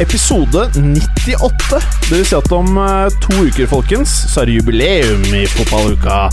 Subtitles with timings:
[0.00, 1.80] Episode 98.
[2.08, 6.28] Det vil si at om eh, to uker, folkens, så er det jubileum i fotballuka.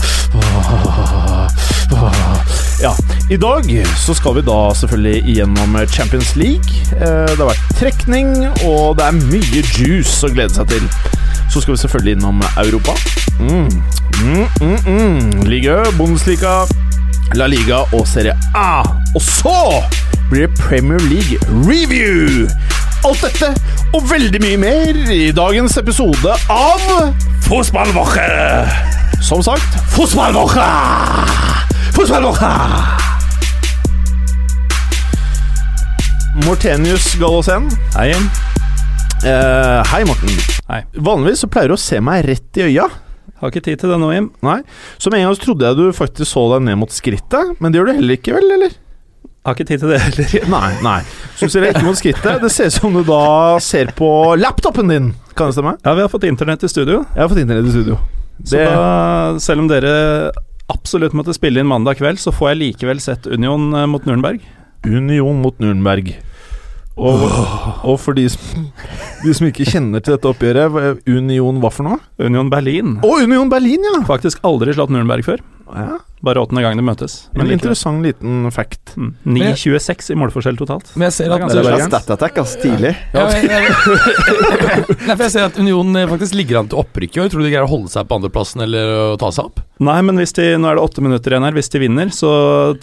[2.80, 2.94] Ja,
[3.28, 3.66] I dag
[4.00, 6.78] så skal vi da selvfølgelig igjennom Champions League.
[6.96, 8.30] Eh, Det har vært trekning,
[8.64, 10.86] og det er mye juice å glede seg til.
[11.52, 12.94] Så skal vi selvfølgelig innom Europa.
[13.36, 13.68] Mm.
[14.22, 15.44] Mm, mm, mm.
[15.50, 16.62] Liga, Bundesliga,
[17.36, 18.80] La Liga og Serie A.
[19.12, 19.58] Og så
[20.30, 21.36] blir det Premier League
[21.68, 22.48] Review!
[23.00, 23.48] Alt dette
[23.96, 26.82] og veldig mye mer i dagens episode av
[27.46, 28.26] Fotballwoche!
[29.24, 30.66] Som sagt, Fotballwoche!
[31.96, 32.50] Fotballwoche!
[36.44, 37.70] Mortenius Gallosen.
[37.96, 38.28] Hei igjen.
[39.26, 40.36] Eh, hei, Morten.
[40.70, 40.82] Hei.
[41.00, 42.86] Vanligvis så pleier du å se meg rett i øya.
[43.40, 44.28] Har ikke tid til det nå, Jim.
[44.44, 44.60] Nei,
[45.00, 47.72] Så med en gang så trodde jeg du faktisk så deg ned mot skrittet, men
[47.72, 48.52] det gjør du heller ikke, vel?
[48.58, 48.78] eller?
[49.46, 50.32] Har ikke tid til det heller.
[50.54, 50.98] Nei, nei.
[51.40, 52.42] Så ser jeg ikke mot skrittet.
[52.42, 53.20] Det ser ut som du da
[53.64, 55.06] ser på laptopen din.
[55.38, 55.72] Kan det stemme?
[55.80, 56.98] Ja, vi har fått internett i studio.
[57.14, 57.96] Jeg har fått internett i studio.
[58.44, 60.30] Så Det- da, selv om dere
[60.68, 64.40] absolutt måtte spille inn mandag kveld, så får jeg likevel sett Union eh, mot Nurenberg.
[64.86, 66.12] Union mot Nurenberg.
[67.00, 67.22] Og,
[67.86, 68.66] og for de som,
[69.24, 71.96] de som ikke kjenner til dette oppgjøret, Union hva for noe?
[72.20, 72.98] Union Berlin.
[73.00, 74.02] Å, Union Berlin, ja!
[74.08, 75.40] Faktisk aldri slått Nurenberg før.
[75.76, 75.98] Ja.
[76.20, 77.14] Bare åttende gang de møtes.
[77.32, 78.92] En Men en interessant liten fact.
[79.00, 79.14] Mm.
[79.24, 80.90] 9-26 i målforskjell totalt.
[81.00, 82.56] Men jeg ser er at Det er Stat-attack, ass.
[82.60, 82.90] Tidlig.
[83.14, 83.46] ja, jeg,
[85.06, 87.30] Nei, for jeg ser at Union eh, faktisk ligger an til opprykk i år.
[87.32, 89.64] Tror du de greier å holde seg på andreplassen eller å ta seg opp?
[89.80, 91.56] Nei, men hvis de, nå er det åtte minutter igjen her.
[91.56, 92.30] Hvis de vinner, så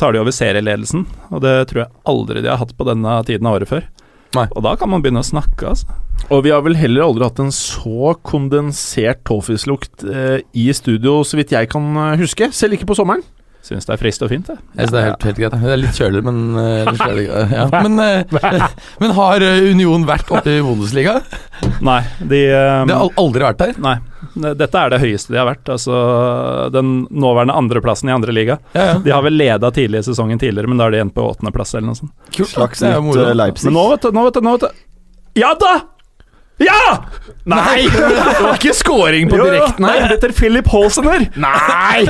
[0.01, 1.05] tar de over serieledelsen.
[1.29, 3.85] Og det tror jeg aldri de har hatt på denne tiden av året før.
[4.37, 4.47] Nei.
[4.53, 5.97] Og da kan man begynne å snakke, altså.
[6.33, 11.39] Og vi har vel heller aldri hatt en så kondensert toffislukt eh, i studio, så
[11.39, 12.49] vidt jeg kan eh, huske.
[12.55, 13.23] Selv ikke på sommeren.
[13.67, 14.55] Syns det er friskt og fint, det.
[14.77, 15.55] Jeg synes det er helt, helt greit.
[15.59, 17.65] Det er litt kjøligere, men eh, litt kjøligere, ja.
[17.83, 18.69] men, eh,
[19.03, 21.17] men har eh, Union vært oppe i Bundesliga?
[21.83, 23.81] Nei, de De har aldri vært der.
[23.83, 23.97] Nei.
[24.37, 25.67] Dette er det høyeste de har vært.
[25.73, 25.97] Altså
[26.71, 28.59] den nåværende andreplassen i andre liga.
[28.71, 28.95] Ja, ja.
[29.03, 31.75] De har vel leda tidlig i sesongen tidligere, men da er de igjen på åttendeplass
[31.75, 32.15] eller noe sånt.
[32.31, 32.53] Kult.
[32.53, 33.67] Slags nytt Leipzig.
[33.67, 35.75] Men nå, vet du, nå vet du, nå vet du Ja da!
[36.63, 37.03] Ja!
[37.47, 37.83] Nei!
[37.87, 40.07] Det var ikke scoring på direkten her.
[40.09, 41.27] Det etter Philip Holsener.
[41.37, 42.05] Nei!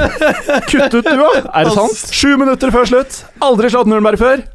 [0.69, 1.41] Kutt ut, du òg.
[1.51, 2.13] Er det sant?
[2.15, 3.19] Sju minutter før slutt.
[3.43, 4.45] Aldri slått Nürnberg før.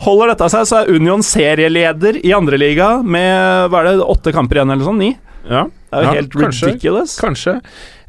[0.00, 4.60] Holder dette seg, så er Union serieleder i andreliga med hva er det, åtte kamper
[4.60, 5.00] igjen, eller sånn?
[5.02, 5.10] Ni?
[5.48, 6.70] Ja, Det er jo helt kanskje.
[6.72, 7.16] ridiculous.
[7.20, 7.58] kanskje.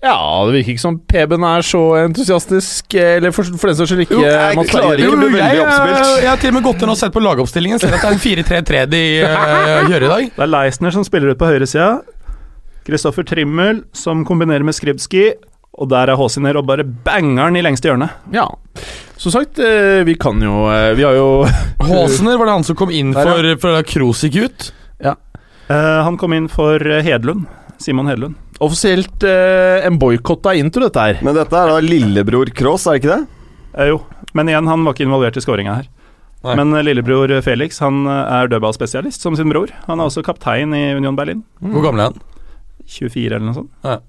[0.02, 0.18] Ja,
[0.48, 4.16] det virker ikke som Preben er så entusiastisk, eller for, for den saks skyld ikke
[4.18, 6.08] Jo, jeg Mats klarer ikke å bli jeg, veldig oppspilt.
[6.24, 7.82] jeg har til og med gått inn og sett på lagoppstillingen.
[7.84, 10.34] Ser at det er en 4-3-3 de uh, gjør i dag.
[10.40, 11.92] Det er Leisner som spiller ut på høyresida.
[12.88, 15.30] Kristoffer Trimmel som kombinerer med Skribski.
[15.82, 18.10] Og der er Håsiner og bare banger den i lengste hjørne.
[18.34, 18.50] Ja.
[19.22, 21.46] Som sagt, eh, vi kan jo eh, Vi har jo
[21.92, 23.38] Håsiner var det han som kom inn Der, ja.
[23.38, 24.72] for, for Kroos gikk ut.
[25.72, 27.46] Eh, han kom inn for Hedlund.
[27.82, 28.36] Simon Hedlund.
[28.62, 31.22] offisielt eh, en boikott av intro, dette her.
[31.26, 33.24] Men dette er da lillebror Cross, er det ikke det?
[33.74, 34.02] Eh, jo,
[34.38, 35.90] men igjen, han var ikke involvert i skåringa her.
[36.46, 36.56] Nei.
[36.58, 39.74] Men eh, lillebror Felix han eh, er dødballspesialist, som sin bror.
[39.88, 41.44] Han er også kaptein i Union Berlin.
[41.62, 42.22] Hvor gammel er han?
[42.92, 43.72] 24 eller noe sånt.
[43.86, 44.00] Ja.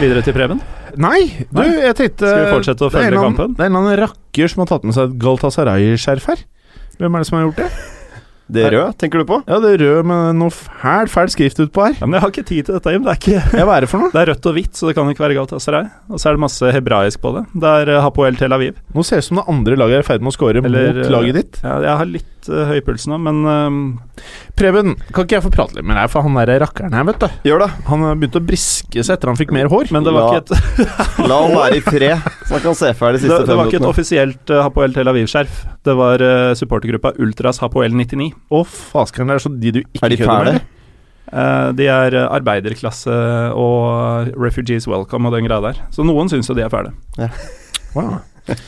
[0.00, 0.60] Videre til Preben.
[1.00, 1.22] Nei,
[1.54, 3.54] du, jeg tenkte Skal vi fortsette å det en følge kampen?
[3.56, 6.42] Det er en eller annen rakker som har tatt med seg et Galtasaray-skjerf her.
[6.98, 7.68] Hvem er det som har gjort det?
[8.52, 9.38] Det røde, tenker du på?
[9.48, 11.96] Ja, det røde med noe fæl, fæl skrift utpå her.
[12.00, 13.06] Ja, men jeg har ikke tid til dette, Jim.
[13.06, 14.12] Det er, ikke, Ja, hva er det for noe?
[14.14, 15.88] det er rødt og hvitt, så det kan ikke være Galatasaray.
[16.12, 17.46] Og så er det masse hebraisk på det.
[17.64, 18.76] Det er eh, Hapoel Tel Aviv.
[18.96, 20.78] Nå ser det ut som det andre laget er i ferd med å score mot
[20.82, 21.62] eh, laget ditt.
[21.64, 24.24] Ja, jeg har litt uh, høy puls nå, men uh,
[24.58, 27.22] Preben, kan ikke jeg få prate litt med deg, for han der rakkeren her, vet
[27.22, 27.38] du.
[27.50, 27.70] Gjør det.
[27.88, 29.92] Han begynte å briske seg etter han fikk mer hår.
[29.94, 30.84] Men det var La- ikke et,
[31.30, 33.62] La han være i fred, så han kan se ferdig de det, siste det fem
[33.62, 35.64] var ikke et offisielt uh, Hapoel Tel Aviv-skjerf.
[35.86, 38.30] Det var uh, supportergruppa Ultras Hapoel 99.
[38.52, 38.62] Å,
[38.92, 40.70] faskeren, det er så de du ikke Er de kødder med.
[41.32, 43.14] Eh, de er eh, arbeiderklasse
[43.56, 45.80] og Refugees Welcome og den greia der.
[45.94, 46.92] Så noen syns jo de er fæle.
[47.96, 48.18] Wow.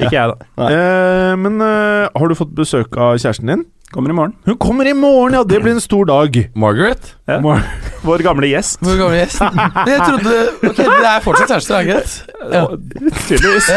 [0.00, 0.68] Ikke jeg, da.
[0.68, 3.64] Eh, men eh, har du fått besøk av kjæresten din?
[3.92, 4.32] Kommer i morgen.
[4.44, 5.44] Hun kommer i morgen, ja!
[5.44, 6.50] Det blir en stor dag.
[6.54, 7.14] Margaret?
[7.24, 7.58] Ja.
[8.02, 8.78] Vår gamle gjest.
[8.80, 9.42] Vår gamle gjest.
[9.92, 10.32] Jeg trodde
[10.70, 12.12] Ok, det er fortsatt kjæreste, er det greit?
[12.52, 12.64] Ja.
[13.28, 13.68] Tydeligvis.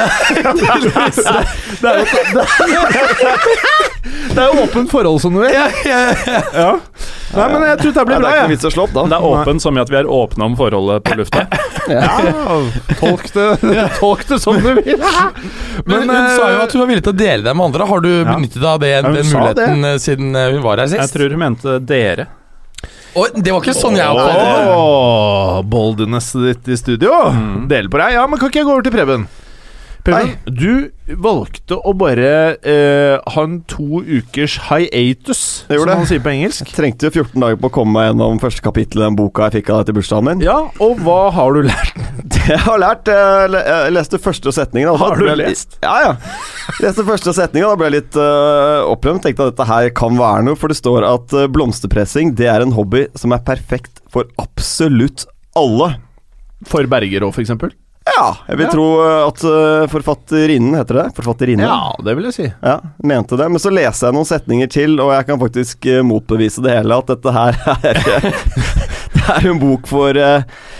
[1.81, 2.05] Det er jo,
[4.35, 6.41] det, er åpent forhold, som du vil Ja, ja, ja.
[6.53, 6.71] Ja.
[7.35, 8.29] Nei, men jeg tror det blir bra.
[8.29, 9.03] det er ikke noe vits å slå opp, da.
[9.11, 11.43] Det er åpent som i at vi er åpne om forholdet på lufta.
[11.91, 12.07] Ja,
[13.01, 13.47] tolk det,
[13.99, 15.03] tolk det som du vil.
[15.85, 17.89] Men, hun sa jo at hun var villig til å dele det med andre.
[17.89, 21.01] Har du benyttet deg av det, den muligheten eh, siden eh, hun var her sist.
[21.03, 22.27] Jeg tror hun mente dere.
[23.15, 24.73] Oh, det var ikke sånn jeg oppfattet det.
[24.75, 27.13] Åh, boldinesset ditt i studio.
[27.71, 28.17] Deler på deg.
[28.17, 29.27] Ja, men kan ikke jeg gå over til Preben?
[30.05, 32.29] Preben, du valgte å bare
[32.61, 36.67] eh, ha en to ukers hiatus, som man sier på engelsk.
[36.69, 39.47] Jeg Trengte jo 14 dager på å komme meg gjennom første kapittel i den boka
[39.47, 40.43] jeg fikk av deg til bursdagen min.
[40.45, 42.01] Ja, og hva har du lært?
[42.35, 44.91] Det jeg har lært Jeg jeg leste første setningen.
[44.91, 45.77] da Har du jeg lest?
[45.83, 46.13] Ja, ja.
[46.81, 49.23] Leste første setningen, da ble jeg litt uh, opprømt.
[49.25, 52.65] Tenkte at dette her kan være noe, for det står at eh, blomsterpressing det er
[52.65, 55.25] en hobby som er perfekt for absolutt
[55.57, 55.95] alle.
[56.69, 57.73] For Bergerå, eksempel?
[58.15, 58.71] Ja, jeg vil Ja.
[58.71, 61.05] tro eh, at eh, forfatterinnen, heter det?
[61.17, 61.65] Forfatterinnen?
[61.67, 62.45] Ja, det vil jeg si.
[62.63, 63.49] Ja, mente det.
[63.51, 66.95] Men så leser jeg noen setninger til, og jeg kan faktisk eh, motbevise det hele.
[67.01, 67.59] At dette her
[67.91, 67.99] er
[69.15, 70.13] Det er en bok for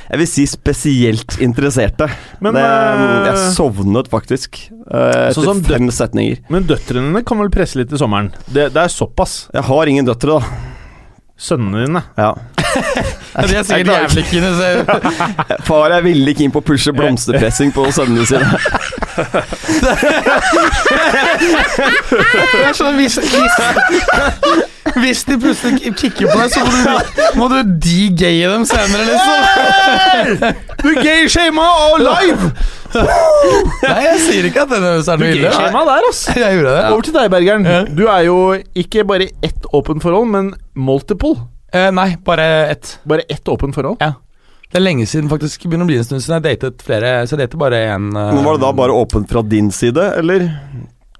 [0.05, 2.07] jeg vil si spesielt interesserte.
[2.43, 6.43] Men, det, eh, jeg sovnet faktisk eh, etter Sånn fem setninger.
[6.53, 8.29] Men døtrene kan vel presse litt i sommeren?
[8.45, 9.47] Det, det er såpass.
[9.55, 10.61] Jeg har ingen døtre, da.
[11.35, 12.03] Sønnene dine.
[12.21, 12.33] Ja.
[12.75, 14.50] Ja, de er sikkert jævlig kine.
[14.56, 14.86] så-
[15.68, 18.48] Far er veldig keen på å pushe blomsterpressing på sønnene sine.
[21.36, 23.56] Det er sånn hvis, hvis,
[25.01, 30.60] hvis de plutselig kikker på deg, så må du, må du de-gaye dem senere, liksom.
[30.83, 32.51] Du gay-shama og live!
[32.95, 35.50] Nei, jeg sier ikke at den er noe ille.
[35.51, 36.36] der, altså.
[36.39, 36.83] Jeg gjorde det.
[36.94, 37.66] Over til deg, Bergeren.
[37.98, 38.38] Du er jo
[38.80, 41.36] ikke bare ett åpent forhold, men multiple.
[41.75, 43.00] Eh, nei, bare ett.
[43.04, 44.00] Bare ett åpent forhold.
[44.00, 44.13] Ja.
[44.72, 45.68] Det er lenge siden faktisk.
[45.68, 47.13] Begynner å bli en stund siden jeg datet flere.
[47.27, 48.10] Så jeg datet bare én.
[48.16, 50.48] Uh, Men Var det da bare åpent fra din side, eller?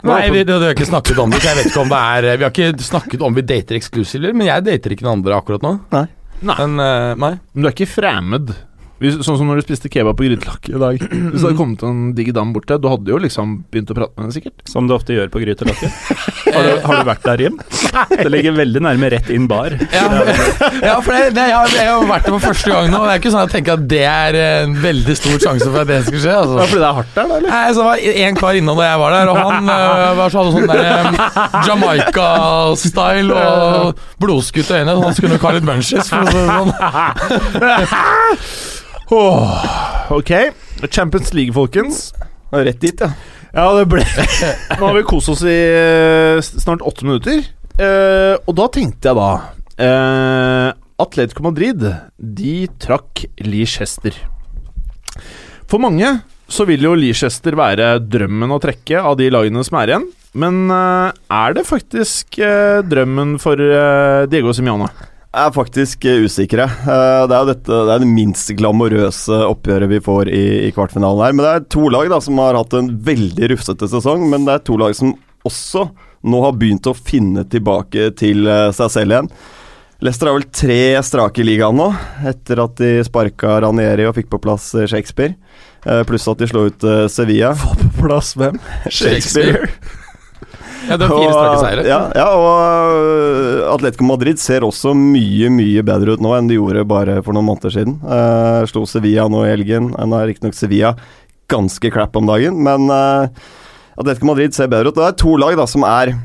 [0.06, 1.40] Nei, vi, det, det har ikke snakket om det.
[1.42, 4.34] Så jeg vet ikke om det er Vi har ikke snakket om vi dater exclusively,
[4.38, 5.74] men jeg dater ikke noen andre akkurat nå.
[5.96, 6.06] Nei.
[6.46, 6.58] Nei.
[6.62, 7.34] Men uh, nei.
[7.54, 8.56] Men du er ikke fremmed.
[9.06, 10.96] Hvis, sånn som når du spiste kebab på grytelakk i dag.
[11.32, 13.92] Hvis det hadde kommet en digg dam bort til deg, du hadde jo liksom begynt
[13.94, 14.58] å prate med henne, sikkert.
[14.70, 15.92] Som du ofte gjør på Grytelakket.
[16.56, 17.56] Har, du- har du vært der, Jim?
[18.12, 19.74] Det ligger veldig nærme rett inn bar.
[19.92, 20.04] Ja,
[20.88, 23.00] ja for det, det, jeg, har, jeg har vært der for første gang nå.
[23.02, 25.68] og Det er ikke sånn at jeg tenker at det er en veldig stor sjanse
[25.68, 26.32] for at det skal skje.
[26.36, 26.56] Ja, Altså.
[26.70, 27.50] fordi det er hardt der, da, eller?
[27.52, 30.44] Nei, så var En kar innom da jeg var der, og han øh, var så
[30.44, 31.14] hadde sånn der um,
[31.68, 34.96] Jamaica-style og blodskutte øyne.
[34.96, 36.08] Så han skulle nok ha litt munchies.
[36.14, 36.72] For sånn.
[39.14, 39.66] Åh,
[40.10, 40.32] ok.
[40.90, 42.14] Champions League, folkens.
[42.52, 43.12] Rett dit, ja.
[43.56, 44.02] Ja, det ble
[44.80, 47.44] Nå har vi kost oss i eh, snart åtte minutter.
[47.80, 49.30] Eh, og da tenkte jeg da
[49.84, 50.70] eh,
[51.04, 51.82] Atletico Madrid
[52.16, 54.16] De trakk Leicester.
[55.72, 56.18] For mange
[56.52, 60.06] så vil jo Leicester være drømmen å trekke av de lagene som er igjen.
[60.36, 64.92] Men eh, er det faktisk eh, drømmen for eh, Diego Simione?
[65.36, 66.76] Er faktisk eh, usikker, jeg.
[66.88, 70.72] Eh, Det er jo dette, det er det minst glamorøse oppgjøret vi får i, i
[70.76, 71.36] kvartfinalen her.
[71.36, 74.56] Men det er to lag da som har hatt en veldig rufsete sesong, men det
[74.56, 75.12] er to lag som
[75.46, 75.90] også
[76.26, 79.30] nå har begynt å finne tilbake til eh, seg selv igjen.
[80.04, 81.90] Leicester har vel tre strake i ligaen nå,
[82.32, 85.36] etter at de sparka Ranieri og fikk på plass Shakespeare.
[86.10, 86.84] Pluss at de slo ut
[87.14, 87.54] Sevilla.
[87.56, 88.58] Få på plass hvem?
[88.90, 89.70] Shakespeare.
[89.70, 90.05] Shakespeare.
[90.86, 91.86] Ja, det er fire strake seire.
[91.88, 96.60] Ja, ja, og øh, Atletico Madrid ser også mye, mye bedre ut nå enn de
[96.60, 97.98] gjorde bare for noen måneder siden.
[98.06, 99.92] Uh, slo Sevilla nå i helgen.
[99.96, 100.96] Uh, nå er riktignok Sevilla
[101.52, 103.28] ganske crap om dagen, men uh,
[103.98, 104.98] Atletico Madrid ser bedre ut.
[104.98, 106.16] Det er to lag da som er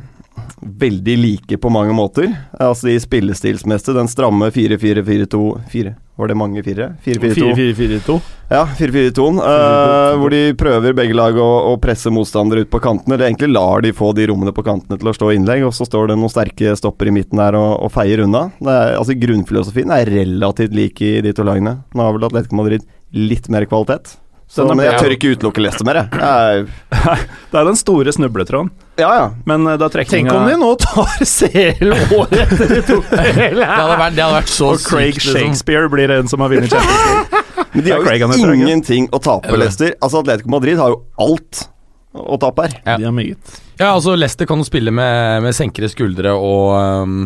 [0.61, 2.31] veldig like på mange måter.
[2.61, 3.95] Altså i spillestilsmessig.
[3.97, 5.41] Den stramme 4-4-4-2
[5.73, 6.95] 4 Var det mange firere?
[7.05, 7.51] 4-4-2.
[7.57, 8.17] 4-4-4-2.
[8.51, 9.39] Ja, 4-4-2-en.
[9.41, 13.15] eh, hvor de prøver begge lag å, å presse motstandere ut på kantene.
[13.17, 15.87] Eller egentlig lar de få de rommene på kantene til å stå innlegg, og så
[15.89, 18.51] står det noen sterke stopper i midten der og, og feier unna.
[18.61, 21.79] Det er, altså Grunnfilosofien er relativt lik i de to lagene.
[21.95, 22.85] Nå har vel Atletico Madrid
[23.17, 24.19] litt mer kvalitet.
[24.51, 26.19] Så, men jeg tør ikke utelukke Leicester mer, jeg.
[26.19, 26.65] jeg.
[27.53, 28.73] Det er den store snubletråden.
[28.99, 29.27] Ja, ja.
[29.47, 33.23] Men da trekninga Tenk om de nå tar CL året etter de tok Det
[33.63, 35.55] hadde vært, det hadde vært så Og Craig sykt, liksom.
[35.55, 37.45] Shakespeare blir en som har vunnet Champions League.
[37.77, 39.95] Men de har jo ingenting å tape, Leicester.
[40.03, 41.63] Altså Atletico Madrid har jo alt
[42.11, 42.77] å tape her.
[42.83, 42.99] Ja.
[42.99, 43.61] De har meget.
[43.79, 47.21] Ja, altså Leicester kan jo spille med, med senkede skuldre og, um,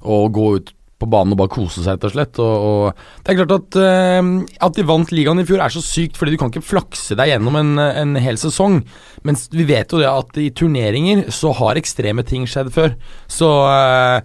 [0.00, 2.40] og gå ut på banen og bare kose seg, rett og slett.
[2.42, 4.32] Og, og det er klart at, uh,
[4.68, 7.32] at de vant ligaen i fjor er så sykt, fordi du kan ikke flakse deg
[7.34, 8.82] gjennom en, en hel sesong.
[9.26, 12.94] Mens vi vet jo det at i turneringer så har ekstreme ting skjedd før.
[13.30, 14.20] Så uh,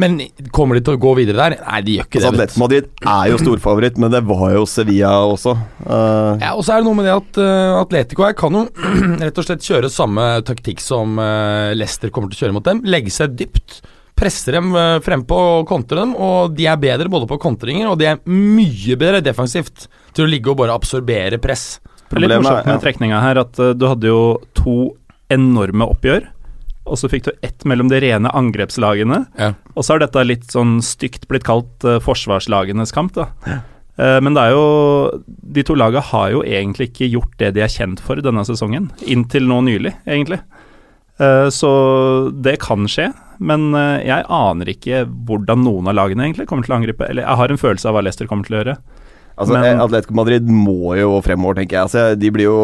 [0.00, 0.20] Men
[0.56, 1.58] kommer de til å gå videre der?
[1.66, 2.46] Nei, de gjør ikke Altså, det.
[2.46, 5.56] Atletico Madrid er jo storfavoritt, men det var jo Sevilla også.
[5.84, 6.38] Uh...
[6.40, 8.66] Ja, og så er det noe med det at uh, Atletico her kan jo
[9.24, 12.86] rett og slett kjøre samme taktikk som uh, Leicester kommer til å kjøre mot dem.
[12.88, 13.82] Legge seg dypt
[14.18, 17.98] presser dem frem frempå og kontrer dem, og de er bedre både på kontringer, og
[18.00, 21.80] de er mye bedre defensivt til å ligge og bare absorbere press.
[21.82, 22.82] Litt Problemet er- morsomt med ja.
[22.84, 24.22] trekninga her at eh, du hadde jo
[24.58, 24.76] to
[25.32, 26.28] enorme oppgjør,
[26.82, 29.22] og så fikk du ett mellom de rene angrepslagene.
[29.38, 29.52] Ja.
[29.74, 33.28] Og så har dette litt sånn stygt blitt kalt uh, forsvarslagenes kamp, da.
[33.46, 33.60] Ja.
[34.24, 35.20] men det er jo
[35.54, 38.90] De to lagene har jo egentlig ikke gjort det de er kjent for denne sesongen.
[39.06, 40.40] Inntil nå nylig, egentlig.
[41.22, 41.70] Eh, så
[42.42, 43.10] det kan skje,
[43.42, 47.08] men eh, jeg aner ikke hvordan noen av lagene egentlig kommer til å angripe.
[47.10, 48.76] Eller jeg har en følelse av hva Leicester kommer til å gjøre.
[49.32, 51.86] Altså, Men- eh, Atletico Madrid må jo fremover, tenker jeg.
[51.88, 52.58] Altså, de blir jo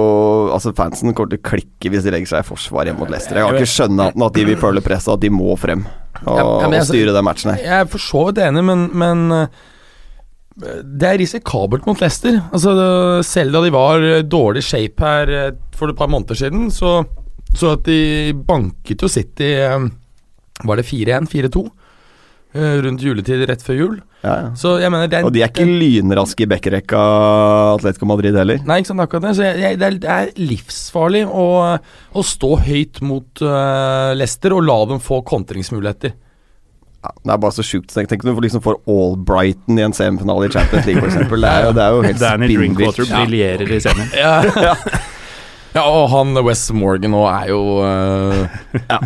[0.53, 3.37] Altså, Fansen kommer til å klikke hvis de legger seg i forsvar hjemme mot Leicester.
[3.41, 5.87] Jeg kan ikke skjønne at, at de vil føle presset, at de må frem
[6.27, 7.63] og, Ja, ja, men og altså- styre den matchen her.
[7.63, 9.47] Jeg er for så vidt enig, men, men eh,
[10.59, 12.41] det er risikabelt mot Leicester.
[12.53, 17.07] Altså, selv da de var dårlig shape her for et par måneder siden, så
[17.57, 19.55] så at de banket jo City
[20.67, 21.29] Var det 4-1?
[21.31, 21.63] 4-2?
[22.55, 23.97] eh, Rundt juletid rett før jul.
[24.25, 24.47] Ja, ja.
[24.59, 27.03] Så jeg mener det er, Og de er ikke lynraske i bekkerekka,
[27.77, 28.59] Atletico Madrid heller.
[28.67, 29.35] Nei, ikke sant, akkurat det.
[29.39, 31.45] Så jeg, jeg, det, er, det er livsfarlig å,
[31.79, 36.17] å stå høyt mot uh, Leicester og la dem få kontringsmuligheter.
[36.99, 37.93] Ja, det er bare så sjukt.
[37.95, 41.15] Tenk tenk om du liksom får Albrighton i en semifinale i Champions League, f.eks.
[41.31, 42.97] Det, er jo- det er jo helt Danny spinnvilt.
[42.99, 44.11] Drinkwater briljerer i semien.
[44.19, 44.75] Ja,
[45.75, 48.45] ja og han Wes Morgan nå er jo uh,
[48.93, 48.99] ja,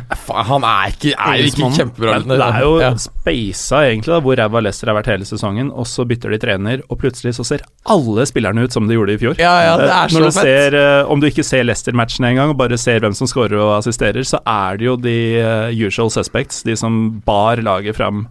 [0.50, 2.18] Han er ikke, er jo ikke kjempebra.
[2.24, 2.90] Men det er jo ja.
[3.00, 6.84] speisa, egentlig da, hvor ræva Leicester har vært hele sesongen, og så bytter de trener,
[6.88, 9.38] og plutselig så ser alle spillerne ut som de gjorde i fjor.
[9.42, 10.42] Ja, ja, det Eh, er så Når du fett.
[10.46, 13.76] ser, uh, Om du ikke ser Leicester-matchen engang, og bare ser hvem som scorer og
[13.80, 18.26] assisterer, så er det jo de uh, usual suspects, de som bar laget fram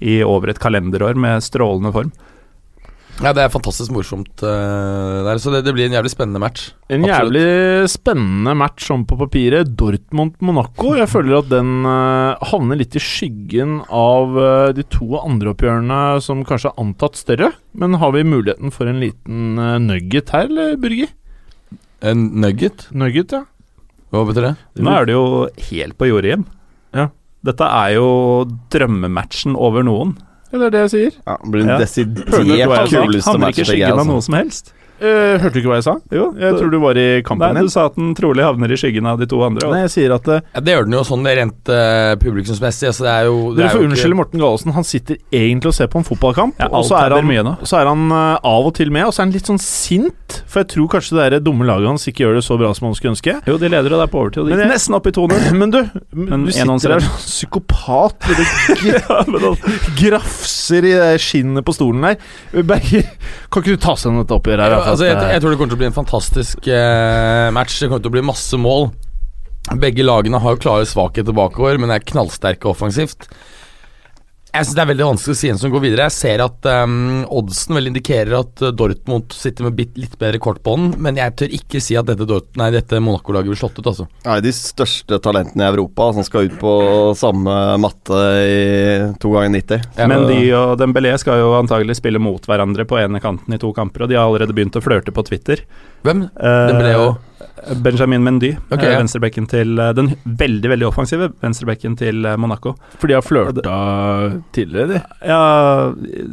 [0.00, 2.12] i over et kalenderår med strålende form.
[3.18, 4.30] Ja, det er fantastisk morsomt.
[4.44, 6.68] Uh, der, så det, det blir en jævlig spennende match.
[6.86, 7.34] En Absolutt.
[7.34, 9.72] jævlig spennende match sånn på papiret.
[9.78, 10.92] Dortmund-Monaco.
[11.00, 16.00] Jeg føler at den uh, havner litt i skyggen av uh, de to andre oppgjørene
[16.22, 17.50] som kanskje er antatt større.
[17.78, 21.06] Men har vi muligheten for en liten eh, nugget her, eller, Burgi?
[22.06, 22.88] En nugget?
[22.94, 23.44] Nugget, ja.
[24.14, 24.54] Hva betyr det?
[24.82, 25.26] Nå er det jo
[25.68, 26.46] helt på jordet igjen.
[26.96, 27.08] Ja.
[27.46, 28.08] Dette er jo
[28.72, 30.16] drømmematchen over noen.
[30.52, 31.16] Ja, det er det jeg sier.
[31.26, 31.78] Ja, blir den Ja.
[31.78, 33.48] desidert kuleste matchen.
[33.48, 34.12] ikke i tenker skyggen av altså.
[34.12, 34.72] noe som helst.
[34.98, 35.94] Eh, hørte du ikke hva jeg sa?
[36.10, 37.68] Jo, Jeg tror du var i kampen Nei, din.
[37.68, 39.70] du sa at den trolig havner i skyggen av de to andre.
[39.70, 42.90] Nei, jeg sier at uh, Ja, det gjør den jo sånn rent uh, publikumsmessig.
[42.90, 44.74] Altså, det er jo det Dere er får unnskylde Morten Gallosen.
[44.74, 47.56] Han sitter egentlig og ser på en fotballkamp, Ja, og så er, er han, mye
[47.68, 50.40] så er han av og til med, og så er han litt sånn sint.
[50.50, 52.88] For jeg tror kanskje det der dumme laget hans ikke gjør det så bra som
[52.88, 53.36] han skulle ønske.
[53.46, 54.50] Jo, de leder, og det er på overtid.
[54.50, 55.46] De nesten opp i 2-0.
[55.60, 58.28] Men du, Men du sitter der som psykopat
[60.00, 62.18] grafser i skinnet på stolen der.
[62.66, 63.06] Berger,
[63.52, 64.76] kan ikke du ta seg dette oppgjøret her?
[64.76, 67.78] Ja, altså, jeg, jeg tror det kommer til å bli en fantastisk eh, match.
[67.78, 68.90] Det kommer til å bli masse mål.
[69.78, 73.28] Begge lagene har jo klare svakheter bakover, men er knallsterke offensivt.
[74.48, 76.06] Jeg synes Det er veldig vanskelig å si en som går videre.
[76.08, 76.94] Jeg ser at um,
[77.38, 81.18] oddsen vel indikerer at uh, Dortmund sitter med bit, litt bedre kort på den, men
[81.20, 83.90] jeg tør ikke si at dette, Dort- nei, dette Monaco-laget blir slått ut.
[83.92, 86.72] altså Nei, de største talentene i Europa som skal ut på
[87.20, 88.58] samme matte i
[89.20, 89.86] to ganger 90.
[90.00, 93.60] Ja, Men de og Dembélé skal jo antagelig spille mot hverandre på ene kanten i
[93.60, 95.62] to kamper, og de har allerede begynt å flørte på Twitter.
[96.06, 96.28] Hvem?
[96.38, 97.08] Eh, ble jo
[97.82, 98.98] Benjamin Mendy, eh, ja.
[99.00, 102.76] venstrebekken til eh, Den veldig veldig offensive venstrebekken til eh, Monaco.
[103.02, 103.74] For de har flørta
[104.54, 105.00] tidligere, de.
[105.26, 105.40] Ja,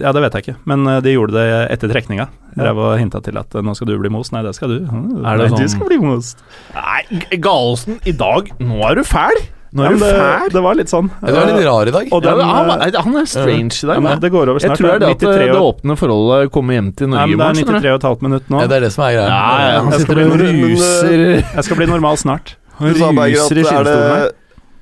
[0.05, 2.29] ja, det vet jeg ikke, men eh, de gjorde det etter trekninga.
[2.55, 4.31] Drev og hinta til at eh, nå skal du bli most.
[4.36, 4.77] Nei, det skal du.
[4.86, 5.65] Er det Nei, sånn?
[5.65, 6.45] Du skal bli most.
[6.77, 9.41] Nei, G- i dag Nå er du fæl!
[9.75, 10.51] Nå er du det, fæl!
[10.55, 11.10] det var litt sånn.
[11.20, 12.08] ja, Du er litt rar i dag.
[12.15, 14.03] Og Ja, den, men han, eh, er- han er strange i dag.
[14.03, 14.70] ja, det går over snart.
[14.70, 17.36] jeg tror det er det at det, det åpne forholdet kommer hjem til Norge i
[17.36, 17.53] morgen.
[17.55, 17.88] det er skjønner du?
[17.88, 18.62] 93 og et halvt minutt nå.
[18.62, 19.27] Ja, det er det som er greia.
[19.27, 21.20] Ja, ja, han Jeg sitter og ruser
[21.55, 22.55] Jeg skal bli normal snart.
[22.79, 24.32] Ruser i skinnstolen her.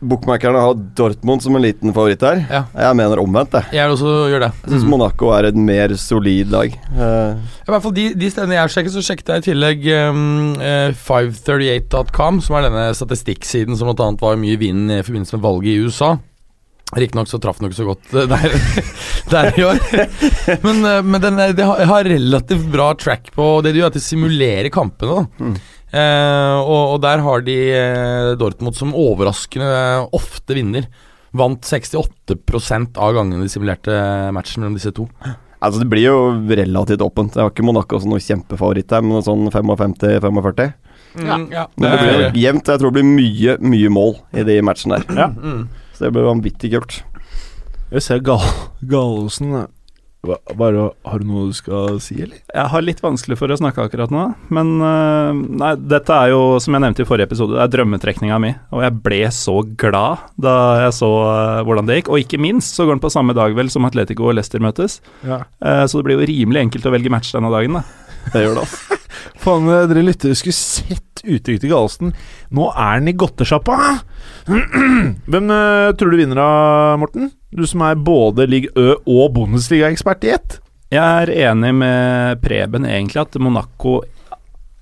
[0.03, 2.41] Bookmakerne har Dortmund som en liten favoritt her.
[2.49, 2.63] Ja.
[2.75, 3.77] Jeg mener omvendt, jeg.
[3.79, 4.51] Jeg også gjør det.
[4.65, 6.75] Jeg syns Monaco er et mer solid lag.
[6.91, 7.39] Uh.
[7.63, 10.91] I hvert fall de, de stedene jeg sjekket, så sjekket jeg i tillegg um, eh,
[10.99, 14.11] 538.com, som er denne statistikksiden som bl.a.
[14.21, 16.13] var mye i vinden i forbindelse med valget i USA.
[16.93, 18.57] Riktignok så traff den ikke så godt eh, der,
[19.33, 19.79] der i år.
[20.65, 24.03] Men, eh, men den, de har, relativt bra track på Det de gjør, at de
[24.03, 25.23] simulerer kampene.
[25.23, 25.55] da Mm.
[25.93, 29.69] Eh, og, og der har de eh, Dortmund som overraskende
[30.15, 30.87] ofte vinner.
[31.37, 33.93] Vant 68% av gangene de simulerte
[34.33, 35.07] matchen mellom disse to.
[35.59, 36.17] altså Det blir jo
[36.49, 37.37] relativt åpent.
[37.37, 40.73] Jeg har ikke Monaco som noen kjempefavoritt her, men sånn 55-45.
[41.13, 41.67] Ja, ja.
[41.77, 42.69] Men det blir jevnt.
[42.69, 45.25] Jeg tror det blir mye, mye mål i de matchene der.
[45.25, 45.29] Ja.
[45.29, 45.67] Mm.
[45.93, 47.01] Så det blir vanvittig kult.
[47.93, 48.41] Jeg ser Gal
[48.89, 49.53] Gallosen
[50.23, 52.37] bare, har du noe du skal si, eller?
[52.47, 56.61] Jeg har litt vanskelig for å snakke akkurat nå, men øh, Nei, dette er jo,
[56.63, 58.53] som jeg nevnte i forrige episode, det er drømmetrekninga mi.
[58.71, 62.13] Og jeg ble så glad da jeg så øh, hvordan det gikk.
[62.13, 65.01] Og ikke minst så går den på samme dag vel som Atletico og Leicester møtes.
[65.27, 65.43] Ja.
[65.59, 67.83] Eh, så det blir jo rimelig enkelt å velge match denne dagen, da.
[68.31, 68.99] Det gjør det, altså.
[69.43, 72.15] Faen, eh, dere lyttere skulle sett uttrykket til Gallosen.
[72.55, 73.79] Nå er han i godtesjappa!
[75.31, 76.51] Hvem eh, tror du vinner da,
[77.03, 77.31] Morten?
[77.53, 80.57] Du som er både Ligue Ø og Bundesliga-ekspert i ett.
[80.93, 83.99] Jeg er enig med Preben egentlig at Monaco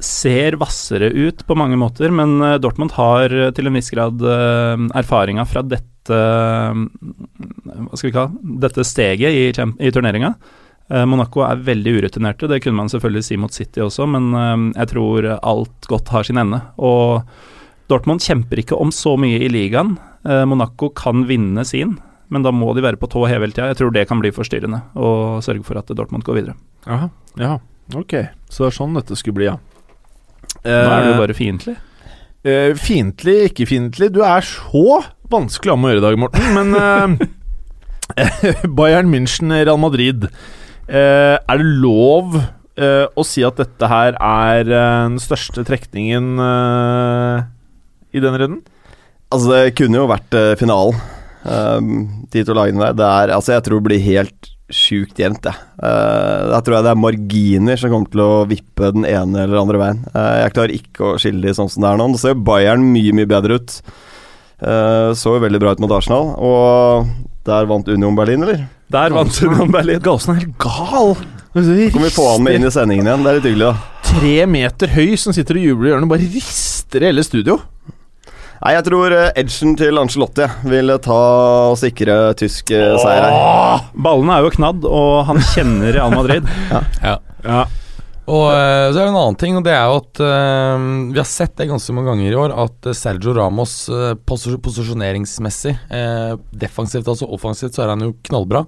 [0.01, 4.23] ser hvassere ut på mange måter, men eh, Dortmund har eh, til en viss grad
[4.25, 10.33] uh, erfaringa fra dette eh, Hva skal vi kalle dette steget i, i turneringa.
[10.91, 14.57] Eh, Monaco er veldig urutinerte, det kunne man selvfølgelig si mot City også, men eh,
[14.81, 16.63] jeg tror alt godt har sin ende.
[16.81, 17.21] Og
[17.91, 19.97] Dortmund kjemper ikke om så mye i ligaen.
[20.25, 21.99] Eh, Monaco kan vinne sin,
[22.31, 23.69] men da må de være på tå hele tida.
[23.71, 26.55] Jeg tror det kan bli forstyrrende, og sørge for at Dortmund går videre.
[26.87, 27.09] Aha,
[27.39, 27.57] ja,
[27.97, 28.15] ok.
[28.47, 29.57] Så det er sånn dette skulle bli, ja.
[30.63, 31.75] Nå er det bare fiendtlig.
[32.41, 34.09] Uh, fiendtlig, ikke fiendtlig.
[34.15, 36.47] Du er så vanskelig om å gjøre i dag, Morten.
[36.55, 40.25] Men uh, Bayern München, Real Madrid.
[40.89, 46.39] Uh, er det lov uh, å si at dette her er eh, den største trekningen
[46.41, 47.43] eh,
[48.15, 48.61] i den runden?
[49.31, 50.97] Altså, det kunne jo vært eh, finalen.
[51.41, 52.97] Um, de to lagene der.
[52.99, 55.57] Det er, altså, jeg tror det blir helt sjukt jevnt, jeg.
[55.81, 59.59] Uh, der tror jeg det er marginer som kommer til å vippe den ene eller
[59.61, 59.99] andre veien.
[60.13, 62.07] Uh, jeg klarer ikke å skille de sånn som det er nå.
[62.13, 63.75] Nå ser Bayern mye, mye bedre ut.
[64.61, 67.11] Uh, så jo veldig bra ut mot Arsenal, og
[67.49, 68.67] der vant Union Berlin, eller?
[68.93, 70.01] Der vant Union Berlin.
[70.05, 71.15] Galsen er helt gal!
[71.51, 73.25] Kan vi få han med inn i sendingen igjen?
[73.25, 74.03] Det er litt hyggelig, da.
[74.11, 77.57] Tre meter høy som sitter og jubler i hjørnet, bare rister i hele studio.
[78.61, 81.19] Nei, jeg tror eh, edgen til Angelotti vil ta
[81.71, 83.87] og sikre tysk eh, seier her.
[83.97, 86.49] Ballene er jo knadd, og han kjenner Real Madrid.
[87.01, 87.17] Ja.
[87.41, 87.61] Ja.
[88.29, 91.17] Og eh, så er det en annen ting, og det er jo at eh, vi
[91.17, 95.73] har sett det ganske mange ganger i år, at eh, Sergio Ramos eh, pos posisjoneringsmessig,
[95.89, 98.61] eh, defensivt altså offensivt, så er han jo knallbra.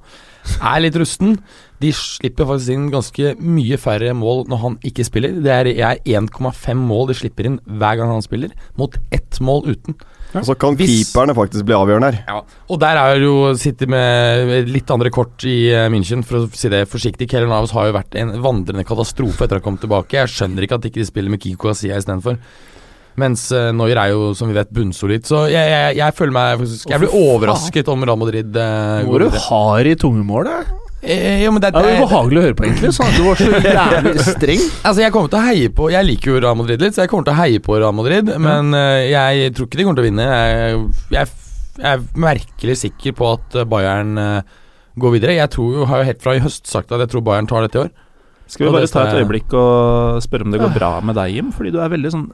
[0.58, 1.38] Er litt rusten.
[1.84, 5.36] De slipper faktisk inn ganske mye færre mål når han ikke spiller.
[5.44, 9.66] Det er, er 1,5 mål de slipper inn hver gang han spiller, mot ett mål
[9.74, 9.98] uten.
[10.34, 12.44] Og så kan Hvis- keeperne faktisk bli avgjørende her.
[12.70, 16.70] Og der er jo sitter med litt andre kort i eh, München, for å si
[16.70, 17.30] det forsiktig.
[17.30, 20.18] Keller Navas har jo vært en vandrende katastrofe etter å ha kommet tilbake.
[20.18, 22.40] Jeg skjønner ikke at ikke de spiller med Kiko Asia istedenfor.
[23.16, 25.28] Mens uh, Neuer er jo, som vi vet, bunnsolid.
[25.30, 29.22] Så jeg, jeg, jeg føler meg faktisk Jeg blir overrasket om Real Madrid uh, Hvor
[29.22, 30.74] du har i tungemålet?
[31.04, 32.92] Eh, jo, men det, det er var behagelig å høre på, egentlig.
[32.96, 34.62] Sånn du var så jævlig streng.
[34.88, 37.12] altså jeg kommer til å heie på Jeg liker jo Real Madrid litt, så jeg
[37.12, 38.32] kommer til å heie på Real Madrid.
[38.40, 40.30] Men eh, jeg tror ikke de kommer til å vinne.
[40.30, 40.80] Jeg,
[41.18, 41.34] jeg,
[41.82, 44.56] jeg er merkelig sikker på at eh, Bayern eh,
[45.04, 45.36] går videre.
[45.42, 47.68] Jeg tror jo, har jo helt fra i høst sagt at jeg tror Bayern tar
[47.68, 47.94] dette i år.
[48.54, 51.32] Skal vi Og bare ta et øyeblikk og spørre om det går bra med deg,
[51.36, 51.52] Jim?
[51.56, 52.26] Fordi du er veldig sånn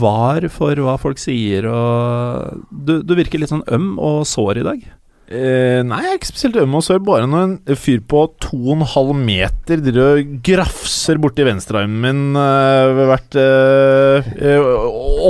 [0.00, 4.66] var for hva folk sier, og du, du virker litt sånn øm og sår i
[4.68, 4.84] dag.
[5.24, 9.14] Eh, nei, jeg er ikke spesielt øm og sør Bare når en fyr på 2,5
[9.24, 14.68] meter driver og grafser borti venstrearmen min eh, ved hvert eh, eh,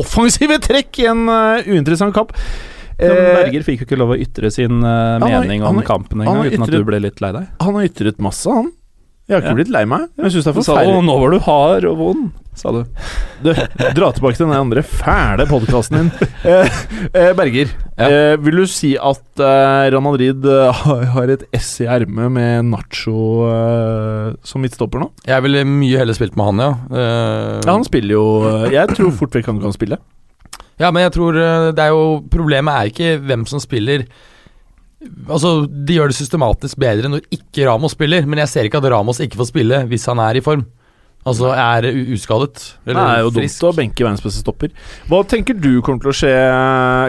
[0.00, 2.34] offensive trekk i en eh, uinteressant kamp.
[2.34, 6.20] Men Eh, Berger fikk jo ikke lov å ytre sin har- mening han om kampen
[6.22, 7.48] har engang, uten at du ble litt lei deg.
[7.60, 8.68] han har ytret masse, han.
[9.24, 9.56] Jeg har ikke Ja.
[9.56, 10.08] blitt lei meg.
[10.20, 12.82] Jeg synes det er Du sa nå var du hard og vond, sa du.
[13.42, 13.48] Du,
[13.96, 16.10] dra tilbake til den andre fæle podkasten din.
[16.44, 16.68] Eh,
[17.16, 18.04] eh, Berger, Ja.
[18.10, 20.82] eh, vil du si at eh, Real Madrid eh,
[21.14, 25.08] har, et S i ermet med Nacho eh, som midtstopper nå?
[25.24, 26.70] Jeg ville mye heller spilt med han, ja.
[26.92, 28.26] Eh, Ja, han spiller jo
[28.76, 29.96] Jeg tror fort vekk han kan spille.
[30.78, 31.32] Ja, men jeg tror
[31.72, 34.04] det er jo Problemet er ikke hvem som spiller.
[35.28, 38.88] Altså, De gjør det systematisk bedre når ikke Ramos spiller, men jeg ser ikke at
[38.92, 40.64] Ramos ikke får spille hvis han er i form.
[41.24, 42.74] Altså er uskadet.
[42.84, 44.74] Det er jo dumt å benke verdens beste stopper.
[45.08, 46.32] Hva tenker du kommer til å skje,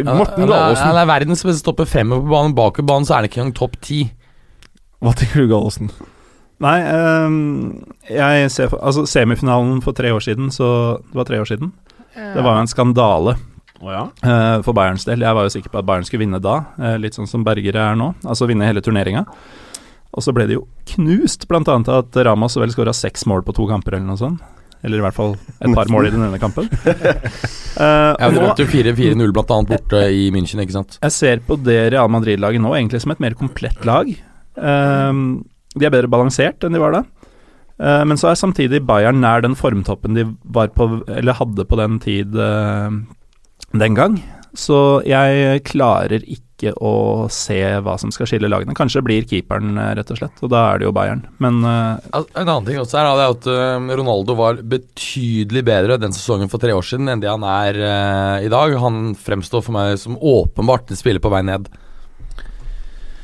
[0.08, 0.86] Morten Gallosen?
[0.88, 2.56] han er verdens beste stopper femmer på banen.
[2.56, 4.06] Bak i banen så er han ikke engang topp ti.
[5.04, 5.92] Hva tenker du, Gallosen?
[6.64, 6.78] Nei,
[7.28, 7.36] um,
[8.08, 11.74] jeg ser for, Altså, semifinalen for tre år siden, så Det var tre år siden.
[12.16, 13.36] Det var jo en skandale
[13.84, 14.04] Å ja?
[14.24, 15.24] uh, for Bayerns del.
[15.26, 17.76] Jeg var jo sikker på at Bayern skulle vinne da, uh, litt sånn som Berger
[17.76, 18.14] er nå.
[18.24, 19.26] Altså vinne hele turneringa.
[20.16, 23.44] Og så ble det jo knust, blant annet av at Ramos vel skåra seks mål
[23.44, 24.44] på to kamper, eller noe sånt.
[24.86, 26.70] Eller i hvert fall et par mål i den ene kampen.
[26.70, 30.96] Uh, Ja, De vant jo 4-4-0 blant annet borte i München, ikke sant.
[31.02, 34.08] jeg ser på det Real Madrid-laget nå egentlig som et mer komplett lag.
[34.56, 35.42] Uh,
[35.76, 37.04] de er bedre balansert enn de var da.
[37.76, 41.80] Uh, men så er samtidig Bayern nær den formtoppen de var på, eller hadde på
[41.82, 42.94] den tid eh,
[43.74, 44.20] den gang.
[44.56, 48.76] Så jeg klarer ikke å se hva som skal skille lagene.
[48.78, 51.26] Kanskje blir keeperen, eh, rett og slett, og da er det jo Bayern.
[51.44, 56.52] Men uh, En annen ting også er at eh, Ronaldo var betydelig bedre den sesongen
[56.52, 58.78] for tre år siden enn det han er uh, i dag.
[58.80, 61.68] Han fremstår for meg som åpenbart en spiller på vei ned.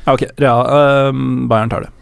[0.04, 1.12] ja, ok, Ja, uh,
[1.48, 1.94] Bayern tar det.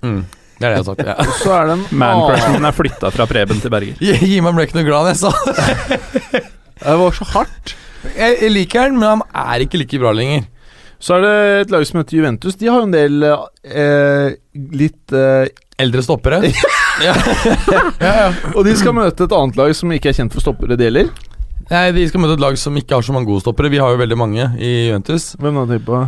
[0.00, 0.22] Mm.
[0.60, 1.04] Det er det jeg har sagt.
[1.04, 1.28] Ja.
[1.44, 4.00] Så er det en Man-crushen er flytta fra Preben til Berger.
[4.00, 6.48] Gi, gi meg ble ikke noe glad jeg sa
[6.82, 6.96] det.
[7.02, 7.74] Var så hardt.
[8.16, 10.46] Jeg, jeg liker han, men han er ikke like bra lenger.
[11.00, 12.56] Så er det et lag som heter Juventus.
[12.60, 14.36] De har jo en del eh,
[14.76, 15.48] litt eh,
[15.80, 16.42] Eldre stoppere.
[17.06, 17.14] ja.
[17.16, 18.28] ja, ja.
[18.52, 21.08] Og de skal møte et annet lag som ikke er kjent for stoppere, det gjelder.
[21.70, 23.70] Nei, De skal møte et lag som ikke har så mange gode stoppere.
[23.72, 25.30] Vi har jo veldig mange i Juventus.
[25.40, 26.02] Hvem da tenker på?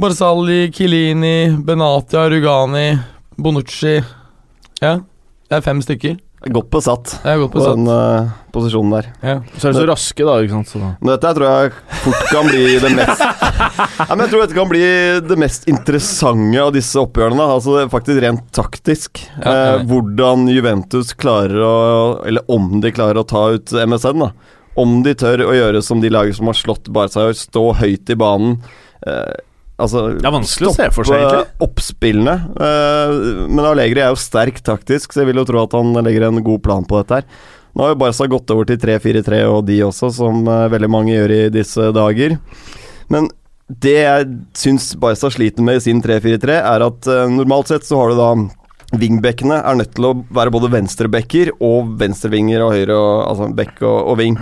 [0.00, 2.86] Barzali, Kilini, Benatia, Rugani,
[3.34, 3.98] Bonucci.
[4.80, 4.94] Ja,
[5.50, 6.20] det er fem stykker.
[6.40, 9.08] Godt besatt godt på den uh, posisjonen der.
[9.20, 9.34] Ja.
[9.60, 10.38] Så er de så raske, da.
[10.40, 10.70] ikke sant?
[10.72, 10.78] Så.
[10.80, 13.24] Men dette tror jeg fort kan bli det mest
[14.00, 14.80] Nei, men Jeg tror dette kan bli
[15.26, 17.42] det mest interessante av disse oppgjørene.
[17.42, 17.58] da.
[17.58, 19.20] Altså det Faktisk rent taktisk.
[19.36, 21.74] Ja, eh, hvordan Juventus klarer å
[22.24, 24.24] Eller om de klarer å ta ut MSN.
[24.24, 24.32] da
[24.80, 28.16] Om de tør å gjøre som de lager som har slått Barca, gjør, stå høyt
[28.16, 28.62] i banen.
[29.04, 29.36] Eh,
[29.80, 31.54] altså Det er vanskelig å se for seg, egentlig.
[31.66, 32.36] oppspillene.
[32.54, 36.28] Uh, men Allegri er jo sterk taktisk, så jeg vil jo tro at han legger
[36.28, 37.26] en god plan på dette her.
[37.74, 41.14] Nå har jo Barca gått over til 3-4-3 og de også, som uh, veldig mange
[41.14, 42.36] gjør i disse dager.
[43.10, 43.30] Men
[43.70, 48.00] det jeg syns Barca sliter med i sin 3-4-3, er at uh, normalt sett så
[48.00, 48.32] har du da
[48.90, 53.82] Wingbackene er nødt til å være både venstrebekker og venstrevinger og høyre og, altså bekk
[53.86, 54.38] og, og ving.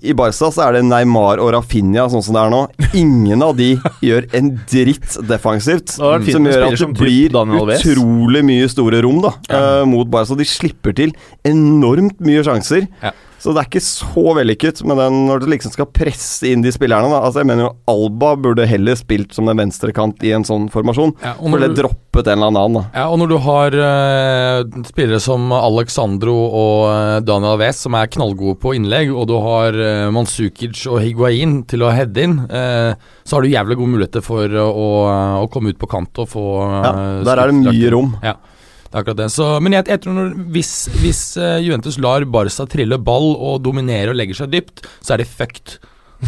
[0.00, 2.62] I Barca så er det Neymar og Rafinha sånn som det er nå.
[2.98, 3.74] Ingen av de
[4.04, 5.96] gjør en dritt defensivt.
[5.98, 10.38] Som gjør at det blir utrolig mye store rom da eh, mot Barca.
[10.40, 11.12] De slipper til
[11.48, 12.88] enormt mye sjanser.
[13.04, 13.12] Ja.
[13.42, 16.70] Så det er ikke så vellykket med den når du liksom skal presse inn de
[16.70, 17.10] spillerne.
[17.10, 17.24] Da.
[17.26, 21.16] Altså Jeg mener jo Alba burde heller spilt som den venstrekant i en sånn formasjon.
[21.24, 22.78] Ja, og For det droppet en eller annen.
[22.78, 27.96] da Ja, og når du har uh, spillere som Alexandro og eh, Daniel Wes, som
[27.98, 32.38] er knallgode på innlegg, og du har uh, Mansukic og Higuain til å heade inn,
[32.46, 34.68] uh, så har du jævlig gode muligheter for å,
[35.42, 38.14] å, komme ut på kant og få Ja, eh, der er det mye rom.
[38.24, 38.36] Ja,
[38.92, 39.30] det er akkurat det.
[39.32, 43.62] Så, men jeg, jeg tror når, hvis, hvis eh, Juventus lar Barca trille ball og
[43.64, 45.78] dominere og legger seg dypt, så er de fucked.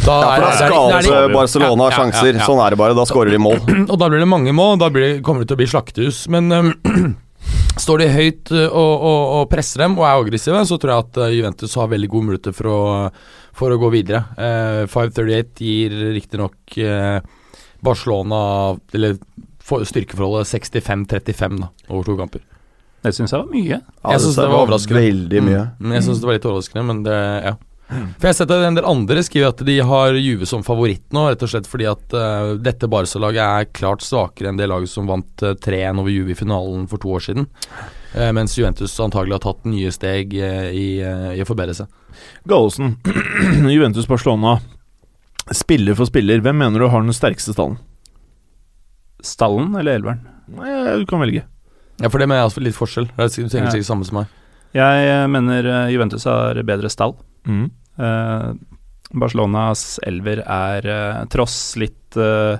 [0.01, 2.31] Da Ja, for da er- er- er altså Barcelona Ja, ja, sjanser.
[2.33, 2.47] ja, ja.
[2.49, 2.95] Sånn er det bare.
[2.97, 3.61] Da skårer de mål.
[3.91, 6.23] Og da blir det mange mål, da blir kommer det til å bli slaktehus.
[6.33, 6.73] Men um,
[7.85, 11.05] står de høyt øh, og, og, og presser dem og er aggressive, så tror jeg
[11.05, 12.81] at Juventus har veldig gode muligheter for å,
[13.55, 14.25] for å gå videre.
[14.35, 17.21] Uh, 538 gir riktignok uh,
[17.85, 18.41] Barcelona
[18.97, 19.15] eller
[19.65, 22.43] for, styrkeforholdet 65-35 over to kamper.
[23.05, 23.77] Det syns jeg var mye.
[23.85, 25.05] Jeg synes det var overraskende.
[25.05, 25.63] Veldig mye.
[25.77, 27.55] Mm, jeg syns det var litt overraskende, men det ja.
[27.85, 31.03] For jeg har sett at En del andre skriver at de har Juve som favoritt
[31.13, 34.89] nå, rett og slett fordi at uh, dette Barca-laget er klart svakere enn det laget
[34.89, 37.45] som vant øh, 3-1 over Juve i finalen for to år siden.
[38.15, 40.87] Uh, mens Juventus antagelig har tatt nye steg eh, i,
[41.37, 41.91] i å forbedre seg.
[42.49, 42.95] Gallosen,
[43.75, 44.57] Juventus Barcelona.
[45.53, 47.77] Spiller for spiller, hvem mener du har den sterkeste stallen?
[49.21, 50.25] Stallen eller elveren?
[50.57, 51.45] Nei, Du kan velge.
[52.01, 53.07] Ja, For det mener jeg også litt forskjell.
[53.15, 53.71] Det er sikkert Ja.
[53.71, 54.27] sikkert samme som meg.
[54.75, 57.13] Jeg eh, mener eh, Juventus har bedre stall.
[57.47, 57.69] Mm.
[57.97, 58.47] Eh,
[59.15, 62.57] Barcelonas elver er eh, tross litt eh,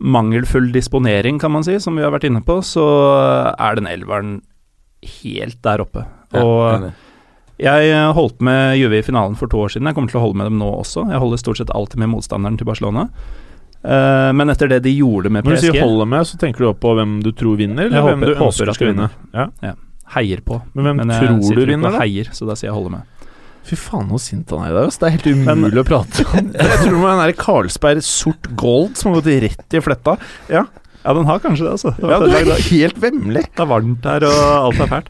[0.00, 2.84] mangelfull disponering, kan man si, som vi har vært inne på, så
[3.58, 4.38] er den elveren
[5.22, 6.06] helt der oppe.
[6.32, 6.88] Ja, Og
[7.60, 9.86] jeg holdt med Juve i finalen for to år siden.
[9.88, 11.06] Jeg kommer til å holde med dem nå også.
[11.12, 13.06] Jeg holder stort sett alltid med motstanderen til Barcelona.
[13.84, 16.58] Eh, men etter det de gjorde med PSG Når du sier 'holder med', så tenker
[16.64, 19.10] du på hvem du tror vinner, eller hvem håper- du håper ønsker skal vinne?
[19.34, 19.74] Ja.
[20.14, 20.62] Heier på.
[20.74, 21.98] Men hvem Men tror du vinner, da?
[22.00, 23.02] heier, så da sier jeg holde med.
[23.66, 24.90] Fy faen, så sint han er i dag.
[24.90, 26.52] Det er helt umulig å prate om.
[26.54, 30.18] Jeg tror det er der Carlsberg sort gold som har gått rett i fletta.
[30.48, 30.64] Ja,
[31.04, 31.90] Ja, den har kanskje det, altså.
[31.94, 33.42] Det ja du er helt vemmelig.
[33.54, 35.06] Det er varmt her, og alt er fælt.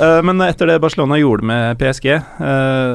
[0.00, 2.94] Eh, men etter det Barcelona gjorde med PSG eh,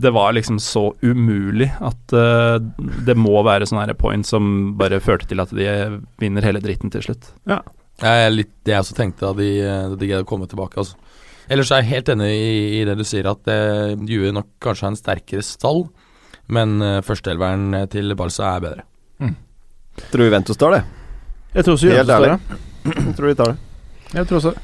[0.00, 2.56] Det var liksom så umulig at eh,
[3.04, 5.68] det må være sånne her point som bare førte til at de
[6.22, 7.32] vinner hele dritten til slutt.
[7.44, 9.50] Jeg er litt det jeg også tenkte da de,
[10.00, 10.80] de greide å komme tilbake.
[10.80, 10.96] Altså.
[11.52, 14.86] Ellers er jeg helt enig i, i det du sier, at eh, Juve nok kanskje
[14.86, 15.84] har en sterkere stall,
[16.50, 18.86] men uh, førsteelveren til Barca er bedre.
[20.10, 20.80] Tror Juventus tar det.
[21.52, 22.58] Jeg tror også Helt Juventus tar det.
[22.96, 23.58] Jeg tror de tar det.
[24.16, 24.54] Jeg tror også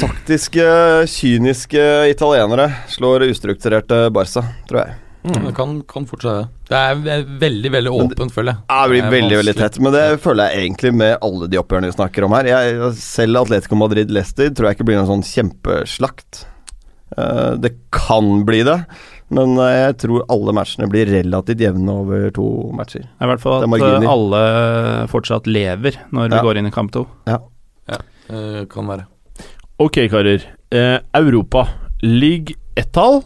[0.00, 0.64] Taktiske,
[1.10, 4.96] kyniske italienere slår ustrukturerte Barca, tror jeg.
[5.28, 6.44] Det kan, kan fortsatt det.
[6.70, 8.62] Det er veldig, veldig åpent, føler jeg.
[8.70, 11.90] Ja, det blir veldig veldig tett, men det føler jeg egentlig med alle de oppgjørene
[11.90, 12.48] vi snakker om her.
[12.48, 16.44] Jeg, selv Atletico Madrid-Lester tror jeg ikke blir noen sånn kjempeslakt.
[17.16, 18.82] Eh, det kan bli det,
[19.32, 23.04] Men eh, jeg tror alle matchene blir relativt jevne over to matcher.
[23.20, 24.42] I hvert fall at eh, alle
[25.12, 26.42] fortsatt lever når vi Ja.
[26.46, 27.06] går inn i kamp to.
[27.28, 29.06] det kan være.
[29.78, 30.42] Ok, karer.
[30.74, 31.68] Eh, Europa.
[32.02, 33.22] Ligg ett-tall.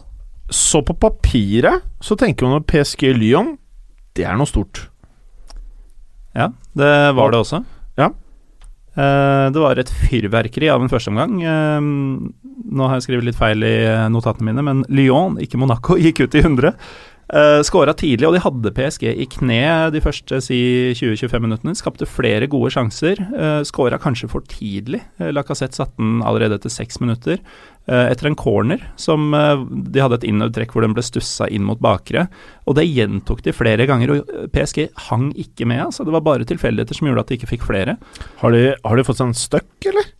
[0.49, 3.55] Så på papiret så tenker man at PSG Lyon,
[4.13, 4.83] det er noe stort.
[6.37, 7.63] Ja, det var det også.
[7.97, 8.11] Ja.
[8.93, 11.39] Eh, det var et fyrverkeri av en førsteomgang.
[11.41, 15.97] Eh, nå har jeg skrevet litt feil i eh, notatene mine, men Lyon, ikke Monaco,
[15.97, 16.75] gikk ut i 100.
[17.33, 20.59] Uh, Skåra tidlig, og de hadde PSG i kne de første si
[20.93, 21.73] 20-25 minuttene.
[21.77, 23.19] Skapte flere gode sjanser.
[23.33, 25.01] Uh, Skåra kanskje for tidlig.
[25.17, 27.41] Uh, Lacassette satte den allerede etter seks minutter.
[27.83, 31.65] Uh, etter en corner som eh, de hadde et innøvd hvor den ble stussa inn
[31.67, 32.29] mot bakre.
[32.63, 35.81] Og det gjentok de flere ganger, og eh, PSG hang ikke med.
[35.89, 37.97] altså Det var bare tilfeldigheter som gjorde at de ikke fikk flere.
[38.39, 40.13] Har de, har de fått seg en støkk, eller?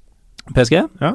[0.52, 1.13] PSG Ja.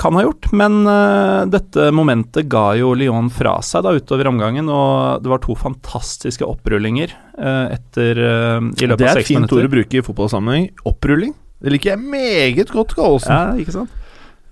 [0.00, 4.66] Kan ha gjort, men uh, dette momentet ga jo Lyon fra seg da utover omgangen,
[4.72, 9.20] og det var to fantastiske opprullinger uh, etter uh, i løpet Det av er et
[9.22, 9.68] seks fint ord minutter.
[9.70, 10.70] å bruke i fotballsammenheng.
[10.90, 11.34] Opprulling.
[11.64, 13.30] Det liker jeg meget godt, Gallosen.
[13.32, 14.00] Ja, ikke sant?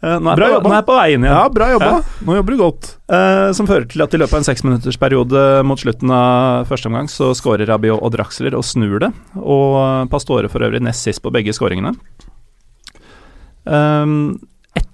[0.03, 0.67] Nå, er Bra på, jobba.
[0.67, 1.35] nå er jeg på vei inn igjen.
[1.37, 1.91] Ja, bra jobba.
[1.93, 2.23] Ja.
[2.27, 2.87] Nå jobber du godt.
[3.55, 7.29] Som fører til at i løpet av en seksminuttersperiode mot slutten av første omgang, så
[7.39, 9.13] skårer Rabiot og Draxler og snur det.
[9.39, 9.77] Og
[10.11, 11.95] Pastore for øvrig nest sist på begge skåringene.
[13.63, 14.41] Um,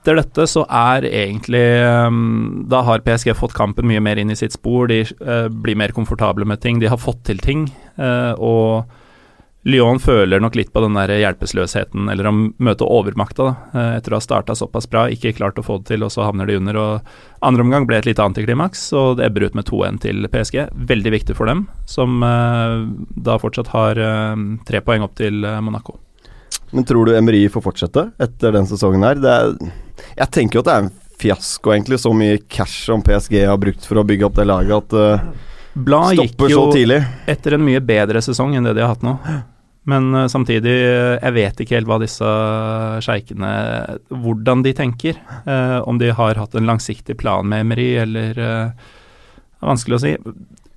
[0.09, 1.65] etter dette så er egentlig
[2.09, 4.89] um, Da har PSG fått kampen mye mer inn i sitt spor.
[4.89, 6.81] De eh, blir mer komfortable med ting.
[6.81, 7.69] De har fått til ting.
[7.97, 8.89] eh, og
[9.69, 14.15] Lyon føler nok litt på den der hjelpeløsheten, eller å møte overmakta, da, eh, etter
[14.15, 16.57] å ha starta såpass bra, ikke klart å få det til, og så havner de
[16.57, 16.79] under.
[16.79, 20.63] og Andre omgang ble et lite antiklimaks, og det ebber ut med 2-1 til PSG.
[20.73, 24.01] Veldig viktig for dem, som da fortsatt har
[24.65, 25.99] tre poeng opp til Monaco.
[26.71, 29.21] Men tror du Emery får fortsette etter den sesongen her?
[29.21, 29.53] Det er,
[30.21, 32.01] jeg tenker jo at det er en fiasko, egentlig.
[32.03, 35.47] Så mye cash som PSG har brukt for å bygge opp det laget, at det
[35.79, 36.65] Blad gikk jo
[37.31, 39.15] etter en mye bedre sesong enn det de har hatt nå.
[39.89, 42.31] Men uh, samtidig, eh, jeg vet ikke helt hva disse
[43.05, 43.51] sjeikene
[44.11, 45.17] Hvordan de tenker.
[45.47, 48.89] Uh, om de har hatt en langsiktig plan med Emery, eller uh,
[49.65, 50.17] vanskelig å si.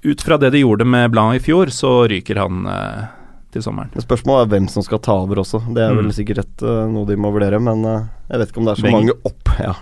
[0.01, 3.09] Ut fra det de gjorde med Blanc i fjor, så ryker han eh,
[3.51, 3.91] til sommeren.
[4.01, 5.61] Spørsmålet er hvem som skal ta over også.
[5.75, 6.15] Det er vel Mm.
[6.17, 8.81] sikkert et, uh, noe de må vurdere, men uh, jeg vet ikke om det er
[8.81, 8.97] så Veng.
[8.99, 9.51] mange opp.
[9.59, 9.73] Ja.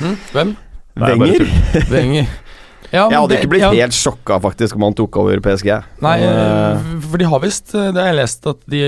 [0.00, 0.16] Hm?
[0.32, 0.56] Hvem?
[0.96, 1.46] Er Wenger?
[1.94, 2.26] Wenger.
[2.92, 5.68] Ja, Jeg hadde det- ikke blitt ja, helt sjokka faktisk om han tok over PSG.
[6.02, 8.80] Nei, Eh, eh, for de har visst eh, Det har jeg lest at de,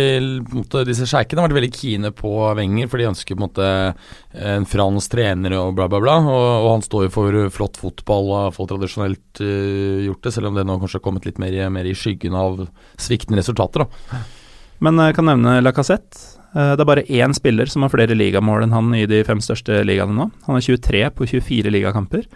[0.42, 3.46] på måte, disse sjeikene har vært veldig kine på Wenger, for de ønsker på en
[3.46, 3.94] måte
[4.34, 6.16] en fransk trener og bla, bla, bla.
[6.18, 10.32] Og, og han står jo for flott fotball og har fått tradisjonelt uh, gjort det,
[10.34, 12.66] selv om det nå kanskje har kommet litt mer, i- mer i skyggen av
[12.98, 13.86] sviktende resultater.
[13.86, 14.18] da
[14.82, 16.18] Men jeg kan nevne Lacassette.
[16.56, 19.38] Eh, Det er bare én spiller som har flere ligamål enn han i de fem
[19.38, 20.30] største ligaene nå.
[20.48, 22.26] Han er 23 på 24 ligakamper.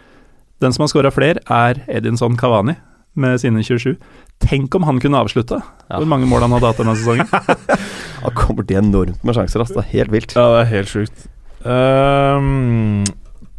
[0.63, 2.75] Den som har skåra flere, er Edinson Cavani
[3.17, 3.97] med sine 27.
[4.45, 5.59] Tenk om han kunne avslutta!
[5.91, 5.99] Ja.
[6.01, 7.29] Hvor mange mål han hadde hatt denne sesongen.
[8.27, 9.71] Han kommer til enormt med sjanser, ass.
[9.71, 10.33] Det er helt vilt.
[10.35, 11.27] Ja, det er helt sjukt.
[11.63, 13.05] Um,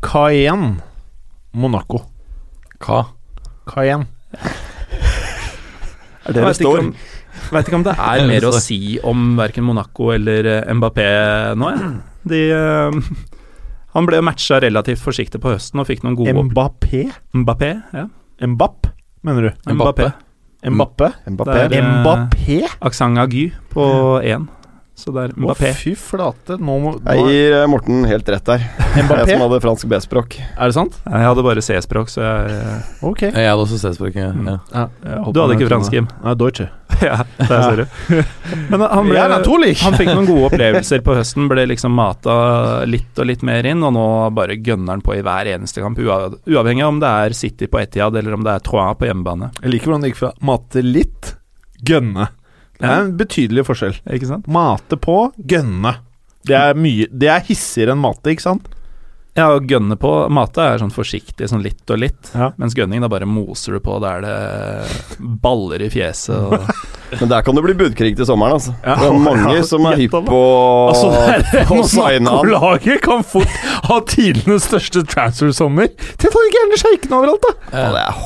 [0.04, 0.82] Cayenne.
[1.58, 2.02] Monaco.
[2.84, 3.04] Hva?
[3.70, 4.10] Cayenne.
[6.28, 6.80] Er det det står?
[6.84, 6.92] om-
[7.54, 11.06] Vet ikke om det er mer å si om verken Monaco eller eh, Mbappé
[11.56, 11.92] nå, jeg.
[12.28, 12.92] De eh,
[13.98, 16.34] Han ble matcha relativt forsiktig på høsten og fikk noen gode.
[16.52, 17.08] Mbappé?
[17.34, 18.04] Mbappé, ja.
[18.46, 18.92] Mbapp,
[19.26, 19.72] mener du?
[19.74, 20.12] Mbappé.
[20.68, 21.08] Mbappé?
[21.34, 21.56] Mbappé.
[21.72, 22.60] Det er- eh, Mbappé?
[22.82, 23.88] Aksent Agu på
[24.22, 24.48] én.
[24.98, 26.56] Så det er Å, fy flate.
[26.58, 28.64] Nå må Jeg gir eh, Morten helt rett der.
[28.98, 30.40] Jeg som hadde fransk B-språk.
[30.42, 30.98] Er det sant?
[31.06, 33.22] Jeg hadde bare C-språk, så jeg Ok.
[33.28, 34.18] Jeg hadde også C-språk.
[34.18, 34.32] Ja.
[34.34, 34.50] Mm.
[34.74, 34.88] Ja.
[35.30, 36.10] Du hadde ikke fransk, Jim?
[36.24, 36.72] Nei, Deutsche.
[37.06, 37.86] ja, der ser du.
[38.72, 39.28] Men han, ble, Ja,
[39.84, 41.46] han fikk noen gode opplevelser på høsten.
[41.52, 42.38] Ble liksom mata
[42.90, 46.02] litt og litt mer inn, og nå bare gønner han på i hver eneste kamp.
[46.02, 49.52] Uavhengig av om det er City på Etiad eller om det er Troyes på hjemmebane.
[49.62, 51.36] Jeg liker hvordan det gikk fra mate litt,
[51.86, 52.32] gønne.
[52.78, 53.96] Det er en betydelig forskjell.
[54.14, 54.48] Ikke sant?
[54.48, 55.96] Mate på, gønne.
[56.48, 58.68] Det er mye Det er hissigere enn mate, ikke sant?
[59.38, 62.32] Ja, å gønne på Mate er sånn forsiktig, sånn litt og litt.
[62.34, 62.48] Ja.
[62.58, 64.00] Mens gønning, da bare moser du på.
[64.02, 66.72] Da er det baller i fjeset og
[67.22, 68.74] Men der kan det bli budkrig til sommeren, altså.
[68.84, 68.96] Ja.
[69.00, 70.40] Det er mange Ja, som er hypp på
[70.90, 72.26] Altså, er å signe han.
[72.26, 73.54] Monaco-laget kan fort
[73.88, 75.94] ha tidenes største transfer-sommer.
[76.20, 77.54] Det får gjerne sjeikene overalt, da!
[77.78, 78.18] Ja, det- jeg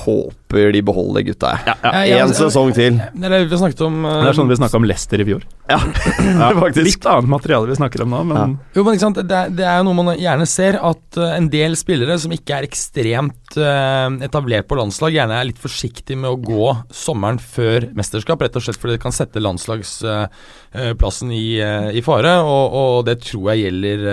[0.51, 1.51] håper de beholder gutta.
[1.65, 2.97] Ja, ja, Én sesong til.
[3.13, 5.27] Det er det vi snakket om uh, Det er sånn vi snakka om Leicester i
[5.27, 5.45] fjor.
[5.69, 5.77] Ja,
[6.63, 6.85] faktisk.
[6.87, 9.65] Litt annet materiale vi snakker om nå, men Jo, men ikke sant, det, er- det
[9.67, 13.57] er jo noe man gjerne ser, at uh, en del spillere som ikke er ekstremt
[13.59, 18.57] uh, etablert på landslag, gjerne er litt forsiktig med å gå sommeren før mesterskap, rett
[18.59, 23.51] og slett fordi det kan sette landslagsplassen i, eh, i fare, og, og det tror
[23.51, 24.05] jeg gjelder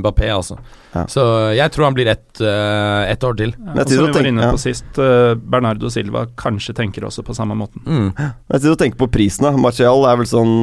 [0.00, 0.58] Mbappé, altså.
[0.96, 1.04] Ja.
[1.12, 1.24] Så
[1.56, 3.52] jeg tror han blir ett uh, et år til.
[3.56, 4.54] Ja, og som vi var tenke- inne ja.
[4.54, 7.84] på sist, uh, Bernardo Silva kanskje tenker også på samme måten.
[7.86, 8.08] Mm.
[8.16, 9.52] Jeg tid å tenker på prisene.
[9.60, 10.54] Martial er vel sånn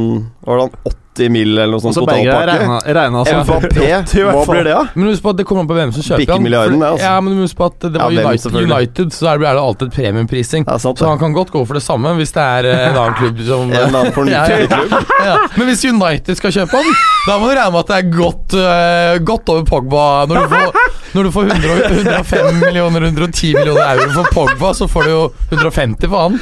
[0.43, 2.45] Var det han 80 mil eller noe sånt totalpakke?
[2.49, 4.83] regna, regna som Mbappé, i hva blir det, da?
[4.95, 7.05] Men husk på at det kommer an på hvem som kjøper han milliarden, det, altså.
[7.05, 8.57] Ja, men husk på at det var ja, United.
[8.73, 10.65] United, så er det det alltid premiumprising.
[10.67, 13.17] Ja, Så han kan godt gå for det samme hvis det er eh, en annen
[13.19, 14.67] klubb som En annen Ja, ja.
[14.67, 15.11] klubb.
[15.29, 15.37] ja.
[15.55, 16.93] Men hvis United skal kjøpe han,
[17.27, 20.05] da må du regne med at det er godt, uh, godt over Pogba.
[20.29, 20.81] Når du får,
[21.13, 25.23] når du får 100, 105 millioner, 110 millioner euro for Pogba, så får du jo
[25.51, 26.33] 150 for han.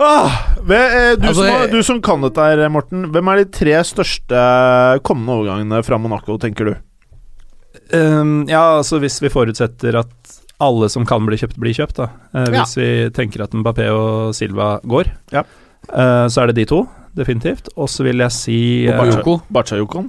[0.00, 0.32] Ah,
[0.64, 3.08] ve- eh, du, Altså, som, du som kan dette her, Morten.
[3.12, 4.44] Hvem er de tre største
[5.06, 6.74] kommende overgangene fra Monaco, tenker du?
[7.94, 12.08] Um, ja, altså hvis vi forutsetter at alle som kan bli kjøpt, blir kjøpt, da.
[12.34, 15.44] Uh, hvis vi tenker at Mbappé og Silva går, Ja.
[15.92, 16.80] uh, så er det de to,
[17.16, 17.68] definitivt.
[17.76, 19.40] Og så vil jeg si eh, Bakayoko.
[19.50, 20.04] Bakayoko.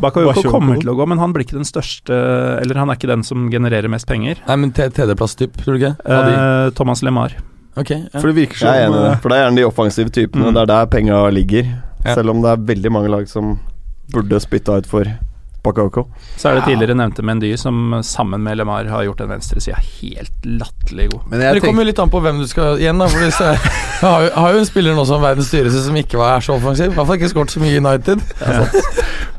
[0.00, 2.14] Bakayoko kommer til å gå, men han blir ikke den største
[2.62, 4.38] Eller han er ikke den som genererer mest penger.
[4.46, 5.96] Nei, men tredjeplass-typ, tror du ikke?
[6.06, 6.14] Uh.
[6.14, 7.34] Eh, Thomas LeMar.
[7.76, 8.20] Ok, ja.
[8.20, 9.12] For det virker som Jeg er enig i det.
[9.12, 10.48] eh, For det er gjerne de offensive typene.
[10.48, 10.54] Mm.
[10.56, 11.70] Det er der penga ligger.
[12.06, 12.14] Ja.
[12.14, 13.58] Selv om det er veldig mange lag som
[14.14, 15.04] burde spytta ut for
[15.66, 16.04] Bakayoko.
[16.38, 20.44] Så er det tidligere nevnte Mendy, som sammen med LeMar har gjort den venstresida helt
[20.46, 21.24] latterlig god.
[21.26, 23.08] Men Men det kommer jo litt an på hvem du skal igjen, da.
[23.10, 23.58] For jeg
[24.04, 26.92] har, jo- har jo en spiller nå som verdens dyreste som ikke var så offensiv.
[26.92, 28.22] I hvert fall ikke skåret så mye United.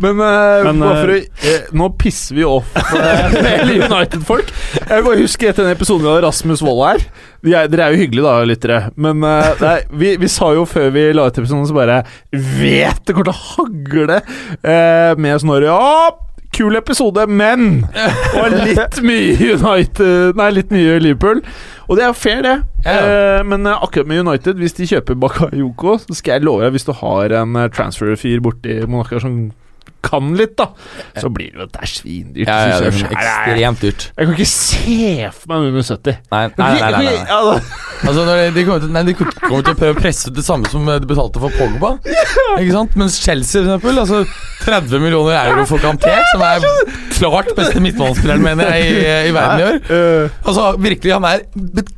[0.03, 4.51] Men, uh, Men, eh, for eh, nå pisser vi off hele United-folk.
[4.83, 7.07] Jeg bare husker etter den episoden vi hadde Rasmus Wold her.
[7.45, 8.79] Er, dere er jo hyggelige, da, lyttere.
[8.97, 12.01] Men uh, nei, vi, vi sa jo før vi la ut episoden, så bare
[12.33, 15.69] Vet det kommer til å hagle uh, med Snorre.
[15.69, 17.85] Ja, kul episode, men
[18.39, 21.43] Og litt mye United Nei, litt mye Liverpool.
[21.87, 22.55] Og det er jo fair, det.
[22.83, 22.95] Ja.
[22.97, 26.73] Eh, men eh, akkurat med United, hvis de kjøper Bakayoko, så skal jeg love deg,
[26.75, 29.37] hvis du har en eh, transfer-fyr borti Monaco som
[30.07, 30.69] kan litt, da,
[31.19, 32.47] så blir det jo Det er svindyrt.
[32.47, 33.17] Ja, ja, det er selv.
[33.17, 34.05] ekstremt dyrt.
[34.15, 36.17] Jeg kan ikke se for meg under 70.
[36.31, 36.91] Nei, nei, nei.
[36.95, 37.59] nei, nei.
[38.07, 38.23] Altså,
[38.55, 40.85] de, kommer til, nei, de kommer til å prøve å presse ut det samme som
[40.87, 41.95] de betalte for Pogba.
[42.57, 42.95] Ikke sant?
[42.99, 44.23] Mens Chelsea, for eksempel, altså
[44.67, 46.65] 30 millioner euro for Kanté, som er
[47.17, 49.79] klart beste midtbanespilleren, mener jeg, i, i verden i år.
[49.91, 51.43] Eh, Altså, virkelig, han er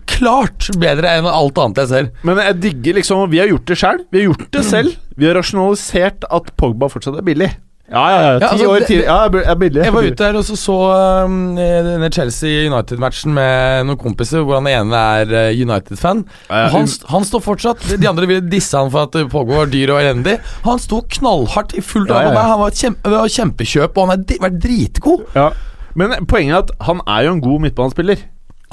[0.09, 2.07] klart bedre enn alt annet jeg ser.
[2.27, 4.01] men jeg digger liksom Vi har gjort det sjøl.
[4.11, 4.95] Vi har gjort det selv.
[5.19, 7.49] Vi har rasjonalisert at Pogba fortsatt er billig.
[7.89, 8.33] Ja, ja, ja.
[8.37, 9.05] Ti Ja, altså, år tidligere.
[9.09, 9.83] Ja, jeg er billig.
[9.83, 10.77] Jeg var ute her og så, så
[11.25, 16.23] um, denne Chelsea-United-matchen med noen kompiser, hvor han ene er uh, United-fan.
[16.49, 19.63] Ja, ja, Han, han står fortsatt De andre ville disse han for at det pågår
[19.63, 20.37] var dyr og elendig.
[20.67, 22.45] Han sto knallhardt i fullt Ja, ja, av ja.
[22.53, 25.25] Han var et kjempe, kjempekjøp, og han har vært dritgod.
[25.37, 25.49] Ja.
[25.97, 28.21] Men poenget er at han er jo en god midtbanespiller.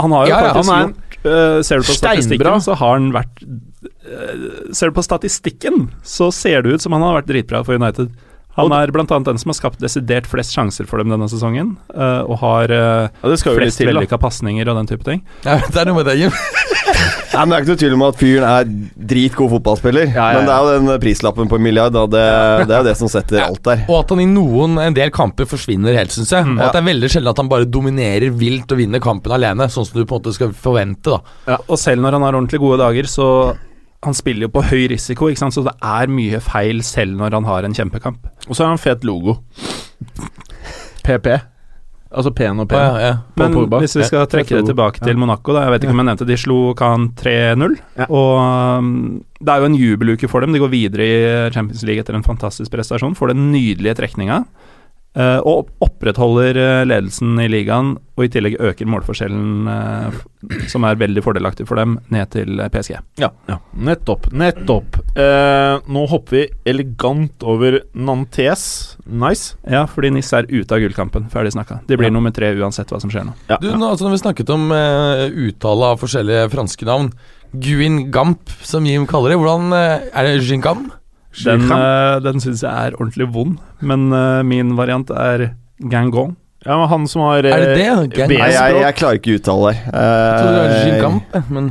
[0.03, 3.09] Han har jo faktisk han en gjort øh, Ser du på statistikken, så har han
[3.15, 7.65] vært uh, Ser du på statistikken, så ser det ut som han har vært dritbra
[7.65, 8.13] for United.
[8.57, 12.23] Han er annet den som har skapt desidert flest sjanser for dem denne sesongen, øh,
[12.25, 15.23] og har øh, Ja, det skal flest vellykka pasninger og den type ting.
[15.45, 16.33] Ja, det er noe med det, Jim.
[17.37, 18.69] Nei, men Det er ikke noe tvil om at fyren er
[19.13, 20.09] dritgod fotballspiller.
[20.09, 20.39] Ja, ja, ja.
[20.39, 22.07] Men det er jo den prislappen på en milliard, da.
[22.09, 22.25] Det,
[22.71, 23.85] det er jo det som setter alt der.
[23.91, 26.49] Og at han i noen en del kamper forsvinner helt, syns jeg.
[26.57, 29.69] Og at det er veldig sjelden at han bare dominerer vilt og vinner kampen alene,
[29.73, 31.13] sånn som du på en måte skal forvente.
[31.19, 33.29] da Ja, og selv når han har ordentlig gode dager, så
[34.07, 35.57] han spiller jo på høy risiko, ikke sant?
[35.57, 38.25] så det er mye feil selv når han har en kjempekamp.
[38.47, 39.41] Og så har han fet logo.
[41.07, 41.29] PP.
[42.17, 42.79] Altså pen og pen.
[42.81, 43.15] Ja, ja.
[43.37, 43.81] Men Pogba.
[43.83, 46.09] hvis vi skal Ja, trekke det tilbake til Monaco, da, jeg vet ikke om jeg
[46.09, 47.75] nevnte de slo Khan 3-0.
[47.99, 48.07] Ja.
[48.09, 48.93] Og um,
[49.41, 50.55] det er jo en jubeluke for dem.
[50.55, 53.17] De går videre i Champions League etter en fantastisk prestasjon.
[53.19, 54.45] Får den nydelige trekninga.
[55.17, 60.19] Eh, og opprettholder eh, ledelsen i ligaen, og i tillegg øker målforskjellen, eh,
[60.71, 62.97] som er veldig fordelaktig for dem, ned til eh, PSG.
[63.21, 63.59] Ja, ja.
[63.77, 64.29] Nettopp.
[64.33, 65.01] Nettopp.
[65.17, 68.97] Eh, nå hopper vi elegant over Nantes.
[69.07, 69.57] Nice.
[69.69, 71.29] Ja, fordi NIS er ute av gullkampen.
[71.33, 71.81] Ferdig snakka.
[71.89, 72.15] De blir Ja.
[72.17, 73.35] nummer tre uansett hva som skjer nå.
[73.51, 77.11] Ja, Du, nå, altså Når vi snakket om uh, uttale av forskjellige franske navn
[77.57, 79.39] Guin Gamp, som Jim kaller det.
[79.41, 80.91] Hvordan eh, Er det Gingam?
[81.45, 85.51] Den, uh, den syns jeg er ordentlig vond, men uh, min variant er
[85.93, 86.37] Gangon.
[86.67, 87.87] Ja, men han som har Er det det?
[87.87, 89.83] eh, Gang- Nei, jeg, jeg klarer ikke å uttale det.
[89.87, 91.69] Jeg trodde det var eh, men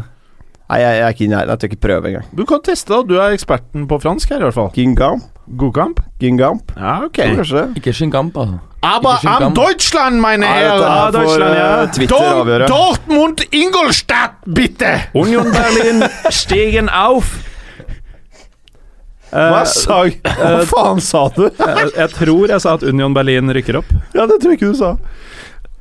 [0.66, 1.50] Nei, jeg, jeg er ikke i nærheten.
[1.52, 2.30] Jeg tør ikke prøve engang.
[2.38, 3.02] Du kan teste, da.
[3.06, 4.70] Du er eksperten på fransk her, i hvert fall.
[4.74, 5.26] Gingamp?
[5.62, 6.00] Godkamp?
[6.24, 6.72] Gingamp?
[6.78, 7.20] Ja, ok.
[7.22, 8.58] Kanskje ikke Shingamp, altså.
[8.86, 10.82] Aber am Deutschland, meine Herren!
[10.86, 11.86] Ah, Deutschland, ja.
[11.94, 12.68] Twitter avgjøre.
[12.70, 14.92] Dortmund, Ingolstadt, bitte!
[15.14, 17.36] Union Berlin stegen auf!
[19.36, 21.46] Hva Eh, sa Hva faen sa du?
[21.60, 23.90] jeg, jeg tror jeg sa at Union Berlin rykker opp.
[24.16, 24.96] Ja, det tror jeg ikke du sa.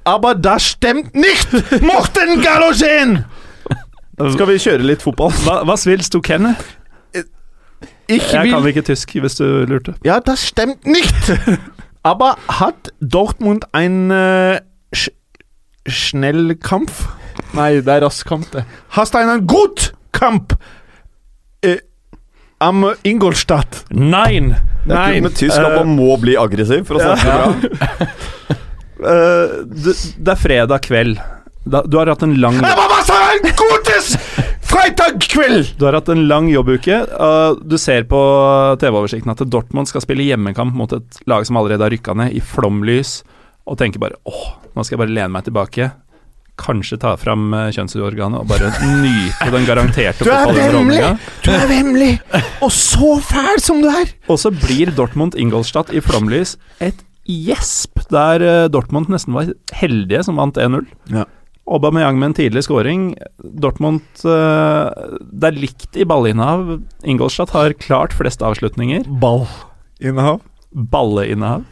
[0.05, 1.53] Aber das stimmt nicht!
[1.81, 3.23] Morten Galogen!
[4.35, 5.33] Skal vi kjøre litt fotball?
[5.47, 6.55] Hva, svils willst du kenne?
[8.07, 9.95] Ich Jeg kan ikke tysk, hvis du lurte.
[10.05, 11.33] Ja, das stimmt nicht!
[12.05, 14.59] Aber hat Dortmund ein uh,
[14.93, 15.09] sch
[15.89, 17.07] Schnellkampf?
[17.57, 18.65] Nei, det er rask kamp, det.
[18.91, 20.55] Hast einen gut Kamp
[22.59, 23.85] am Ingolstadt?
[23.91, 24.55] Nein!
[24.85, 25.17] Nein.
[25.17, 28.11] er med tysk at man må bli aggressiv for å snakke bra.
[29.05, 31.19] Uh, det, det er fredag kveld.
[31.69, 32.57] Da, du har hatt en lang!
[35.77, 37.03] Du har hatt en lang jobbuke.
[37.13, 38.21] Uh, du ser på
[38.81, 42.41] TV-oversikten at Dortmund skal spille hjemmekamp mot et lag som allerede har rykka ned, i
[42.41, 43.19] flomlys,
[43.69, 45.91] og tenker bare åh, nå skal jeg bare lene meg tilbake.
[46.61, 48.69] Kanskje ta fram eh, kjønnsorganet og bare
[49.01, 51.09] nyte den garanterte Du er fotballunderholdninga.
[51.43, 52.13] Du er vemmelig,
[52.63, 54.13] og så fæl som du er!
[54.31, 60.23] Og så blir Dortmund Ingolstadt i flomlys et gjesp, der eh, Dortmund nesten var heldige
[60.27, 60.85] som vant 1-0.
[61.15, 61.25] Ja.
[61.65, 63.15] Aubameyang med en tidlig scoring.
[63.41, 66.75] Dortmund eh, Det er likt i ballinnehav.
[67.09, 69.09] Ingolstadt har klart flest avslutninger.
[69.23, 70.43] Ballinnehav.
[70.71, 71.65] Balleinnehav.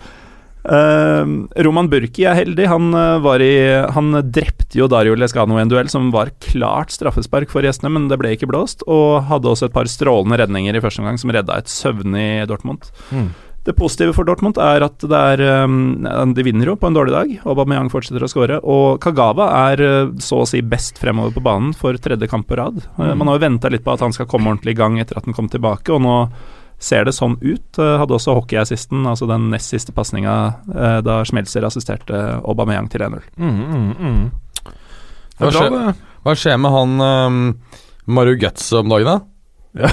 [0.62, 1.26] Eh,
[1.66, 2.66] Roman Burki er heldig.
[2.70, 3.54] Han, uh, var i,
[3.94, 8.10] han drepte jo Dario Lescano i en duell som var klart straffespark for gjestene, men
[8.10, 8.86] det ble ikke blåst.
[8.86, 12.86] Og hadde også et par strålende redninger i første omgang som redda et søvnig Dortmund.
[13.10, 13.32] Mm.
[13.62, 16.02] Det positive for Dortmund er at det er um,
[16.34, 17.34] De vinner jo på en dårlig dag.
[17.46, 18.58] Aubameyang fortsetter å skåre.
[18.58, 22.58] Og Kagawa er uh, så å si best fremover på banen for tredje kamp på
[22.58, 22.82] rad.
[22.98, 25.18] Uh, man har jo venta litt på at han skal komme ordentlig i gang etter
[25.18, 26.16] at han kom tilbake, og nå
[26.82, 27.78] ser det sånn ut.
[27.78, 30.36] Uh, hadde også hockeyassisten, altså den nest siste pasninga
[30.72, 33.22] uh, da Schmelzer assisterte Aubameyang til 1-0.
[33.38, 34.72] Mm, mm, mm.
[35.38, 35.78] Hva er skjer,
[36.26, 37.38] hva skjer med han um,
[38.12, 39.88] Maru Götze om dagen, da?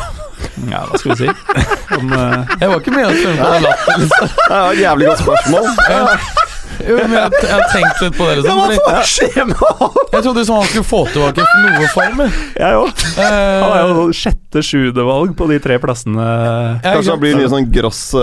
[0.70, 1.30] Ja, hva skal vi si?
[2.00, 4.04] Om, uh, Jeg var ikke med å svømme på den latteren.
[4.04, 4.30] liksom.
[4.36, 6.49] Det er et jævlig godt spørsmål.
[6.88, 8.36] Jo, men jeg, jeg har tenkt litt på det.
[8.40, 9.98] Liksom, hva skjer med han?
[10.14, 12.22] jeg trodde liksom han skulle få tilbake noe form.
[12.24, 12.80] jeg.
[12.80, 13.04] òg.
[13.20, 16.24] Han er Eh, jo sjette-sjuende valg på de tre plassene.
[16.24, 18.22] ja, Kanskje han blir mye sånn gross uh,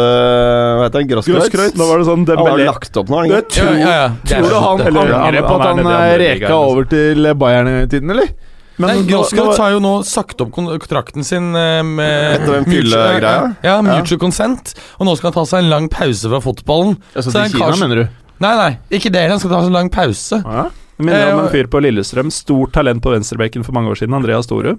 [0.81, 1.09] Hva heter det?
[1.13, 1.77] Grosskreutz?
[1.79, 4.09] Nå var det sånn Han har lagt opp nå, han tror, Ja, ja, ja.
[4.27, 4.91] Tror du han det.
[4.97, 6.69] Angrer på han at han eh, andre reka liksom.
[6.73, 8.35] over til Bayern-tiden, eller?
[8.77, 13.55] Men Grosskreutz har jo nå sagt opp kontrakten sin eh, med Etter den mutual- fyllegreia?
[13.65, 14.75] Ja, mutual consent.
[15.01, 16.99] Og nå skal han ta seg en lang pause fra fotballen.
[17.17, 18.07] Altså Så til en Kina, kars- mener du?
[18.43, 19.29] Nei, nei, ikke det.
[19.31, 20.43] Han skal ta en lang pause.
[20.45, 20.67] Ja.
[20.97, 23.99] Det minner om Eh, en fyr på Lillestrøm, stort talent på venstrebekken for mange år
[24.01, 24.79] siden, Andreas Storud.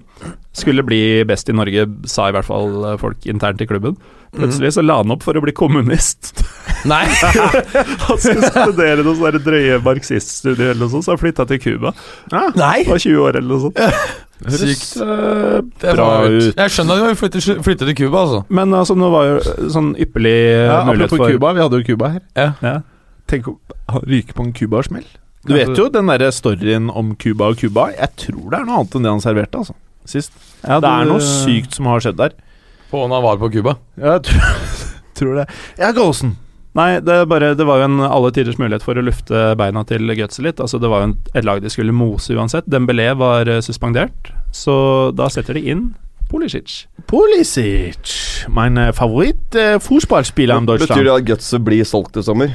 [0.52, 3.94] Skulle bli best i Norge, sa i hvert fall eh, folk internt i klubben.
[4.34, 6.32] Plutselig så la han opp for å bli kommunist.
[6.90, 7.04] Nei!
[8.06, 11.94] Han skulle studere noen sånne drøye marxiststudier eller noe sånt, så han flytta til Cuba.
[12.30, 12.82] Nei!
[12.86, 13.80] Var 20 år eller noe sånt.
[14.58, 14.92] Sykt.
[15.02, 16.50] eh, Det bra ut.
[16.54, 18.42] jeg skjønner at du flytter, flytte, flytte til Cuba, altså.
[18.54, 19.40] Men altså, nå var jo
[19.74, 20.36] sånn ypperlig
[20.66, 22.22] Ja, mulighet for Cuba, vi hadde jo Cuba her.
[22.38, 22.76] Ja.
[23.28, 23.56] Tenk å
[23.92, 25.06] ha- ryke på en Cuba-smell.
[25.48, 27.86] Du vet jo den derre storyen om Cuba og Cuba.
[27.94, 29.76] Jeg tror det er noe annet enn det han serverte, altså.
[30.08, 30.32] Sist.
[30.64, 32.34] Ja, Det er noe sykt som har skjedd der.
[32.90, 33.76] På når han var på Cuba.
[34.00, 34.52] Jeg tror,
[35.20, 35.46] tror det.
[35.78, 36.34] Ja, Gåsen.
[36.78, 40.04] Nei, det, bare, det var jo en alle tiders mulighet for å lufte beina til
[40.14, 40.60] Gutset litt.
[40.62, 42.68] Altså, det var jo en, et lag de skulle mose uansett.
[42.70, 45.88] Dembélé var eh, suspendert, så da setter de inn
[46.28, 46.84] Pulisic.
[47.08, 48.12] Pulisic.
[48.52, 52.52] Min eh, favoritt eh, fotballspiller om Betyr det at Gutset blir solgt i sommer?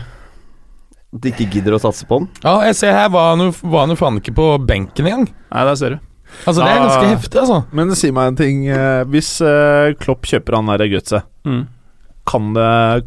[1.13, 2.29] At de ikke gidder å satse på den?
[2.43, 5.27] Ja, jeg ser her var han jo var han jo faen ikke på benken engang.
[5.53, 5.99] Nei, der ser du.
[6.47, 7.57] Altså, det er ganske ganske heftig, altså.
[7.77, 8.63] Men si meg en ting.
[8.73, 11.67] eh, Hvis eh, Klopp kjøper han der Gutset, Mm.
[12.25, 12.53] kan,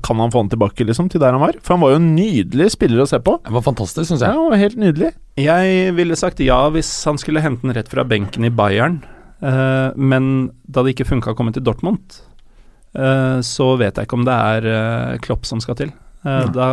[0.04, 1.56] kan han få han tilbake liksom til der han var?
[1.64, 3.38] For han var jo en nydelig spiller å se på.
[3.42, 4.50] Det var fantastisk, syns Ja, jeg.
[4.52, 5.10] var helt nydelig.
[5.40, 9.00] Jeg ville sagt ja hvis han skulle hente den rett fra benken i Bayern,
[9.42, 12.20] eh, men da det ikke funka å komme til Dortmund,
[12.94, 15.90] eh, så vet jeg ikke om det er Klopp som skal til.
[16.26, 16.66] Eh, Da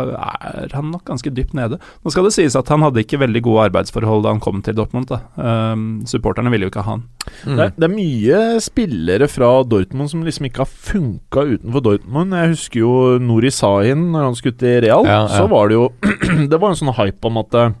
[0.58, 1.78] er han nok ganske dypt nede.
[2.02, 4.74] Nå skal det sies at han hadde ikke veldig gode arbeidsforhold da han kom til
[4.78, 5.06] Dortmund.
[5.12, 5.20] Da.
[5.38, 7.04] Eh, supporterne ville jo ikke ha han.
[7.44, 7.54] Mm.
[7.54, 12.34] Det, er, det er mye spillere fra Dortmund som liksom ikke har funka utenfor Dortmund.
[12.34, 12.92] Jeg husker jo
[13.22, 15.06] Nori Sahin når han skulle til Real.
[15.06, 15.38] Ja, ja.
[15.38, 15.88] Så var det jo
[16.50, 17.72] Det var en sånn hype om at eh,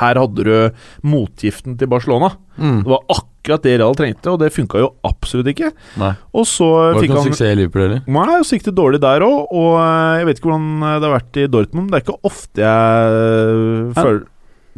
[0.00, 2.28] her hadde du motgiften til Barcelona.
[2.60, 2.80] Mm.
[2.84, 5.70] Det var akkurat det Real trengte, og det funka jo absolutt ikke.
[6.00, 6.10] Nei.
[6.36, 8.02] Og så var det ikke noen han suksess i Liverpool heller.
[8.06, 11.16] Nei, så gikk det dårlig der òg, og eh, jeg vet ikke hvordan det har
[11.16, 11.88] vært i Dortmund.
[11.88, 14.20] Det er ikke ofte jeg eh, føler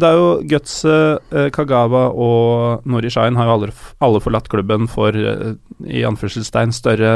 [0.03, 3.73] Det er jo Guts, eh, Kagawa og Nori Shine har jo alle,
[4.07, 5.53] alle forlatt klubben for eh,
[5.83, 7.13] i anførselstegn større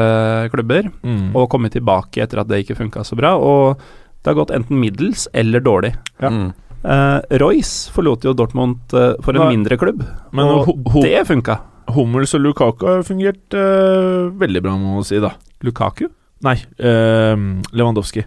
[0.50, 1.30] klubber, mm.
[1.38, 3.36] og kommet tilbake etter at det ikke funka så bra.
[3.38, 3.78] Og
[4.26, 5.94] det har gått enten middels eller dårlig.
[6.18, 6.32] Ja.
[6.34, 6.48] Mm.
[6.87, 9.57] Eh, Royce forlot jo Dortmund uh, for en Nei.
[9.57, 11.59] mindre klubb, Men og ho- ho- det funka.
[11.97, 15.32] Hummels og Lukaku har fungert uh, veldig bra, må man si, da.
[15.66, 16.09] Lukaku?
[16.47, 16.57] Nei,
[17.72, 18.24] Lewandowski.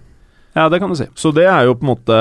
[0.55, 1.05] Ja, det kan du si.
[1.15, 2.15] Så det er jo på en måte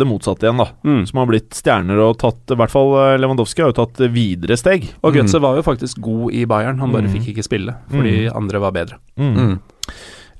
[0.00, 0.66] det motsatte igjen, da.
[0.88, 1.02] Mm.
[1.06, 4.86] Som har blitt stjerner og tatt I hvert fall Lewandowski har jo tatt videre steg.
[5.04, 5.18] Og Mm.
[5.20, 7.12] Götze var jo faktisk god i Bayern, han bare Mm.
[7.12, 8.36] fikk ikke spille fordi Mm.
[8.36, 8.98] andre var bedre.
[9.18, 9.60] Mm.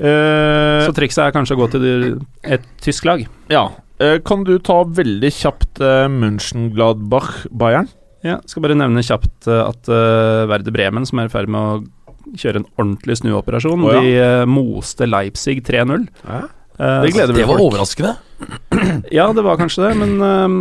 [0.01, 3.27] Eh, Eh, Så trikset er kanskje å gå til et tysk lag.
[3.49, 3.69] ja.
[4.03, 7.91] Eh, kan du ta veldig kjapt uh, München-Gladbach-Bayern?
[8.25, 11.61] Ja, skal bare nevne kjapt eh, at uh, Verde Bremen, som er i ferd med
[11.61, 14.01] å kjøre en ordentlig snuoperasjon, oh, ja.
[14.03, 16.07] de eh, moste Leipzig 3-0.
[16.27, 16.41] Ja.
[16.79, 18.17] Eh, Det gleder Det var overraskende.
[19.19, 20.57] Ja, det var kanskje det, men eh,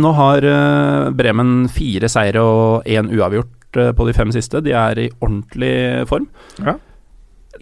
[0.00, 4.62] nå har eh, Bremen fire seire og én uavgjort eh, på de fem siste.
[4.64, 5.76] De er i ordentlig
[6.10, 6.26] form.
[6.58, 6.78] Ja.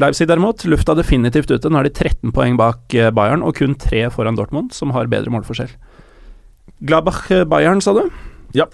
[0.01, 1.69] Leipzig derimot, lufta definitivt ute.
[1.69, 5.11] Nå er de 13 poeng bak eh, Bayern og kun 3 foran Dortmund, som har
[5.13, 5.73] bedre målforskjell.
[6.89, 8.07] Gladbach-Bayern, sa du?
[8.57, 8.69] Ja.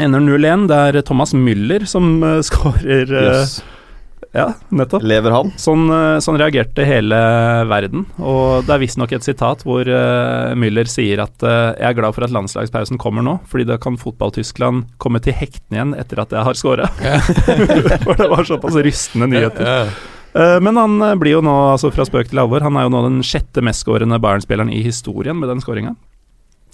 [0.00, 0.68] Ender 0-1.
[0.70, 3.58] Det er Thomas Müller som uh, skårer uh, yes.
[4.36, 5.02] Ja, nettopp.
[5.08, 5.52] Lever han?
[5.56, 5.86] Sånn,
[6.20, 7.16] sånn reagerte hele
[7.70, 8.04] verden.
[8.20, 12.16] Og det er visstnok et sitat hvor uh, Müller sier at uh, jeg er glad
[12.16, 16.36] for at landslagspausen kommer nå, fordi da kan fotball-Tyskland komme til hektene igjen etter at
[16.36, 16.90] jeg har scora.
[18.04, 19.72] for det var såpass rystende nyheter.
[19.72, 19.98] Eh,
[20.62, 23.02] men han eh, blir jo nå, altså fra spøk til alvor, han er jo nå
[23.06, 25.96] den sjette mestskårende Bayern-spilleren i historien med den skåringa.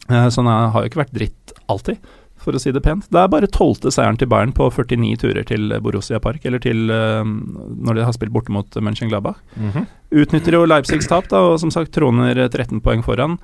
[0.04, 1.96] så han har jo ikke vært dritt alltid,
[2.44, 3.06] for å si det pent.
[3.08, 6.90] Det er bare tolvte seieren til Bayern på 49 turer til Borussia Park, eller til
[6.92, 9.40] eh, når de har spilt borte mot Mönchengladbach.
[9.56, 9.86] -hmm.
[10.10, 13.38] Utnytter jo Leipzigs tap, da, og som sagt troner 13 poeng foran.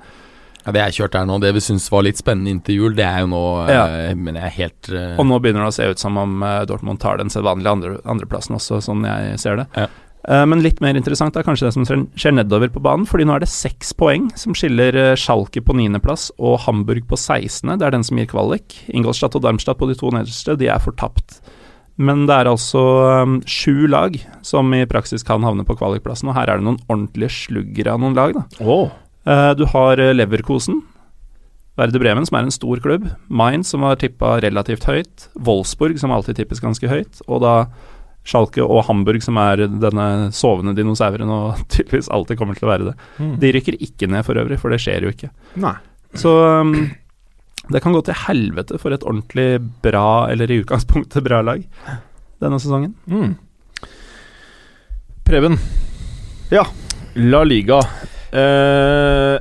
[0.65, 1.39] Ja, det jeg kjørte her nå.
[1.41, 3.85] Det vi syns var litt spennende inntil jul, det er jo nå Ja.
[3.87, 5.19] øh, Men jeg er helt øh...
[5.19, 7.97] Og nå begynner det å se ut som om eh, Dortmund tar den sedvanlige andre,
[8.05, 9.67] andreplassen også, sånn jeg ser det.
[9.75, 9.87] Ja.
[10.29, 13.35] Eh, men litt mer interessant er kanskje det som skjer- nedover på banen, fordi nå
[13.35, 17.73] er det seks poeng som skiller eh, Schalke på niendeplass og Hamburg på 16.
[17.79, 18.77] Det er den som gir kvalik.
[18.93, 21.39] Ingolstadt og Darmstadt på de to nederste, de er fortapt.
[22.01, 22.81] Men det er altså
[23.25, 24.15] um, sju lag
[24.47, 28.01] som i praksis kan havne på kvalikplassen, og her er det noen ordentlige sluggere av
[28.01, 28.45] noen lag, da.
[29.27, 30.79] Eh, du har Leverkosen,
[31.77, 33.05] Verde Bremen, som er en stor klubb.
[33.29, 35.27] Mainz, som var tippa relativt høyt.
[35.39, 37.21] Wolfsburg, som alltid tippes ganske høyt.
[37.27, 37.53] Og da
[38.27, 42.89] Schalke og Hamburg, som er denne sovende dinosauren og tydeligvis alltid kommer til å være
[42.91, 42.95] det.
[43.17, 43.35] Mm.
[43.41, 45.31] De rykker ikke ned for øvrig, for det skjer jo ikke.
[45.61, 45.75] Nei.
[46.19, 46.75] Så um,
[47.71, 51.63] det kan gå til helvete for et ordentlig bra, eller i utgangspunktet bra lag,
[52.41, 52.93] denne sesongen.
[53.09, 53.37] Mm.
[55.27, 55.57] Preben.
[56.51, 56.65] Ja.
[57.15, 57.79] La Liga.
[58.31, 59.37] Eh,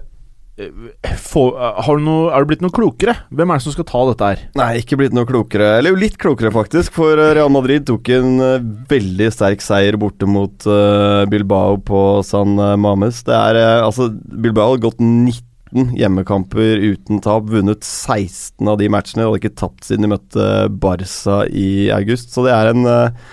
[1.17, 3.15] få- har du noe, er du blitt noe klokere?
[3.33, 4.43] Hvem er det som skal ta dette her?
[4.61, 5.79] Nei, ikke blitt noe klokere.
[5.79, 6.93] Eller jo litt klokere, faktisk.
[6.97, 12.03] For eh, Real Madrid tok en eh, veldig sterk seier borte mot uh, Bilbao på
[12.27, 13.23] San eh, Mames.
[13.27, 17.47] Det er uh, altså Bilbao har gått 19 hjemmekamper uten tap.
[17.51, 19.27] Vunnet 16 av de matchene.
[19.29, 20.49] Hadde ikke tapt siden de møtte
[20.83, 22.33] Barca i august.
[22.35, 23.31] Så det er en eh,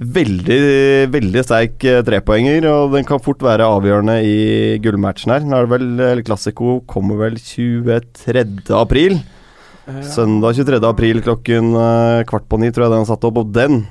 [0.00, 0.60] veldig,
[1.12, 5.44] veldig sterk eh, trepoenger, og den kan fort være avgjørende i gullmatchen her.
[5.44, 8.46] Nå er det vel eller Classico kommer vel 23.
[8.76, 9.20] april.
[10.06, 10.80] Søndag 23.
[10.86, 13.84] april klokken eh, kvart på ni tror jeg den satt opp, og den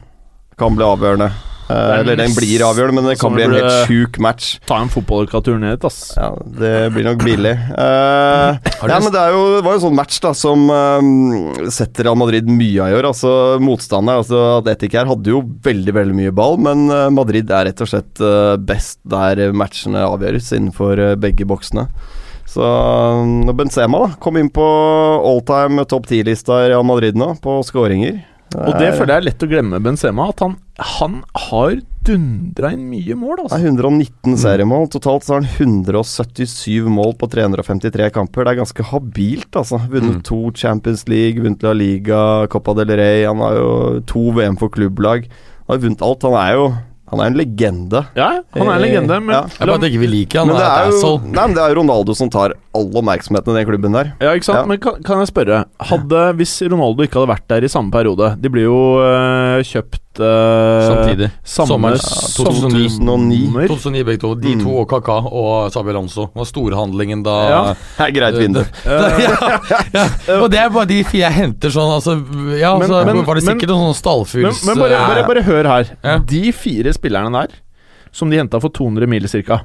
[0.60, 1.30] kan bli avgjørende.
[1.70, 4.55] Eh, er eller den blir avgjørende, men det kan bli en helt sjuk match.
[4.70, 6.15] Ta en fotballukatur ned dit, ass.
[6.17, 7.55] Ja, Det blir nok billig.
[7.80, 8.55] Uh,
[8.88, 12.17] ja, men det, jo, det var jo en sånn match da som um, setter Real
[12.20, 13.07] Madrid mye i år.
[13.09, 13.32] Altså
[13.63, 17.91] Motstanderen, altså Atletic her, hadde jo veldig veldig mye ball, men Madrid er rett og
[17.91, 18.22] slett
[18.67, 21.88] best der matchene avgjøres innenfor begge boksene.
[22.49, 22.65] Så
[23.57, 24.65] Benzema da kom inn på
[25.34, 28.22] alltime topp 10-lista i Real Madrid nå, på skåringer
[28.58, 31.76] Og det føler jeg er lett å glemme Benzema, at han, han har
[32.08, 33.60] dundra inn mye mål, Det er altså.
[33.68, 34.88] 119 seriemål.
[34.89, 35.52] Totalt så har han
[35.93, 38.47] 177 mål på 353 kamper.
[38.47, 39.78] Det er ganske habilt, altså.
[39.91, 40.24] Vunnet Mm.
[40.24, 43.26] to Champions League, vunnet La Liga, Copa del Rey.
[43.26, 45.28] Han har jo to VM for klubblag.
[45.68, 46.24] Han har vunnet alt.
[46.24, 46.66] Han er jo
[47.10, 48.01] han er en legende.
[48.18, 49.41] Ja, han er en legende, men Ja.
[49.60, 50.47] Jeg bare tenker vi liker han.
[50.47, 53.68] Men det er jo nei, men det er Ronaldo som tar all oppmerksomheten i den
[53.70, 54.12] klubben der.
[54.22, 54.62] Ja, ikke sant?
[54.62, 54.66] Ja.
[54.70, 58.36] Men kan, kan jeg spørre Hadde, Hvis Ronaldo ikke hadde vært der i samme periode
[58.39, 61.30] De blir jo øh, kjøpt Samtidig.
[61.43, 63.67] Samme Sommeren sommer- 2009.
[63.67, 64.34] 2009 begge to.
[64.36, 64.63] De Mm.
[64.63, 66.28] to og Kaka og Sabi Alonso.
[66.28, 67.61] Det var storhandlingen da Ja.
[67.74, 68.63] Det er greit vindu.
[68.86, 69.59] ja,
[69.93, 70.05] ja.
[70.41, 72.15] Og det er bare de fire jeg henter sånn, altså
[72.59, 75.43] Ja, Men- så men- var det men- sikkert noen sånn Men, men bare, bare, bare
[75.43, 75.86] hør her.
[76.03, 76.17] Ja.
[76.20, 77.47] De fire spillerne der,
[78.11, 79.61] som de henta for 200 mil ca.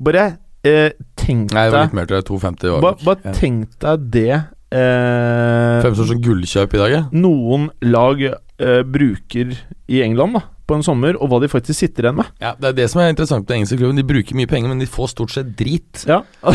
[0.00, 2.80] Bare eh, tenk Nei, det var litt mer til 250 år.
[2.80, 4.30] Bare, bare tenk deg det
[4.72, 7.02] eh, Fremstår som gullkjøp i dag, ja.
[7.12, 8.22] noen lag
[8.62, 9.54] eh, bruker
[9.90, 12.28] i England da på en sommer, og hva de faktisk sitter igjen med.
[12.40, 12.54] ja.
[12.56, 13.98] Det er det som er interessant med den engelske klubben.
[13.98, 16.04] De bruker mye penger, men de får stort sett drit.
[16.08, 16.22] Ja.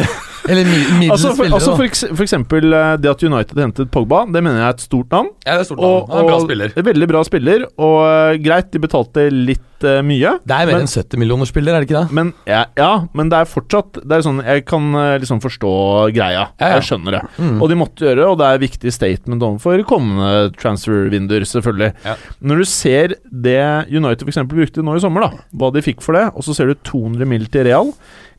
[0.48, 1.54] Eller middels Altså, for, spillere.
[1.58, 4.76] altså for, eks- for eksempel eh, det at United hentet Pogba, det mener jeg er
[4.78, 5.28] et stort navn.
[5.46, 6.06] ja, det er stort navn.
[6.10, 6.76] Han er en bra spiller.
[6.90, 10.34] Veldig bra spiller, og eh, greit, de betalte litt eh, mye.
[10.46, 12.12] Det er mer Men- enn 70 millioner spiller, er det ikke det?
[12.16, 15.70] Men ja, ja, men det er fortsatt Det er sånn Jeg kan liksom forstå
[16.14, 16.46] greia.
[16.60, 16.72] Ja, ja.
[16.78, 17.22] Jeg skjønner det.
[17.38, 17.60] Mm.
[17.62, 21.92] Og de måtte gjøre og det er viktig statement overfor kommende transfer-vinduer, selvfølgelig.
[22.04, 22.16] Ja.
[22.42, 23.60] Når du ser det
[23.90, 24.42] United f.eks.
[24.50, 25.30] brukte nå i sommer, da
[25.60, 27.90] hva de fikk for det, og så ser du 200 mil til Real,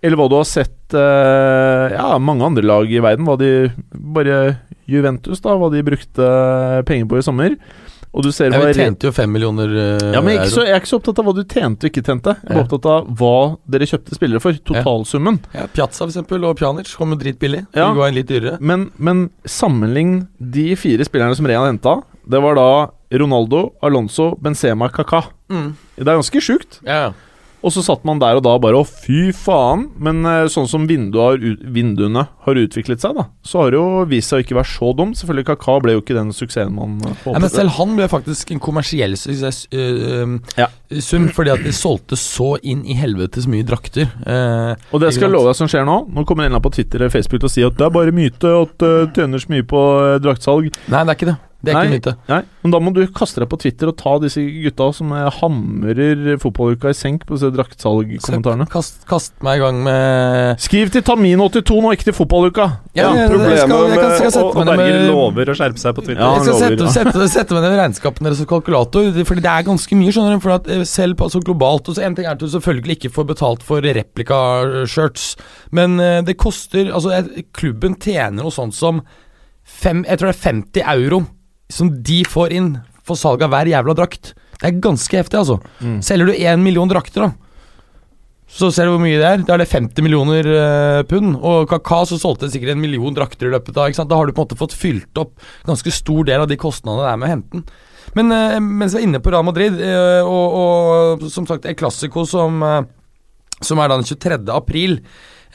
[0.01, 3.51] eller hva du har sett eh, ja, mange andre lag i verden, hva de
[3.93, 4.41] Bare
[4.89, 6.27] Juventus, da, hva de brukte
[6.87, 7.55] penger på i sommer.
[8.11, 10.65] Og du ser hva vi tjente jo fem millioner uh, ja, men jeg er, så,
[10.67, 12.33] jeg er ikke så opptatt av hva du tjente og ikke tjente.
[12.41, 12.63] Jeg er Ja.
[12.65, 13.35] opptatt av hva
[13.71, 14.57] dere kjøpte spillere for.
[14.67, 15.37] Totalsummen.
[15.55, 17.61] Ja, Piazza for eksempel, og Pjanic kom jo dritbillig.
[17.77, 17.87] Ja.
[17.95, 18.57] Gå inn litt dyrere.
[18.59, 22.01] Men, men sammenlign de fire spillerne som Real henta.
[22.27, 22.67] Det var da
[23.21, 25.23] Ronaldo, Alonso, Benzema, Kaka.
[25.47, 26.81] Det er ganske sjukt.
[26.83, 27.13] Ja.
[27.61, 29.87] Og så satt man der og da bare å fy faen.
[30.01, 34.31] Men eh, sånn som har vinduene har utviklet seg, da, så har det jo vist
[34.31, 35.13] seg å ikke være så dum.
[35.17, 37.29] Selvfølgelig Kaka ble jo ikke den suksessen man håpet.
[37.35, 40.67] Ja, men selv han ble faktisk en kommersiell suksess, øh, Ja.
[40.99, 44.09] sum, fordi at de solgte så inn i helvetes mye drakter.
[44.25, 46.01] Eh, og det skal jeg love deg som skjer nå.
[46.11, 47.93] Nå kommer en eller annen på Twitter eller Facebook til å si at det er
[47.93, 50.71] bare myte at uh, tjener så mye på uh, draktsalg.
[50.91, 51.39] Nei, det er ikke det.
[51.61, 51.83] Det er Nei.
[51.85, 52.15] ikke myte.
[52.29, 55.27] Nei, men da må du kaste deg på Twitter og ta disse gutta som eh,
[55.39, 58.67] hamrer fotballuka i senk på disse draktsalgkommentarene.
[58.71, 62.69] Kast, kast meg i gang med Skriv til Tamin82 nå, ikke til fotballuka!
[62.97, 66.21] Ja, ja problemet skal, jeg, kan, med- ned Berger lover å skjerpe seg på Twitter.
[66.21, 66.95] Ja, jeg skal lover, sette, ja.
[66.97, 70.37] sette, sette meg ned regnskapen regnskapene deres som kalkulator, fordi det er ganske mye, skjønner
[70.37, 70.43] du.
[70.43, 73.13] For at eh, selv på, altså globalt og En ting er at du selvfølgelig ikke
[73.13, 75.35] får betalt for replika-shirts,
[75.71, 77.21] men eh, det koster Altså,
[77.53, 79.01] klubben tjener noe sånt som
[79.63, 81.21] fem, Jeg tror det er 50 euro
[81.73, 82.73] som de får inn
[83.07, 84.33] for salg av hver jævla drakt.
[84.59, 85.57] Det er ganske heftig, altså.
[85.81, 86.01] Mm.
[86.05, 87.51] Selger du én million drakter, da
[88.51, 89.43] så ser du hvor mye det er.
[89.47, 91.37] Da er det 50 millioner uh, pund.
[91.39, 93.93] Og Kaka så solgte sikkert en million drakter i løpet av?
[93.95, 97.05] Da har du på en måte fått fylt opp ganske stor del av de kostnadene
[97.05, 97.65] det er med å hente den.
[98.17, 101.77] Men uh, mens vi er inne på Real Madrid, uh, og, og som sagt El
[101.79, 102.59] Clásico som,
[103.63, 104.41] som er da den 23.
[104.51, 104.97] april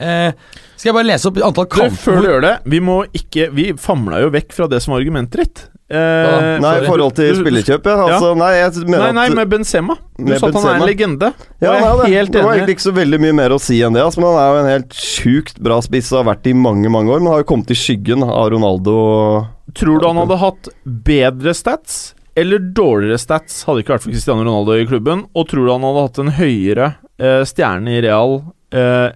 [0.01, 0.31] eh,
[0.77, 3.65] Skal jeg bare lese opp antall kamper før du gjør det, vi må ikke Vi
[3.81, 5.63] famla jo vekk fra det som var argumentet ditt.
[5.87, 6.39] Eh, Hva?
[6.59, 7.93] Nei, i forhold til spillekjøp, ja.
[8.03, 9.95] Altså, nei, jeg mener Nei, nei, med Benzema.
[10.17, 11.29] Du Med sa at han er en legende.
[11.63, 13.95] ja, nei, det, helt det var egentlig ikke så veldig mye mer å si enn
[13.95, 14.03] det.
[14.03, 16.59] Altså, men han er jo en helt sjukt bra spiss og har vært det i
[16.59, 17.23] mange mange år.
[17.23, 18.97] Men har jo kommet i skyggen av Ronaldo.
[19.79, 20.69] Tror du han hadde hatt
[21.07, 21.97] bedre stats
[22.37, 25.23] eller dårligere stats, hadde ikke vært for Cristiano Ronaldo i klubben?
[25.33, 28.35] Og tror du han hadde hatt en høyere eh, stjerne i Real
[28.75, 29.07] eh,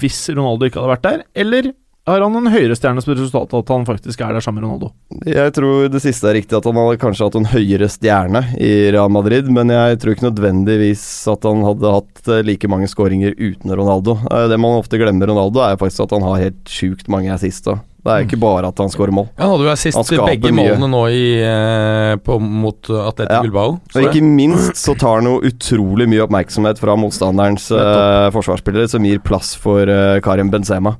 [0.00, 1.26] hvis Ronaldo ikke hadde vært der?
[1.44, 1.72] Eller
[2.08, 4.68] har han en høyere stjerne som resultat av at han faktisk er der sammen med
[4.70, 4.88] Ronaldo?
[5.28, 8.70] Jeg tror det siste er riktig, at han hadde kanskje hatt en høyere stjerne i
[8.94, 9.50] Real Madrid.
[9.52, 14.16] Men jeg tror ikke nødvendigvis at han hadde hatt eh, like mange skåringer uten Ronaldo.
[14.30, 17.64] Eh, Det man ofte glemmer Ronaldo, er faktisk at han har helt sjukt mange assist.
[17.68, 17.78] da.
[18.00, 19.26] Det er ikke bare at han skårer mål.
[19.36, 20.70] Han hadde jo assist i begge mye.
[20.72, 23.42] målene nå i, eh, på, mot Atletico Ja.
[23.44, 23.74] Bilbao.
[23.92, 29.04] Og ikke minst så tar han jo utrolig mye oppmerksomhet fra motstanderens uh, forsvarsspillere, som
[29.04, 30.96] gir plass for uh, Karim Benzema.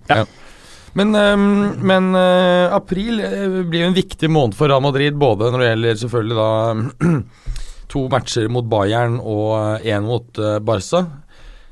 [0.99, 1.47] Men, ehm,
[1.87, 5.69] men eh, april eh, blir jo en viktig måned for Real Madrid, både når det
[5.69, 7.19] gjelder selvfølgelig da
[7.93, 11.05] to matcher mot Bayern og én mot eh, Barca.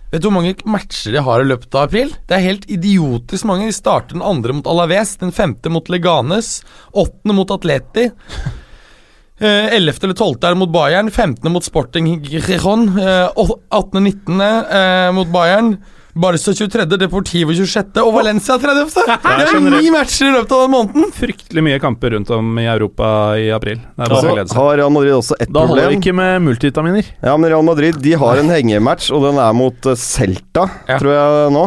[0.08, 2.14] Vet du hvor mange matcher de har i løpet av april?
[2.30, 3.66] Det er helt idiotisk mange.
[3.68, 6.62] De starter den andre mot Alaves, den femte mot Leganes,
[6.96, 8.08] åttende mot Atleti.
[9.38, 10.00] Eh, 11.
[10.02, 10.32] eller 12.
[10.48, 11.44] er mot Bayern, 15.
[11.54, 13.28] mot Sporting Giron, eh,
[13.70, 14.00] 18.
[14.02, 14.40] 19.
[14.42, 15.76] Eh, mot Bayern.
[16.14, 18.00] Barca 23., Deportivo 26.
[18.02, 18.94] og Valencia 30.
[18.96, 21.10] Det er jo ni matcher i løpet av den måneden!
[21.14, 23.78] Fryktelig mye kamper rundt om i Europa i april.
[23.82, 24.58] Det er bare å glede seg.
[24.58, 27.10] har Real Madrid også ett Da holder det ikke med multivitaminer.
[27.22, 30.98] Ja, men Real Madrid de har en hengematch, og den er mot eh, Celta, Ja.
[30.98, 31.66] tror jeg nå.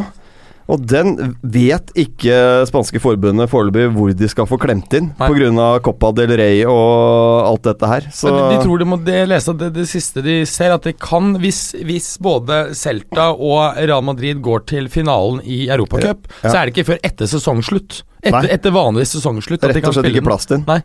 [0.71, 2.35] Og den vet ikke
[2.69, 5.67] spanske forbundet foreløpig hvor de skal få klemt inn, pga.
[5.83, 8.07] Copa del Rey og alt dette her.
[8.15, 10.95] Så de, de tror de må lese at det, det siste de ser, at det
[11.01, 16.49] kan, hvis, hvis både Celta og Real Madrid går til finalen i Europacup, Ja.
[16.49, 18.01] så er det ikke før etter sesongslutt.
[18.23, 19.63] Etter, etter vanlig sesongslutt.
[19.65, 20.65] rett og slett ikke plass til den.
[20.69, 20.81] Nei.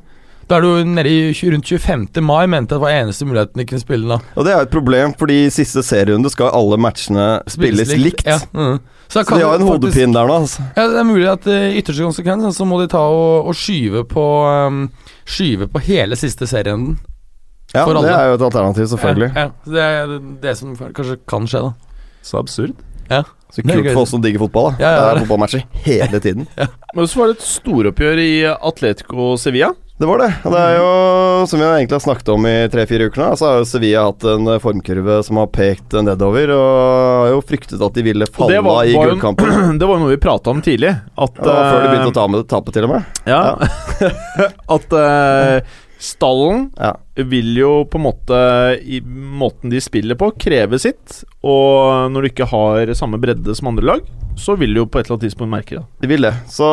[0.47, 2.23] Da er du nede i rundt 25.
[2.23, 4.19] mai, mente jeg det var eneste muligheten de kunne spille da.
[4.39, 8.23] Og det er et problem, fordi i siste serierunde skal alle matchene spilles likt.
[8.27, 8.39] Ja.
[8.55, 8.79] Mm.
[9.09, 10.37] Så, Så kan de har en hodepine der nå.
[10.45, 10.63] Altså.
[10.77, 14.05] Ja, det er mulig at i ytterste konsekvens så må de ta og, og skyve
[14.11, 14.85] på um,
[15.27, 16.99] Skyve på hele siste serierunden.
[17.75, 18.15] Ja, For det alle.
[18.15, 19.31] er jo et alternativ, selvfølgelig.
[19.35, 19.51] Ja, ja.
[19.65, 21.73] Så Det er det, som kanskje kan skje, da.
[22.23, 22.77] Så absurd.
[23.07, 24.73] Så er kult for oss som digger fotball.
[24.79, 25.17] da Ja, ja, Det det.
[25.17, 26.47] er fotballmatcher hele tiden.
[26.95, 29.73] Men så var det et storoppgjør i Atletico Sevilla.
[29.99, 30.29] Det var det.
[30.45, 30.89] Det er jo,
[31.49, 34.27] som vi egentlig har snakket om i tre-fire uker nå, så har jo Sevilla hatt
[34.29, 36.75] en formkurve som har pekt nedover, og
[37.23, 39.79] har jo fryktet at de ville falle var, i gullkampen.
[39.81, 40.93] det var jo noe vi prata om tidlig.
[41.17, 43.25] At, Ja, før de begynte eh, å ta med tape, til og med.
[43.25, 43.41] Ja.
[44.77, 46.93] at uh, stallen Ja.
[47.33, 48.43] vil jo på en måte
[48.85, 51.23] i måten de spiller på, kreve sitt.
[51.41, 54.05] Og når du ikke har samme bredde som andre lag,
[54.37, 55.85] så vil du jo på et eller annet tidspunkt merke det.
[56.05, 56.33] De vil det.
[56.53, 56.67] Så,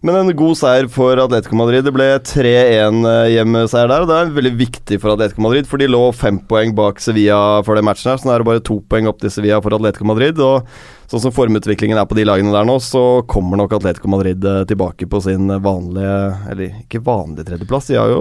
[0.00, 1.84] men en god seier for Atletico Madrid.
[1.86, 3.02] Det ble 3-1
[3.34, 6.72] hjemmeseier der, og det er veldig viktig for Atletico Madrid, for de lå fem poeng
[6.76, 9.32] bak Sevilla for den matchen her, så nå er det bare to poeng opp til
[9.34, 10.40] Sevilla for Atletico Madrid.
[10.40, 10.68] og
[11.10, 14.62] Sånn som formutviklingen er på de lagene der nå, så kommer nok Atletico Madrid eh,
[14.70, 16.12] tilbake på sin vanlige
[16.52, 18.20] Eller ikke vanlige tredjeplass, de har jo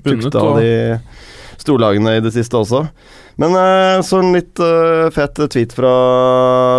[0.00, 0.70] tukta de
[1.62, 2.84] storlagene i det siste også.
[3.40, 5.92] Men uh, så en litt uh, fet tweet fra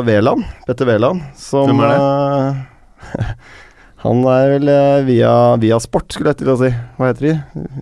[0.08, 3.32] Veland, Petter Veland, som Hvem er eh,
[4.06, 4.72] han er vel
[5.06, 6.72] via, via Sport, skulle jeg til å si.
[6.98, 7.34] Hva heter de?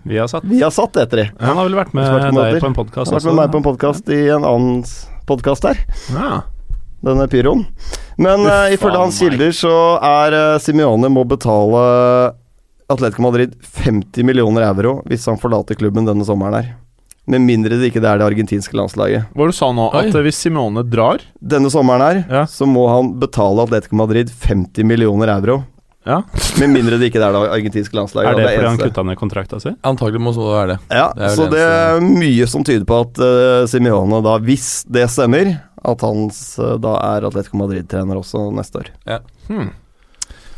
[0.08, 0.44] Viasat.
[0.48, 0.98] Viasat.
[1.00, 1.26] Heter de.
[1.40, 3.60] Han har vel vært med deg på en podkast Han har vært med meg på
[3.62, 4.82] en podkast i en annen
[5.30, 5.80] podkast der.
[6.12, 6.42] Ja.
[7.00, 7.64] denne pyroen.
[8.20, 9.74] Men Uff, uh, ifølge hans kilder så
[10.04, 11.80] er uh, Simione må betale
[12.90, 16.72] Atletico Madrid 50 millioner euro hvis han forlater klubben denne sommeren her.
[17.30, 19.28] Med mindre det ikke det er det argentinske landslaget.
[19.36, 19.88] Hva du sa nå?
[19.94, 20.06] Oi.
[20.08, 22.46] At eh, hvis Simone drar Denne sommeren her Ja.
[22.50, 25.60] så må han betale Atletico Madrid 50 millioner euro.
[26.08, 26.22] Ja.
[26.58, 28.30] Med mindre det ikke er det argentinske landslaget.
[28.32, 29.72] Er det, det fordi han kutta ned kontrakta si?
[29.86, 30.78] Antagelig må så være det.
[30.96, 35.04] Ja, Det så det er mye som tyder på at uh, Simione da, hvis det
[35.12, 35.52] stemmer,
[35.84, 36.26] at han
[36.80, 38.90] da er Atletico Madrid-trener også neste år.
[39.08, 39.20] Ja.
[39.50, 39.70] Hmm.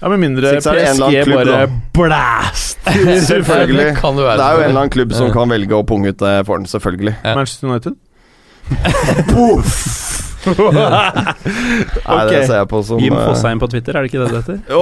[0.03, 2.89] Ja, Med mindre en PSG klubb, bare blæst
[3.31, 3.85] Selvfølgelig.
[3.87, 4.39] Det kan det være.
[4.39, 6.59] Det er jo en eller annen klubb som kan velge å punge ut det for
[6.59, 7.15] den, selvfølgelig.
[7.23, 7.37] Ja.
[7.39, 7.95] Manchester United.
[10.43, 14.31] Nei, det ser jeg på som Jim eh, Fosheim på Twitter, er det ikke det
[14.33, 14.59] det heter?
[14.75, 14.81] Å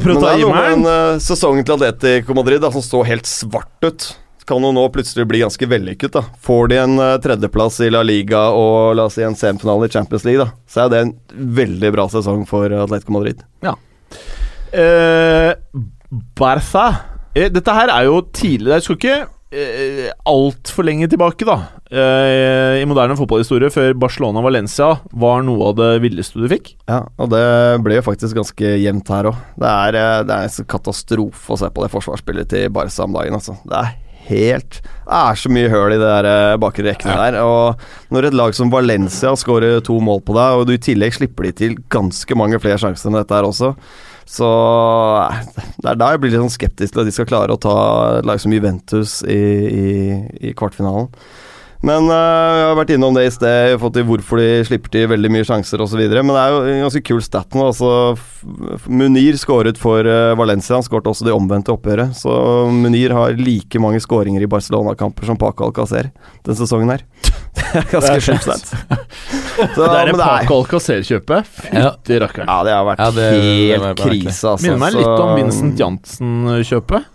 [0.00, 0.70] det er noe med meg.
[0.72, 4.08] den eh, sesongen til Atletico Madrid da, som står helt svart ut.
[4.50, 6.16] Kan jo nå plutselig bli ganske vellykket.
[6.18, 9.86] da Får de en eh, tredjeplass i La Liga og la oss si en semifinale
[9.86, 11.14] i Champions League, da så er det en
[11.60, 13.42] veldig bra sesong for Atletico Madrid.
[14.70, 15.52] Eh,
[16.38, 16.84] Barca
[17.34, 18.70] eh, Dette her er jo tidlig.
[18.76, 19.16] Jeg skal ikke
[19.50, 21.56] eh, altfor lenge tilbake, da.
[21.90, 24.92] Eh, I moderne fotballhistorie, før Barcelona-Valencia
[25.22, 26.74] var noe av det villeste du fikk.
[26.90, 27.42] Ja, og det
[27.86, 29.40] ble jo faktisk ganske jevnt her òg.
[29.58, 33.38] Det, eh, det er en katastrofe å se på det forsvarsspillet til Barca om dagen,
[33.38, 33.58] altså.
[33.66, 33.98] Det er
[34.30, 37.40] helt er så mye høl i det der eh, bakre rekkene der.
[37.42, 41.16] Og når et lag som Valencia skårer to mål på deg, og du i tillegg
[41.16, 43.74] slipper de til ganske mange flere sjanser enn dette her også,
[44.30, 44.50] så
[45.26, 45.44] eh,
[45.82, 47.76] det er da jeg blir litt sånn skeptisk til at de skal klare å ta
[48.20, 49.94] et lag som Juventus i, i,
[50.50, 51.10] i kvartfinalen.
[51.80, 55.06] Men øh, jeg har vært innom det i sted, fått til hvorfor de slipper til
[55.08, 56.00] veldig mye sjanser osv.
[56.12, 57.70] Men det er jo en ganske kul stat nå.
[57.70, 57.92] Altså,
[58.92, 60.74] Munir skåret for uh, Valencia.
[60.76, 62.12] Han skåret også det omvendte oppgjøret.
[62.18, 62.34] Så
[62.74, 66.10] Munir har like mange skåringer i Barcelona-kamper som Paco Alcacer
[66.44, 67.06] den sesongen her.
[67.60, 68.70] Det er ganske sjukt stat.
[69.74, 71.48] Så, det er Paco Alcacer-kjøpet.
[71.72, 71.94] Ja.
[71.96, 72.48] Fytti rakkeren.
[72.50, 73.30] ja, det har vært Ja, det-
[73.80, 74.66] helt krise, altså.
[74.66, 77.08] Minner meg litt om Vincent Jansen-kjøpet.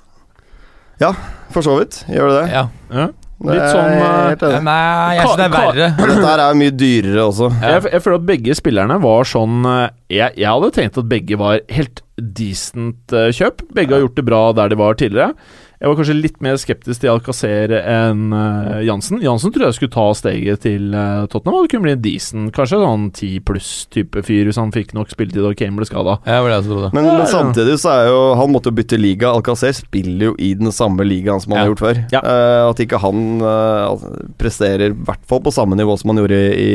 [1.01, 1.11] Ja,
[1.53, 2.01] For så vidt.
[2.09, 2.49] Gjør det det?
[2.55, 2.65] Ja.
[2.93, 3.07] Ja.
[3.49, 4.57] Litt sånn, eh.
[4.65, 5.89] Nei, jeg syns det er verre.
[6.01, 7.51] Dette her er mye dyrere også.
[7.61, 9.85] Jeg, jeg føler at begge spillerne var sånn eh,
[10.15, 12.01] jeg, jeg hadde tenkt at begge var helt
[12.39, 13.65] decent eh, kjøp.
[13.75, 15.33] Begge har gjort det bra der de var tidligere.
[15.75, 19.19] Jeg var kanskje litt mer skeptisk til Alcacer enn uh, Jansen.
[19.23, 21.57] Jansen tror jeg skulle ta steget til uh, Tottenham.
[21.59, 25.11] Og det kunne bli en decent, kanskje sånn 10 pluss-type fyr hvis han fikk nok
[25.11, 26.17] spilletid og Kane ble skada.
[26.23, 26.91] Det det.
[26.95, 29.33] Men, men samtidig så er jo Han måtte jo bytte liga.
[29.35, 31.65] Alcacer spiller jo i den samme ligaen som han Ja.
[31.65, 32.01] har gjort før.
[32.15, 32.23] Ja.
[32.23, 36.39] Uh, at ikke han altså, presterer i hvert fall på samme nivå som han gjorde
[36.55, 36.71] i,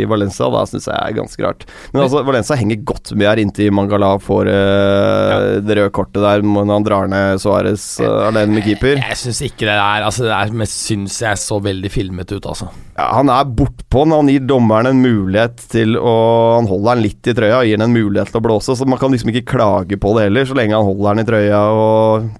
[0.00, 1.68] i Valencia, da syns jeg er ganske rart.
[1.92, 5.38] Men altså, Valencia henger godt med her inntil Mangala får ja.
[5.60, 9.00] det røde kortet der når han drar ned Suárez uh, alene med keeper.
[9.00, 12.68] Jeg syns ikke det er Altså, det er syns jeg så veldig filmet ut, altså.
[12.96, 16.12] Ja, han er bortpå når han gir dommeren en mulighet til å
[16.58, 18.88] Han holder han litt i trøya og gir han en mulighet til å blåse, så
[18.88, 21.64] man kan liksom ikke klage på det heller, så lenge han holder han i trøya
[21.72, 22.30] og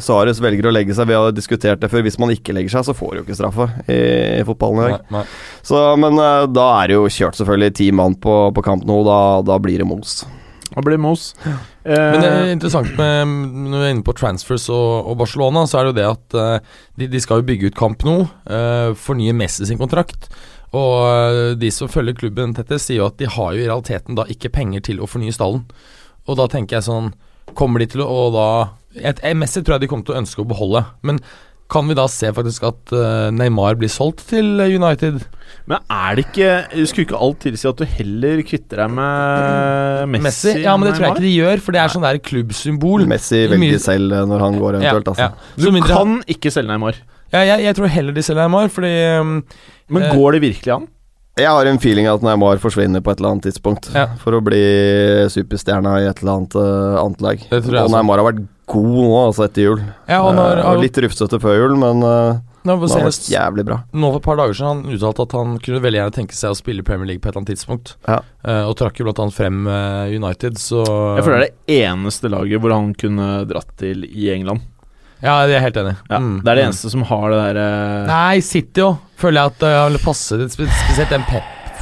[0.00, 1.08] Suárez velger å legge seg.
[1.10, 2.04] Vi har diskutert det før.
[2.06, 3.98] Hvis man ikke legger seg, så får du jo ikke straffe i,
[4.38, 5.34] i fotballen i dag.
[5.60, 9.02] Så, men eh, da er det jo kjørt selvfølgelig ti mann på, på kamp nå.
[9.08, 10.22] Da, da blir det mos.
[10.72, 11.32] Og blir mos.
[11.84, 15.66] Men det Eh, er interessant med Når vi er inne på transfers og, og Barcelona,
[15.66, 18.16] så er det jo det at eh, de, de skal jo bygge ut kamp nå.
[18.46, 20.30] Uh, fornye Messi sin kontrakt.
[20.72, 24.16] Og eh, de som følger klubben tettest, sier jo at de har jo i realiteten
[24.16, 25.66] da ikke penger til å fornye stallen.
[26.28, 27.12] Og da tenker jeg sånn
[27.58, 28.48] Kommer de til å og da
[28.94, 30.84] et, eh, Messi tror jeg de kommer til å ønske å beholde.
[31.02, 31.18] Men
[31.72, 35.22] kan vi da se faktisk at eh, Neymar blir solgt til United?
[35.68, 40.54] men er det ikke Skulle ikke alt tilsi at du heller kvitter deg med Messi?
[40.64, 43.04] Ja, men det tror jeg ikke de gjør, for det er sånn der klubbsymbol.
[43.10, 45.28] Messi velger selv eh, når han går eventuelt, altså.
[45.30, 46.98] Ja, Du mindre- kan ikke selge Neymar.
[47.32, 49.36] ja, jeg, jeg tror heller de selger Neymar, fordi um,
[49.92, 50.88] Men Eh, går det virkelig an?
[51.40, 54.06] Jeg har en feeling at Neymar forsvinner på et eller annet tidspunkt Ja.
[54.20, 54.58] for å bli
[55.32, 57.46] superstjerna i et eller annet, uh, annet lag.
[57.52, 57.70] Og.
[57.92, 58.42] Neymar har vært
[58.72, 59.82] god nå, altså, etter jul.
[60.08, 63.26] Ja, og når, Eh, og litt rufsete før jul, men uh, nå det har senest,
[63.28, 63.78] vært jævlig bra.
[63.92, 66.54] nå for et par dager siden han uttalte at han kunne veldig gjerne tenke seg
[66.54, 67.94] å spille Premier League på et eller annet tidspunkt.
[68.08, 68.18] Ja.
[68.46, 70.82] uh, og trakk jo blant annet frem uh, United, så
[71.18, 74.68] Jeg føler det er det eneste laget hvor han kunne dratt til i England.
[75.22, 75.96] Ja, jeg er helt enig.
[76.10, 76.68] Ja, Mm, Det er det mm.
[76.72, 77.66] eneste som har det derre
[78.02, 78.06] uh...
[78.10, 78.96] Nei, City òg.
[79.22, 81.22] Føler jeg at det vil passe Spesielt den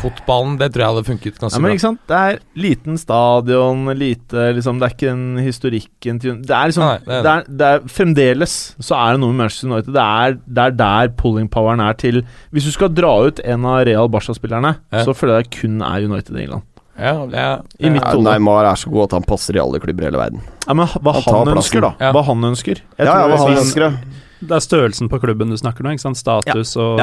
[0.00, 0.56] Pep-fotballen.
[0.60, 1.72] Det tror jeg hadde funket Ja, men bra.
[1.74, 2.00] ikke sant?
[2.08, 6.86] Det er liten stadion, lite liksom, Det er ikke en historikken til Det er liksom
[6.86, 9.92] Nei, det er det er, det er, Fremdeles så er det noe med Manchester United.
[9.94, 12.22] Det er, det er der pulling-poweren er til
[12.52, 15.04] Hvis du skal dra ut en av Real Barca-spillerne, Ja.
[15.04, 16.62] så føler jeg det kun er United i England.
[17.00, 18.26] Ja, I mitt hode.
[18.26, 20.40] Neymar er så god at han passer i alle klubber i hele verden.
[20.66, 21.94] Ja, men hva Han han, ønsker, da.
[22.00, 22.10] Ja.
[22.12, 22.82] Hva han ønsker.
[22.98, 23.92] Jeg ja, tror ja, hva han ønsker det.
[24.40, 26.16] Det er størrelsen på klubben du snakker nå, ikke sant?
[26.16, 27.00] Status og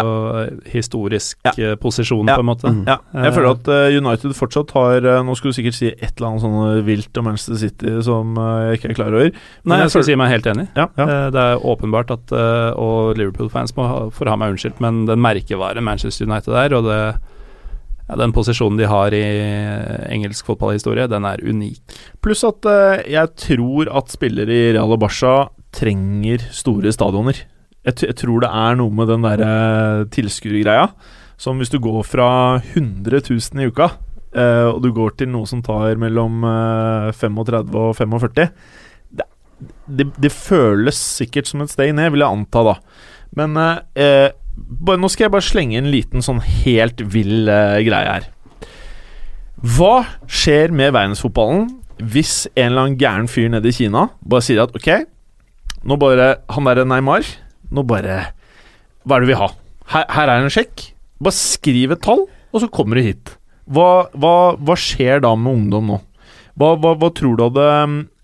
[0.73, 1.51] historisk Ja.
[1.57, 2.35] eh, posisjon, Ja.
[2.35, 2.67] på en måte.
[2.73, 2.85] Mm.
[2.87, 6.31] Ja, jeg føler at eh, United fortsatt har Nå skulle du sikkert si et eller
[6.31, 9.31] annet sånn vilt om Manchester City som jeg ikke er klar over.
[9.65, 10.67] Nei, jeg skal føler- si meg helt enig.
[10.75, 11.29] Ja, ja.
[11.29, 12.31] Det er åpenbart at
[12.77, 17.19] Og Liverpool-fans får ha meg unnskyldt, men den merkevaren Manchester United er, og det,
[18.09, 19.21] ja, den posisjonen de har i
[20.09, 21.79] engelsk fotballhistorie, den er unik.
[22.23, 27.43] Pluss at eh, jeg tror at spillere i Real og Barca trenger store stadioner.
[27.87, 30.89] Jeg, jeg tror det er noe med den derre tilskuergreia.
[31.37, 32.29] Som hvis du går fra
[32.73, 33.91] 100 000 i uka,
[34.33, 38.47] eh, og du går til noe som tar mellom eh, 35 og 45
[39.13, 39.27] det,
[39.85, 42.75] det, det føles sikkert som et steg ned, vil jeg anta, da.
[43.37, 47.83] Men eh, eh, bare, nå skal jeg bare slenge en liten sånn helt vill eh,
[47.85, 48.31] greie her.
[49.57, 54.61] Hva skjer med verdensfotballen hvis en eller annen gæren fyr nede i Kina bare sier
[54.67, 54.89] at ok,
[55.87, 57.23] nå bare Han derre Neymar
[57.71, 58.17] Nå bare
[59.07, 59.47] Hva er det vi vil ha?
[59.93, 60.89] Her, her er en sjekk.
[61.23, 63.29] Bare skriv et tall, og så kommer du hit.
[63.71, 65.97] Hva, hva, hva skjer da med ungdom nå?
[66.59, 67.67] Hva, hva, hva tror du hadde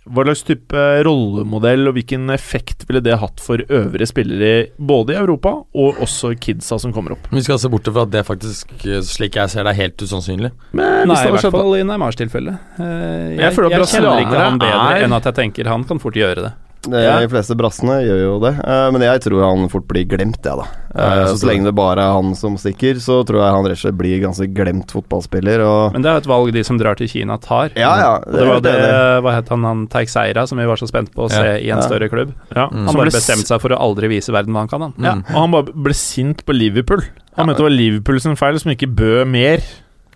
[0.04, 5.20] Hva slags type rollemodell og hvilken effekt ville det hatt for øvrige spillere både i
[5.22, 7.30] Europa og også kidsa som kommer opp?
[7.32, 8.74] Vi skal se bort fra at det faktisk,
[9.08, 10.52] slik jeg ser det, er helt usannsynlig.
[10.76, 12.58] Men Nei, hvis det i hvert fall i Neymars tilfelle.
[12.76, 16.04] Eh, Jeg jeg, jeg kjenner ikke han bedre er- enn at jeg tenker han kan
[16.04, 16.54] fort gjøre det.
[16.84, 17.20] Det, Ja.
[17.24, 20.58] De fleste brassene gjør jo det, eh, men jeg tror han fort blir glemt, jeg,
[20.60, 20.66] da.
[20.94, 23.78] Ja, Eh, så lenge det bare er han som stikker, så tror jeg han rett
[23.80, 25.64] og slett blir ganske glemt fotballspiller.
[25.66, 27.72] Og Men det er jo et valg de som drar til Kina, tar.
[27.76, 30.76] Ja, ja, det, det var det det, hva het han, han Teixeira, som vi var
[30.76, 31.36] så spent på å Ja.
[31.40, 31.82] se i en Ja.
[31.88, 32.34] større klubb.
[32.54, 32.86] ja, Mm.
[32.86, 34.94] Han bare bestemte seg for å aldri vise verden hva han kan, han.
[35.00, 37.02] Ja, og han bare ble sint på Liverpool.
[37.38, 39.64] Han mente det var Liverpool sin feil som ikke bød mer.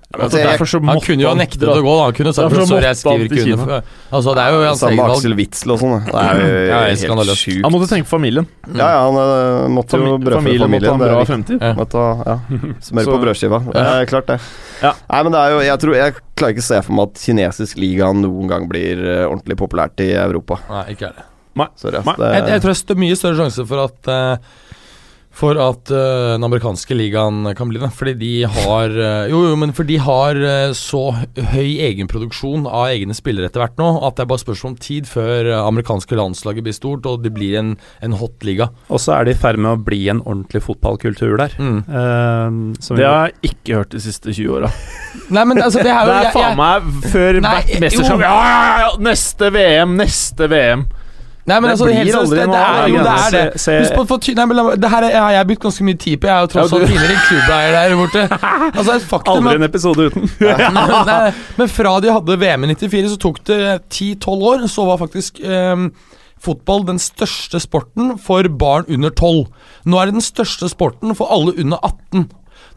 [0.08, 2.04] Altså, Altså, jeg- derfor så Han kunne jo ha nektet å gå, da.
[2.08, 3.84] Han kunne sagt sorry, jeg skriver ikke under.
[4.10, 5.18] Altså, det er jo hans Samme valg.
[5.18, 6.06] Aksel Witzel og sånn.
[6.06, 7.62] Det er jo Ja, helt sjukt.
[7.64, 8.48] Han måtte tenke familien.
[8.74, 10.88] Ja, ja, han eh, måtte jo brødfø familien måtte familien.
[10.88, 11.60] ha en er bra fremtid.
[11.62, 11.74] Ja.
[11.76, 12.40] Måtte ja.
[12.88, 13.60] Smør på brødskiva.
[13.68, 14.40] Det er klart, det.
[14.82, 14.94] Ja.
[15.12, 17.14] Nei, men det er jo Jeg tror Jeg klarer ikke å se for meg at
[17.28, 20.62] kinesisk liga noen gang blir eh, ordentlig populært i Europa.
[20.70, 21.26] Nei, ikke er det.
[21.76, 22.06] Sorry, ass.
[22.06, 24.38] Nei, Det, Jeg, jeg tror det er mye større sjanse for at eh,
[25.38, 27.92] For at uh, den amerikanske ligaen kan bli det.
[27.94, 31.04] Fordi de har uh, Jo, jo, men for de har uh, så
[31.52, 35.06] høy egenproduksjon av egne spillere etter hvert nå at det er bare spørsmål om tid
[35.10, 38.72] før amerikanske landslaget blir stort og det blir en, en hot liga.
[38.90, 41.54] Og så er de i ferd med å bli en ordentlig fotballkultur der.
[41.62, 41.80] Mm.
[41.86, 44.72] Eh, Det har jeg ikke hørt de siste 20 åra.
[45.38, 48.26] Nei, men altså, det er jo Det er jeg- faen meg før hvert mesterskap.
[48.26, 48.90] Ja, ja, ja!
[49.12, 50.88] Neste VM, neste VM.
[51.48, 53.12] Nei, men Det altså, blir aldri det, noe av det, det.
[53.16, 53.76] Er det.
[53.80, 56.28] Husk på, for, nei, men, det her er, jeg har brukt ganske mye tid på.
[56.28, 58.24] Jeg er jo tross alt tidligere klubbeier der borte.
[58.78, 60.28] Altså, faktum Aldri en episode uten.
[60.44, 63.60] nei, nei, men fra de hadde VM i 94, så tok det
[63.96, 64.68] 10-12 år.
[64.76, 65.88] Så var faktisk um,
[66.44, 69.46] fotball den største sporten for barn under 12.
[69.88, 72.28] Nå er det den største sporten for alle under 18.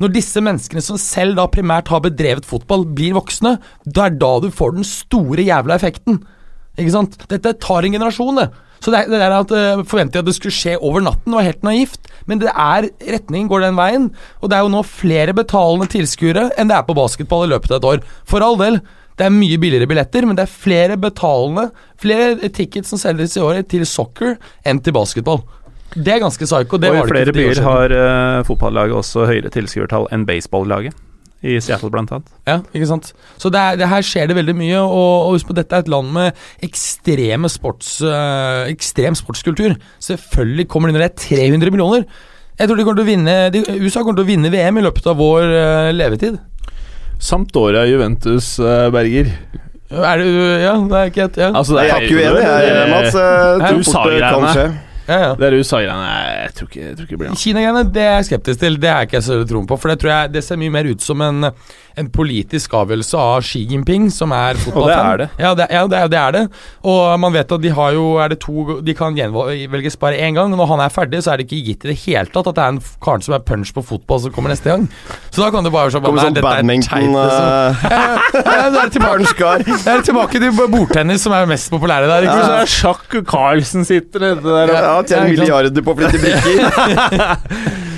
[0.00, 4.36] Når disse menneskene som selv da primært har bedrevet fotball, blir voksne, da er da
[4.44, 6.22] du får den store jævla effekten.
[6.78, 7.16] Ikke sant?
[7.30, 8.50] Dette tar en generasjon, det.
[8.80, 11.44] Så det, det der at uh, forvente jeg at det skulle skje over natten, var
[11.44, 12.08] helt naivt.
[12.30, 14.08] Men det er retningen går den veien.
[14.40, 17.74] Og det er jo nå flere betalende tilskuere enn det er på basketball i løpet
[17.74, 18.08] av et år.
[18.28, 18.80] For all del.
[19.20, 21.66] Det er mye billigere billetter, men det er flere betalende
[22.00, 25.42] Flere tickets som selges i året til soccer enn til basketball.
[25.92, 26.78] Det er ganske psycho.
[26.80, 30.96] Det og var i det flere byer har uh, fotballaget også høyere tilskuertall enn baseballaget.
[31.40, 32.26] I Seattle, blant annet.
[32.44, 33.12] Ja, ikke sant.
[33.40, 35.86] Så det, er, det her skjer det veldig mye, og, og husk på dette er
[35.86, 36.36] et land med
[36.66, 39.78] ekstreme sports, øh, ekstrem sportskultur.
[40.04, 42.04] Selvfølgelig kommer de når det er 300 millioner.
[42.60, 44.84] Jeg tror de kommer til å vinne de, USA kommer til å vinne VM i
[44.84, 46.36] løpet av vår øh, levetid.
[47.20, 49.32] Sampdoria Juventus, øh, Berger.
[49.90, 50.28] Er det
[50.62, 51.48] Ja, det er ikke et ja.
[51.56, 53.16] Altså, jeg er ikke uenig, jeg, Mats.
[53.16, 54.68] Jeg Du tror sa fort det kan skje.
[55.10, 55.30] Ja, ja.
[55.34, 57.40] Det USA-greiene jeg, tror ikke- jeg tror ikke det blir noe.
[57.42, 58.76] Kina-greiene det er jeg skeptisk til.
[58.80, 59.78] Det er ikke jeg så troen på.
[59.82, 61.50] For det tror jeg det ser mye mer ut som en,
[61.98, 65.06] en politisk avgjørelse av Xi Jinping, som er fotballfan.
[65.12, 65.28] er det.
[65.40, 66.42] Ja, det, ja det, det er det.
[66.84, 70.34] Og man vet at de har jo Er det to De kan gjenvelges bare én
[70.34, 70.50] gang.
[70.54, 72.64] Når han er ferdig, så er det ikke gitt i det hele tatt at det
[72.64, 74.86] er en karen som er punch på fotball, som kommer neste gang.
[75.30, 77.48] Så da kan du bare sånn Kommer sånn badminton liksom.
[77.50, 82.08] eh, Ja, ja, det er tilbake, det er tilbake til bordtennis, som er mest populære
[82.10, 82.28] der.
[82.28, 85.94] Ikke Så er Sjakk og Carlsen sitter nede der og Ja, Ja, tjener milliarder på
[85.94, 87.80] å flytte brikker.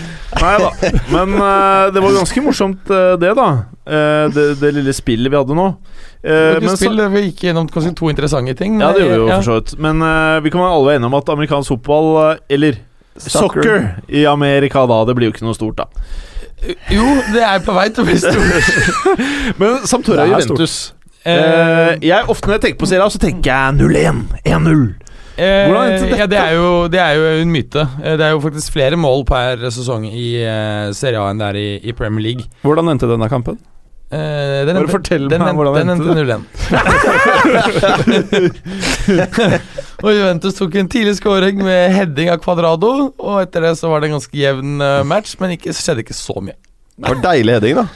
[0.42, 0.70] Nei da.
[1.12, 3.48] Men uh, det var ganske morsomt, uh, det, da.
[3.86, 5.68] Uh, det, det lille spillet vi hadde nå.
[6.22, 8.76] Eh, Du men så- spiller, vi gikk gjennom kanskje to interessante ting.
[8.80, 9.38] ja, det gjorde vi jo ja.
[9.40, 9.72] for så vidt.
[9.82, 10.02] Men
[10.44, 12.78] vi kan være alle enige om at amerikansk fotball, eller
[13.18, 15.88] soccer i Amerika da, det blir jo ikke noe stort, da.
[16.94, 19.08] Jo, det er på vei til å bli stort.
[19.60, 20.28] Men Samtora.
[20.30, 20.92] Juventus
[21.26, 24.22] eh, jeg, Ofte når jeg tenker på serien, så tenker jeg 0-1.
[24.46, 24.84] 1-0.
[25.36, 25.68] Eh?
[26.18, 27.80] Ja, det er, jo, det er jo en myte.
[28.02, 31.46] Eh, Det er jo faktisk flere mål per sesong i eh, Serie A enn det
[31.52, 32.44] er i, i Premier League.
[32.66, 33.56] Hvordan endte denne kampen?
[34.12, 34.18] Eh,
[34.68, 36.42] den Bare endte- fortell den meg endte- hvordan den endte endte 0-1.
[40.04, 44.02] og Juventus tok en tidlig scoring med heading av Cuadrado, og etter det så var
[44.04, 46.58] det en ganske jevn eh, match, men ikke, skjedde ikke så mye.
[46.92, 47.86] Det var deilig heading, da.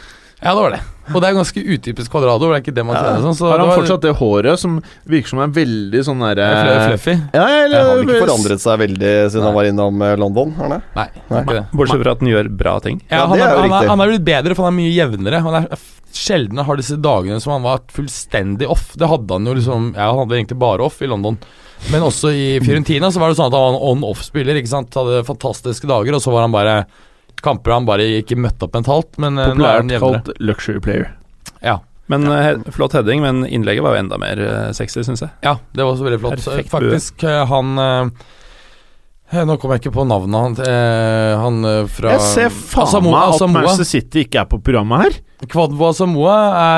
[0.43, 0.81] Ja, det var det.
[1.15, 2.49] Og det er ganske utypisk Kvadrado.
[2.51, 3.37] det er ikke det man trener sånn.
[3.39, 6.49] Så Har det han var- fortsatt det håret som virker som er veldig sånn derre
[6.51, 7.15] Fl- Fluffy?
[7.33, 10.53] Ja, Jeg eller har vel ikke forandret seg veldig siden han var innom eh, London?
[10.59, 10.83] Har han det?
[10.97, 11.65] Nei, er ikke det.
[11.73, 13.01] Bortsett fra at han gjør bra ting.
[13.11, 14.81] Ja, Ja, han, det er er, han, er, han er blitt bedre, for han er
[14.83, 15.41] mye jevnere.
[15.47, 15.69] Han er
[16.17, 18.93] sjelden har disse dagene som han var fullstendig off.
[18.97, 21.39] Det hadde han jo liksom Ja, han hadde egentlig bare off i London.
[21.93, 24.57] Men også i Fiorentina så var det sånn at han var en on-off-spiller.
[24.61, 26.87] Ikke sant Hadde fantastiske dager, og så var han bare
[27.47, 31.13] Kamper han bare ikke møtte opp mentalt, men eh, Populært kalt luxury player.
[31.63, 31.79] Ja.
[32.11, 32.39] Men ja.
[32.43, 35.33] he flott heading, men innlegget var jo enda mer eh, sexy, syns jeg.
[35.47, 36.43] ja, det var også veldig flott.
[36.43, 38.27] Perfekt Faktisk, eh, han eh,
[39.27, 43.23] Nå kommer jeg ikke på navnet han, eh, han eh, fra Jeg ser faen Asamoa,
[43.27, 43.51] meg at.
[43.57, 45.17] Manchester City ikke er på programmet her.
[45.51, 46.37] Kvadvo Asamoa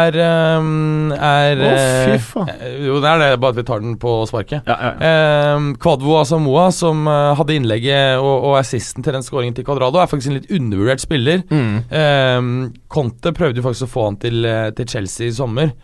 [0.09, 0.16] er,
[0.59, 2.49] um, er Å, fy eh, faen.
[2.55, 4.64] eh, Jo, det er det, bare at vi tar den på sparket.
[4.66, 4.94] Ja, ja.
[5.11, 10.01] Eh, Kvadvo Asamoa, som eh, hadde innlegget og, og assisten til den skåringen til Cuadrado,
[10.01, 11.44] er faktisk en litt undervurdert spiller.
[11.53, 11.76] Mm.
[12.01, 12.49] Eh,
[12.96, 15.76] Conte prøvde jo faktisk å få han til, eh, til Chelsea i sommer.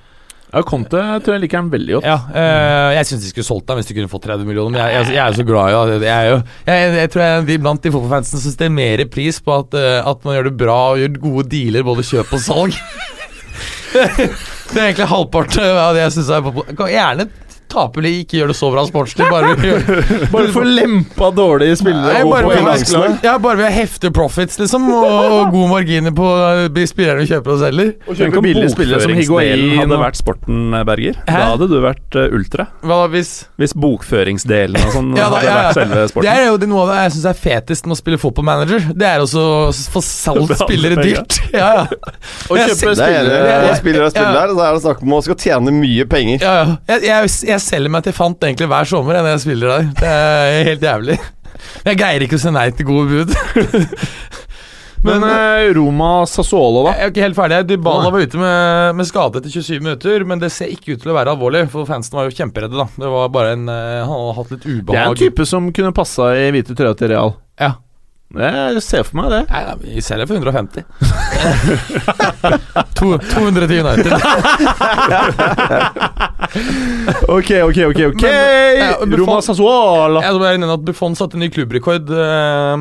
[0.54, 2.06] Ja Conte tror jeg liker han veldig godt.
[2.06, 4.80] Ja, øh, Jeg syns de skulle solgt ham hvis de kunne fått 30 millioner, men
[4.82, 6.04] jeg, jeg, jeg er så glad i ham.
[6.04, 9.58] Jeg, jeg, jeg tror jeg de blant de fotballfansen syns det er mer pris på
[9.64, 12.78] at, eh, at man gjør det bra og gjør gode dealer, både kjøp og salg.
[13.94, 17.28] det er egentlig halvparten av det jeg syns er gjerne
[17.74, 19.54] tape eller ikke gjøre det så bra sportslig, bare
[20.34, 23.18] Bare få lempa dårlige spillere Nei, bare ved å- lag.
[23.26, 26.28] Ja, bare ved å hefte profits, liksom, og, og gode marginer på
[26.74, 27.92] de spillerne du kjøper og selger.
[28.06, 31.18] Og Tenk kjøpe om billige spillere som bokføringsdelen Higuain hadde vært sporten, eh, Berger.
[31.26, 31.34] Hæ?
[31.38, 32.66] Da hadde du vært eh, ultra.
[32.84, 35.56] Hva da hvis Hvis bokføringsdelen og sånn Ja, hadde ja, ja.
[35.68, 36.28] vært selve sporten.
[36.28, 38.88] Det er jo det noe av det jeg syns er fetest med å spille fotballmanager.
[38.94, 39.58] Det er også å
[39.94, 41.40] få solgt spillere dyrt.
[41.54, 41.84] Ja, ja.
[42.50, 44.54] Og kjøpe spillere, er spillere spillere er spillere Ja.
[44.54, 46.42] så er det snakk om å skal tjene mye penger.
[46.42, 46.74] ja, ja.
[46.88, 49.90] Jeg, jeg, jeg selger meg til fant egentlig hver sommer når jeg spiller der.
[50.00, 51.18] Det er helt jævlig.
[51.84, 53.34] Jeg greier ikke å si nei til gode bud.
[55.04, 56.94] Men eh, Roma Sassuolo, da?
[56.96, 57.58] Jeg er ikke helt ferdig.
[57.68, 61.12] Dybala var ute med, med skade etter 27 minutter, men det ser ikke ut til
[61.12, 62.86] å være alvorlig, for fansen var jo kjemperedde, da.
[63.02, 64.94] Det var bare en eh, Han hadde hatt litt ubehag.
[64.94, 67.34] Det er en type som kunne passa i hvite trøya til Real.
[67.60, 67.74] Ja.
[68.34, 69.42] Jeg ser for meg det.
[69.50, 70.82] Nei, nei, vi selger for 150.
[72.98, 74.12] to, 200 til United.
[77.28, 78.00] Ok, ok, ok.
[78.12, 82.10] ok Men, ja, Buffon- Roma Sassuola Jeg må bare nevne at Buffon satte ny klubbrekord
[82.14, 82.76] uh,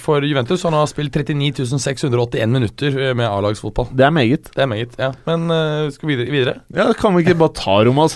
[0.00, 0.62] for Juventus.
[0.66, 3.86] Han har spilt 39 681 minutter eh, med A-lagsfotball.
[3.92, 4.50] Det er meget.
[4.54, 4.94] Det er meget.
[4.98, 6.32] ja Men uh, skal vi videre?
[6.34, 6.54] videre?
[6.74, 8.06] Ja, Kan vi ikke bare ta Roma?
[8.08, 8.12] Ja,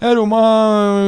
[0.00, 0.40] Roma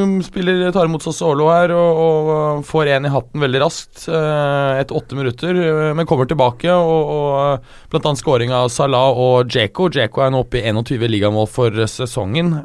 [0.04, 4.02] eh, spiller, tar imot Sassuolo her og, og får én i hatten veldig raskt.
[4.08, 6.68] eh, etter åtte minutter, eh, men kommer tilbake.
[6.68, 9.88] Og, og eh, Blant annet scoring av Salah og Djeko.
[9.92, 12.58] Djeko er nå oppe i 21 ligamål for sesongen.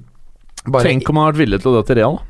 [0.72, 2.20] Bare Tenk om han har vært villig til å dra til Real.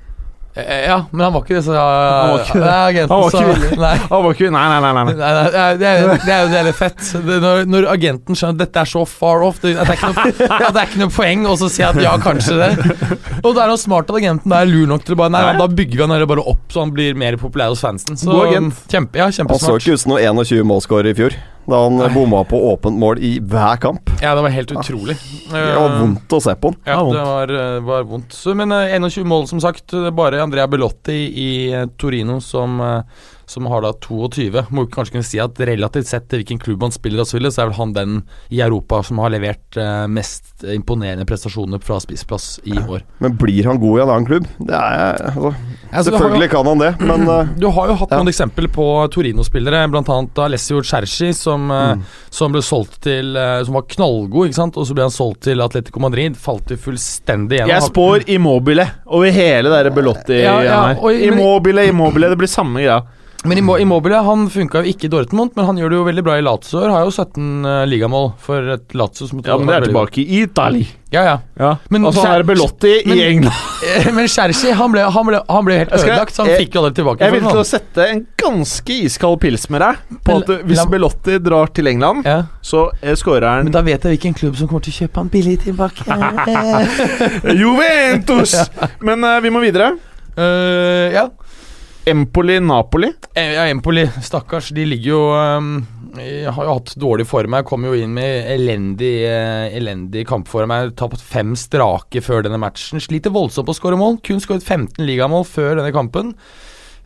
[0.55, 0.61] Da.
[0.61, 2.65] Eh, Ja, men han var ikke det, så Han var ikke det.
[2.67, 3.71] Nei, agenten Han var ikke villig.
[3.79, 3.95] Nei.
[4.51, 5.05] Nei, nei, nei.
[5.05, 5.15] nei.
[5.15, 7.03] Nei, det, er, det er jo det hele fett.
[7.29, 10.11] Det, når, når agenten skjønner at dette er så far off Det, det, er, ikke
[10.11, 12.71] noe, at det er ikke noe poeng og så sier at ja, kanskje det.
[13.45, 15.69] Og da er han smart at agenten er lur nok til å bare Nei, da
[15.71, 18.19] bygger vi han bare opp så han blir mer populær hos fansen.
[18.19, 18.83] Så, God agent.
[18.91, 21.37] Kjempe, ja, Han så ikke ut som noen 21 målskårer i fjor,
[21.67, 24.11] da han bomma på åpent mål i hver kamp.
[24.23, 25.17] Ja, det var helt utrolig.
[25.51, 26.79] Det var vondt å se på han.
[26.89, 28.39] Ja, det var, eh, var vondt.
[28.57, 29.95] Men eh, 21 mål, som sagt.
[30.13, 33.03] Bare Andrea Belotti i eh, Torino som, eh,
[33.51, 34.63] som har da 22.
[34.71, 37.51] Må kanskje kunne si at relativt sett til hvilken klubb han spiller, og så, videre,
[37.55, 38.17] så er vel han den
[38.55, 43.03] i Europa som har levert eh, mest imponerende prestasjoner fra spissplass i år.
[43.19, 44.47] Men blir han god i en annen klubb?
[44.61, 45.55] Det er altså,
[45.91, 48.21] Altså, Selvfølgelig jo- kan han det, men eh, Du har jo hatt Ja.
[48.21, 50.19] noen eksempler på Torino-spillere, bl.a.
[50.47, 52.05] Alessio Cerci, som, mm.
[52.31, 55.43] som ble solgt til eh, Som var knallgod, ikke sant, og så ble han solgt
[55.49, 56.39] til Atletico Madrid.
[56.39, 57.75] Falt jo fullstendig gjennom.
[57.75, 61.25] Jeg spår Immobile over hele det der Belotti Ja, ja, her.
[61.27, 62.31] Immobile, Immobile.
[62.31, 63.03] Det blir samme greia.
[63.45, 66.23] Men Immo- Immobile han funka jo ikke i Dortmund, men han gjør det jo veldig
[66.27, 66.83] bra i Lazio.
[66.93, 70.43] Har jo 17 uh, ligamål for et Lazio som Ja, men det er tilbake i
[70.43, 70.85] Italia.
[71.11, 71.37] Ja, ja.
[71.59, 71.71] Ja.
[71.91, 73.57] Men og så Cer- er det Belotti men- i England.
[73.81, 76.95] Eh, Men Cerci han han, han ble helt ødelagt, så han jeg- fikk jo aldri
[77.01, 77.25] tilbake.
[77.25, 81.39] Jeg vil til å sette en ganske iskald pils med deg på at hvis Belotti
[81.41, 82.43] drar til England, ja.
[82.63, 85.17] så eh, skårer han Men da vet jeg hvilken klubb som kommer til å kjøpe
[85.25, 86.05] han billig tilbake.
[87.63, 88.55] Juventus!
[89.09, 89.95] Men uh, vi må videre.
[90.37, 91.25] Uh, ja.
[92.05, 93.13] Empoli-Napoli.
[93.35, 94.69] Eh, Ja, Empoli, stakkars.
[94.69, 95.87] De ligger jo um,
[96.47, 97.65] Har jo hatt dårlig form her.
[97.67, 100.91] Kom jo inn med elendig, uh, elendig kampform her.
[100.97, 103.03] Tapt fem strake før denne matchen.
[103.03, 104.19] Sliter voldsomt på å skåre mål.
[104.27, 106.35] Kun skåret 15 ligamål før denne kampen.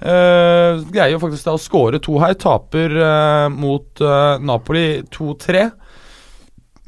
[0.04, 2.36] Uh, greier jo faktisk da å skåre to her.
[2.38, 4.04] Taper uh, mot
[4.44, 5.68] Napoli 2-3.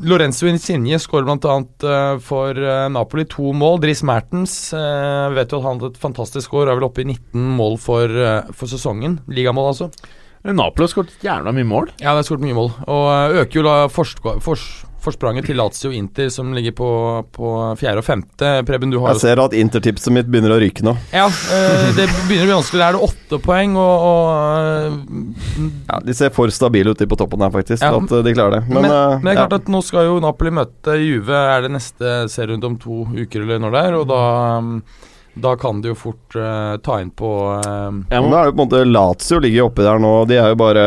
[0.05, 1.55] Lorenzo Insigne skårer bl.a.
[1.81, 3.79] Uh, for eh, Napoli to mål.
[3.81, 6.69] Dries Mertens eh, vet jo at han hadde et fantastisk år.
[6.69, 9.19] Er vel oppe i 19 mål for, eh, for sesongen.
[9.33, 9.89] Ligamål, altså.
[10.47, 11.89] Napoli har skåret jævla mye mål.
[12.03, 12.69] Ja, det har skåret mye mål.
[12.85, 14.67] Og eh, øker jo da forsk- fors
[15.07, 16.91] forspranget til Lazio Inter, som ligger på,
[17.35, 18.51] på fjerde og femte.
[18.69, 20.97] Preben, du har jeg ser at intertipset mitt begynner å ryke nå.
[21.15, 22.83] Ja, eh, det begynner å bli vanskelig.
[22.83, 27.19] Der er det åtte poeng, og, og eh, Ja, de ser for stabile ute på
[27.19, 27.83] toppen her, faktisk.
[27.85, 27.95] Ja.
[27.97, 28.63] At eh, de klarer det.
[28.69, 29.63] Men, Men, men det er klart ja.
[29.65, 33.63] at nå skal jo Napoli møte Juve, er det neste serierunde om to uker eller
[33.63, 34.23] når det er, og da,
[35.37, 37.29] da kan de jo fort uh, ta inn på
[37.61, 40.13] uh, ja, Men da Nå er det på en måte Lazio ligger oppi der nå.
[40.31, 40.85] De er jo bare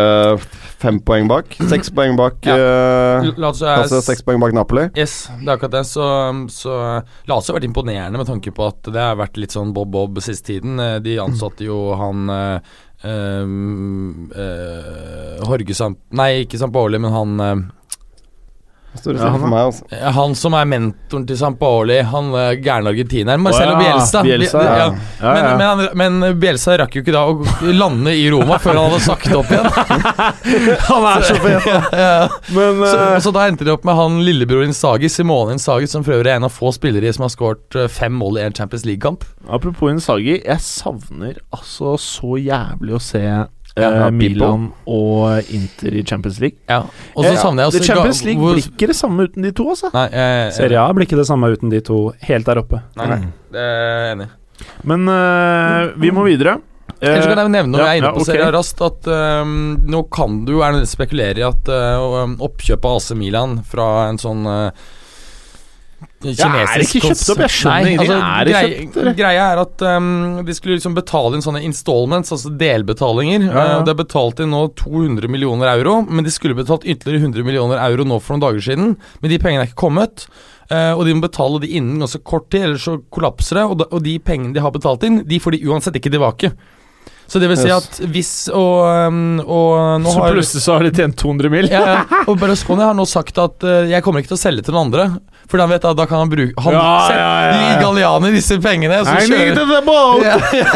[0.81, 1.53] fem poeng bak.
[1.69, 2.57] Seks poeng bak Ja.
[2.57, 4.87] eh, Lazio er seks poeng bak Napoli.
[4.97, 5.85] Yes, det er akkurat det.
[5.91, 6.03] Så,
[6.53, 6.75] så
[7.29, 10.55] Lazio har vært imponerende med tanke på at det har vært litt sånn bob-bob siste
[10.55, 10.81] tiden.
[11.05, 12.57] De ansatte jo han uh,
[13.05, 13.45] eh,
[15.77, 16.01] Samp...
[16.17, 17.69] Nei, ikke Sampaoli, men han
[18.89, 19.85] Ja, han for meg, altså.
[20.15, 23.41] Han som er mentoren til Sampaoli, han eh, gærne argentineren.
[23.41, 24.23] Marcelo oh, ja, Bielsa.
[24.25, 24.87] Bielsa, ja.
[25.21, 25.51] Men, ja.
[25.59, 29.03] men, han, men Bielsa rakk jo ikke da å lande i Roma før han hadde
[29.05, 29.69] sagt opp igjen.
[30.89, 31.67] Han er så fet!
[32.01, 32.27] ja.
[32.55, 36.03] Men Så, eh, så da endte de opp med han lillebror Insagi, Simone Insagi, som
[36.05, 38.57] for øvrig er en av få spillere som har skåret eh, fem mål i en
[38.57, 39.25] Champions League-kamp.
[39.47, 43.23] apropos Insagi, jeg savner altså så jævlig å se
[43.77, 46.57] Ja, Milan og Inter i Champions League.
[46.69, 46.81] Ja.
[47.13, 49.91] Og så savner jeg også Champions League blir ikke det samme uten de to, altså.
[49.93, 52.81] Nei, jeg, Serie A blir ikke det samme uten de to helt der oppe.
[52.99, 53.21] Nei, nei,
[53.53, 54.29] det er jeg enig.
[54.89, 56.59] Men uh, vi må videre.
[56.99, 59.59] Ellers kan jeg nevne når ja, jeg er inne ja, på Serie raskt, at um,
[59.87, 64.43] nå kan du er spekulere i at uh, oppkjøpet av AC Milan fra en sånn
[64.49, 64.89] øh,
[65.99, 67.41] kinesisk Ja, er det ikke kjøpt opp?
[67.43, 67.99] Jeg skjønner ingenting.
[67.99, 69.17] altså, Er det grei- kjøpt.
[69.19, 73.47] Greia er at um, de skulle liksom betale inn sånne installments, altså delbetalinger.
[73.49, 73.77] Ja, ja.
[73.79, 77.43] Øh, det er betalt inn nå 200 millioner euro, men de skulle betalt ytterligere 100
[77.47, 78.95] millioner euro nå for noen dager siden.
[79.21, 80.27] Men de pengene er ikke kommet.
[80.69, 83.85] Uh, og de må betale de innen ganske kort tid, ellers så kollapser det.
[83.89, 86.51] Og de pengene de har betalt inn, de får de uansett ikke tilbake.
[87.29, 90.87] Så det vil si at hvis Og, um, og nå Så har plutselig så har
[90.87, 91.69] de tjent 200 mil.
[91.71, 91.99] ja, ja.
[92.29, 94.89] Og Berlusconi har nå sagt at uh, jeg kommer ikke til å selge til noen
[94.89, 95.09] andre.
[95.49, 97.53] For han vet at da kan han bruke Han Ja, ja, ja, ja.
[97.59, 98.99] Gi Galliani disse pengene.
[99.01, 99.55] Og så, kjører,
[100.25, 100.73] ja, ja.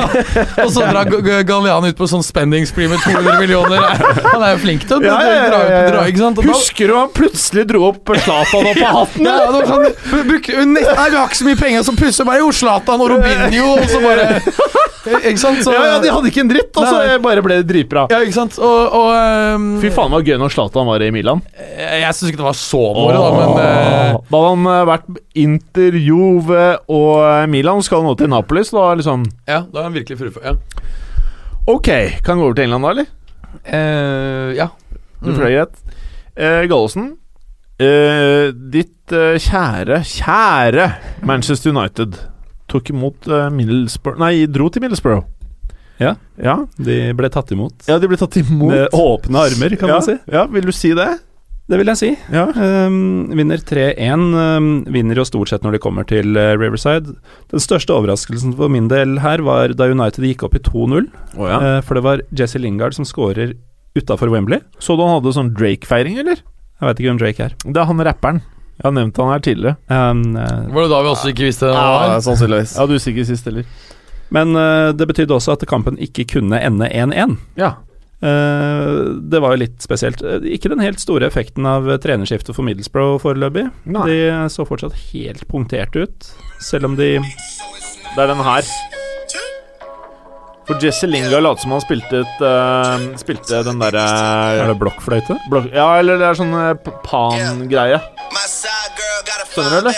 [0.64, 3.84] og så drar Galliani ut på sånn spending spree med 200 millioner.
[4.32, 5.20] Han er jo flink til å dra,
[5.94, 6.42] dra, ikke sant?
[6.42, 9.28] Og Husker du han plutselig dro opp Zlatan opp på hatten?
[9.34, 9.86] Ja, var sånn
[10.28, 13.14] bruk, nett, Nei, vi har ikke så mye penger, så plutselig bare Jo, Zlatan og
[13.14, 14.28] Robinho, og så bare
[15.04, 15.60] Ikke sant?
[15.66, 18.06] Så, Ja, ja, De hadde ikke en dritt, og så bare ble det dritbra.
[18.14, 18.56] Ja, ikke sant?
[18.64, 19.10] Og, og
[19.58, 21.42] um, Fy faen, det var gøy når Zlatan var i Milan.
[21.60, 24.84] Jeg, jeg syns ikke det var så moro, da, men uh, Da hadde han eh,
[24.92, 25.10] vært
[25.44, 27.84] Inter, Juve og eh, Milan.
[27.84, 30.48] Skal nå til Napoli, så da er liksom Ja, da er han virkelig fullført.
[30.48, 30.56] Ja.
[31.74, 31.90] Ok,
[32.24, 33.12] kan gå over til England da, eller?
[33.64, 34.70] Uh, ja.
[35.24, 36.00] Du føler det er greit?
[36.34, 37.12] Uh, Gallosen,
[37.84, 40.88] uh, ditt eh, kjære, kjære
[41.28, 42.18] Manchester United
[42.74, 45.24] tok imot eh, Middlesbrough Nei, dro til Middlesbrough.
[46.02, 46.16] Ja.
[46.42, 48.74] Ja, De ble tatt imot ja de ble tatt imot.
[48.74, 50.18] med åpne armer, kan ja, man si.
[50.34, 51.12] Ja, vil du si det?
[51.72, 52.10] Det vil jeg si.
[52.34, 52.44] Ja.
[52.52, 54.24] Um, vinner 3-1.
[54.36, 57.16] Um, vinner jo stort sett når de kommer til uh, Riverside.
[57.54, 61.08] Den største overraskelsen for min del her var da United gikk opp i 2-0.
[61.38, 61.62] Oh, ja.
[61.64, 63.56] Uh, for det var Jesse Lingard som skårer
[63.96, 64.60] utafor Wembley.
[64.84, 66.44] Så du han hadde sånn Drake-feiring, eller?
[66.44, 67.56] Jeg veit ikke hvem Drake er.
[67.64, 68.44] Det er han rapperen.
[68.80, 69.78] Jeg har nevnt han her tidligere.
[69.88, 71.76] Um, uh, Var det da vi også ikke visste det?
[71.78, 72.76] Ja, sannsynligvis.
[72.80, 73.68] Ja, du sikkert sist, heller.
[74.34, 77.38] men uh, det betydde også at kampen ikke kunne ende 1-1.
[77.60, 77.76] Ja.
[78.24, 80.24] Uh, det var jo litt spesielt.
[80.48, 83.68] Ikke den helt store effekten av trenerskiftet for Middlesbrough foreløpig.
[83.86, 84.10] Nei.
[84.10, 86.34] De så fortsatt helt punkterte ut,
[86.64, 88.68] selv om de Det er den her.
[90.68, 94.04] For Jesse Lingard later som han spilte et, uh, Spilte den derre
[94.62, 95.36] Er det blokkfløyte?
[95.52, 96.74] blok- Ja, eller det er sånn eh,
[97.04, 97.98] pan-greie.
[99.54, 99.98] Skjønner du, eller?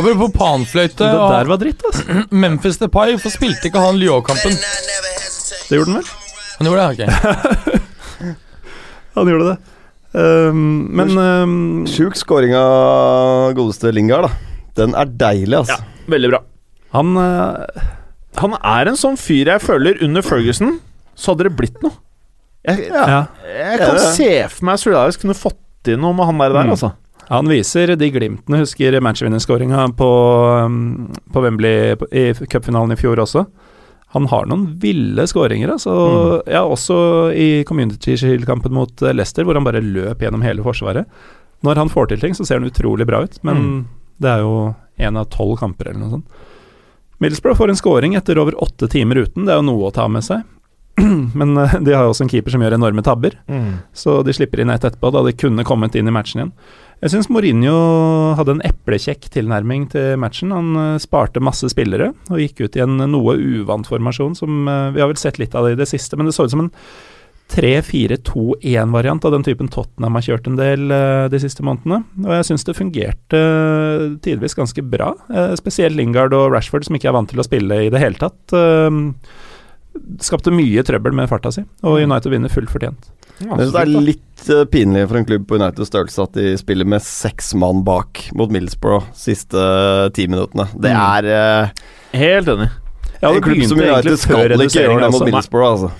[0.00, 2.18] Apropos panfløyte Det der var dritt, altså.
[2.44, 4.54] Memphis Depay, hvorfor spilte ikke han Lyon-kampen?
[4.60, 6.12] Det gjorde han vel?
[6.60, 7.00] Han gjorde det, ok.
[9.16, 9.56] Han gjorde det.
[10.12, 10.60] Um,
[10.96, 11.56] men um,
[11.90, 14.60] Sjuk scoring av godeste Lingard, da.
[14.78, 15.76] Den er deilig, altså.
[15.80, 16.40] Ja, Veldig bra.
[16.94, 17.88] han eh,
[18.38, 20.78] Han er en sånn fyr jeg føler under Ferguson,
[21.18, 21.92] så hadde det blitt noe.
[22.68, 23.26] Jeg, ja.
[23.42, 26.64] jeg kan Ja, se for meg Surialius kunne fått til noe med han der, der
[26.68, 26.70] Mm.
[26.76, 26.92] altså.
[27.30, 30.08] Han viser de glimtene, husker matchvinnerskåringa på,
[30.66, 33.46] um, på Wembley i cupfinalen i fjor også.
[34.12, 36.42] Han har noen ville skåringer, altså.
[36.50, 41.06] Ja, også i Community Shield-kampen mot eh, Leicester, hvor han bare løp gjennom hele forsvaret.
[41.62, 43.84] Når han får til ting, så ser han utrolig bra ut, men Mm.
[44.20, 46.26] det er jo én av tolv kamper eller noe sånt.
[47.20, 50.08] Middlesbrough får en scoring etter over åtte timer uten, det er jo noe å ta
[50.08, 50.46] med seg.
[51.40, 53.36] men eh, de har jo også en keeper som gjør enorme tabber.
[53.96, 56.54] Så de slipper inn ett etterpå, da de kunne kommet inn i matchen igjen.
[57.00, 57.76] Jeg syns Mourinho
[58.36, 60.52] hadde en eplekjekk tilnærming til matchen.
[60.52, 64.90] Han eh, sparte masse spillere og gikk ut i en noe uvant formasjon som eh,
[64.96, 66.66] Vi har vel sett litt av det i det siste, men det så ut som
[66.66, 66.74] en
[67.50, 72.02] 3-4-2-1-variant av den typen Tottenham har kjørt en del eh, de siste månedene.
[72.24, 75.12] Og jeg syns det fungerte eh, tidvis ganske bra.
[75.30, 78.20] Eh, spesielt Lingard og Rashford, som ikke er vant til å spille i det hele
[78.20, 78.54] tatt.
[80.22, 83.08] skapte mye trøbbel med farta si, og United vinner fullt fortjent.
[83.40, 87.02] Synes det er litt pinlig for en klubb på Uniteds størrelse at de spiller med
[87.02, 89.58] seks mann bak mot Middlesbrough siste
[90.16, 90.68] ti minuttene.
[90.76, 91.00] Det Mm.
[91.00, 91.72] er
[92.12, 92.68] Helt enig.
[93.22, 95.24] Ja, en klubb som United skal ikke gjøre det mot.
[95.24, 95.90] Middlesbrough, altså.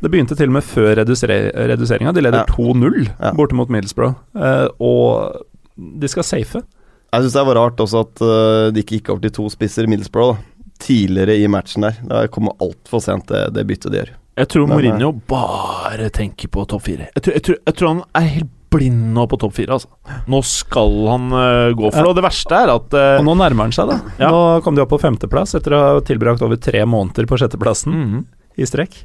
[0.00, 2.14] Det begynte til og med før redusere- reduseringa.
[2.16, 2.44] De leder Ja.
[2.48, 3.32] 2-0 Ja.
[3.32, 5.44] borte mot Middlesbrough, eh, og
[5.76, 6.62] de skal safe.
[7.10, 9.82] Jeg syns det var rart også at uh, de ikke gikk over til to spisser
[9.82, 10.42] i Middlesbrough da.
[10.78, 11.98] tidligere i matchen der.
[12.06, 14.14] Det kommer altfor sent, det, det byttet de gjør.
[14.40, 17.10] Jeg tror Men, Mourinho bare tenker på topp fire.
[17.16, 19.76] Jeg tror, jeg, tror, jeg tror han er helt blind nå på topp fire.
[19.76, 19.90] Altså.
[20.30, 22.08] Nå skal han uh, gå for det.
[22.08, 24.14] Og det verste er at uh, Og nå nærmer han seg, da.
[24.22, 24.30] Ja.
[24.30, 27.96] Nå kom de opp på femteplass etter å ha tilbrakt over tre måneder på sjetteplassen
[27.96, 28.26] mhm.
[28.54, 29.02] i strekk.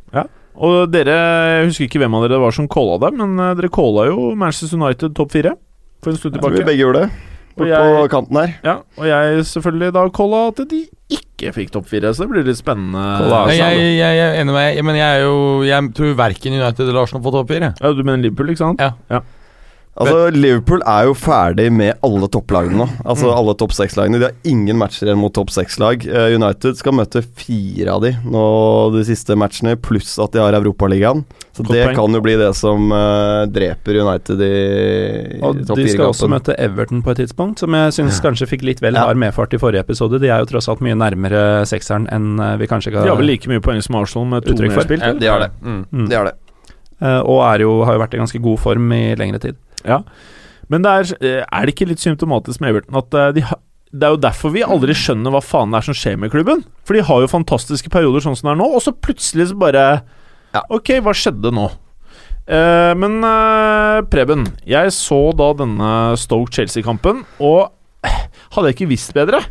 [0.57, 1.15] Og dere,
[1.60, 4.06] jeg husker ikke hvem av dere det var som calla det, men eh, dere calla
[4.07, 5.56] jo Manchester United topp fire
[6.03, 7.10] for en stund Jeg tror vi begge gjorde det.
[7.56, 8.53] Bort jeg- på kanten her.
[8.64, 10.82] Ja, og jeg selvfølgelig da calla at de
[11.15, 13.03] ikke fikk topp fire, så det blir litt spennende.
[13.19, 15.38] Calla Jeg, jeg, jeg, jeg er enig med deg, men jeg er jo
[15.68, 17.73] Jeg tror verken United eller Arsenal får topp fire.
[17.82, 18.80] Ja, du mener Liverpool, ikke sant?
[18.80, 19.22] Ja.
[19.96, 22.88] Altså, Liverpool er jo ferdig med alle topplagene nå.
[23.08, 24.20] Altså alle topp seks-lagene.
[24.20, 26.04] De har ingen matcher igjen mot topp seks-lag.
[26.04, 28.44] Eh, United skal møte fire av de nå
[28.92, 31.24] de siste matchene, pluss at de har Europaligaen.
[31.56, 31.96] Så Godt det poeng.
[32.02, 34.52] kan jo bli det som uh, dreper United i,
[35.38, 38.66] i topp de skal også møte Everton på et tidspunkt, som jeg syns kanskje fikk
[38.68, 40.20] litt vel hard medfart i forrige episode.
[40.20, 43.32] De er jo tross alt mye nærmere sekseren enn eh, vi kanskje De har vel
[43.32, 44.98] like mye poeng som Arsenal med to Uttrykk for.
[45.00, 45.54] Ja, de har det.
[45.64, 45.86] Mm.
[45.88, 46.10] Mm.
[46.12, 46.36] De har det.
[47.00, 49.64] Uh, og er jo, har jo vært i ganske god form i lengre tid.
[49.88, 50.02] Ja.
[50.72, 53.45] Men det er, eh, er det ikke litt symptomatisk med Everton at eh, de
[53.95, 56.66] det er jo derfor vi aldri skjønner hva faen det er som skjer med klubben.
[56.84, 59.60] For de har jo fantastiske perioder sånn som det er nå, og så plutselig så
[59.62, 59.86] bare
[60.56, 60.64] Ja.
[60.72, 61.70] Ok, hva skjedde nå?
[62.45, 67.72] Eh, men eh, Preben, jeg så da denne Stoke-Chelsea-kampen, og
[68.06, 68.26] eh,
[68.56, 69.41] hadde jeg ikke visst bedre,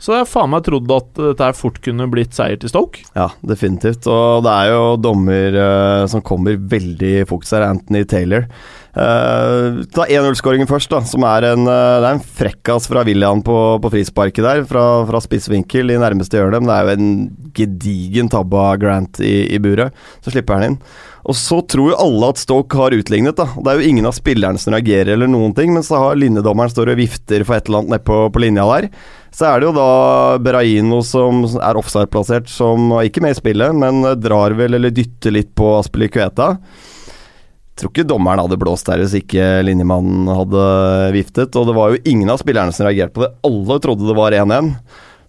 [0.00, 3.04] så jeg faen meg trodd at dette her fort kunne blitt seier til Stoke.
[3.16, 4.08] Ja, definitivt.
[4.10, 8.48] Og det er jo dommer eh, som kommer veldig i fokus her, Anthony Taylor.
[8.94, 13.40] Uh, ta 1-0-skåringen først, da, som er en, uh, det er en frekkas fra William
[13.42, 16.60] på, på frisparket der, fra, fra spiss vinkel i nærmeste hjørne.
[16.62, 19.96] Men det er jo en gedigen tabbe av Grant i, i buret.
[20.22, 20.78] Så slipper han inn.
[21.24, 23.48] Og så tror jo alle at Stoke har utlignet, da.
[23.56, 26.70] Det er jo ingen av spillerne som reagerer eller noen ting, men så har linjedommeren
[26.70, 28.90] står og vifter for et eller annet nede på, på linja der.
[29.34, 29.88] Så er det jo da
[30.44, 35.54] Beraino som er offside-plassert, som ikke med i spillet, men drar vel eller dytter litt
[35.56, 36.52] på Aspelikueta.
[37.74, 40.66] Tror ikke dommeren hadde blåst der hvis ikke linjemannen hadde
[41.16, 41.56] viftet.
[41.58, 43.32] Og det var jo ingen av spillerne som reagerte på det.
[43.48, 44.70] Alle trodde det var 1-1.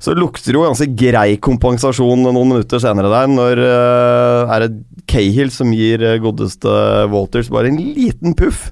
[0.05, 4.84] Så lukter det jo ganske grei kompensasjon noen minutter senere der, når uh, er det
[5.09, 6.69] Cahill som gir eh, godeste
[7.11, 8.67] Walters bare en liten puff.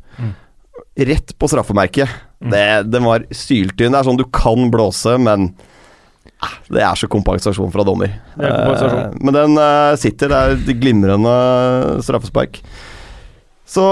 [0.94, 2.10] Rett på straffemerket.
[2.44, 3.94] Det, den var syltynn.
[3.94, 5.52] Det er sånn du kan blåse, men
[6.44, 8.18] ah, det er så kompensasjon fra dommer.
[8.38, 9.04] Er kompensasjon.
[9.06, 10.34] Eh, men den eh, sitter.
[10.34, 11.38] Det er et glimrende
[12.06, 12.60] straffespark.
[13.74, 13.86] Så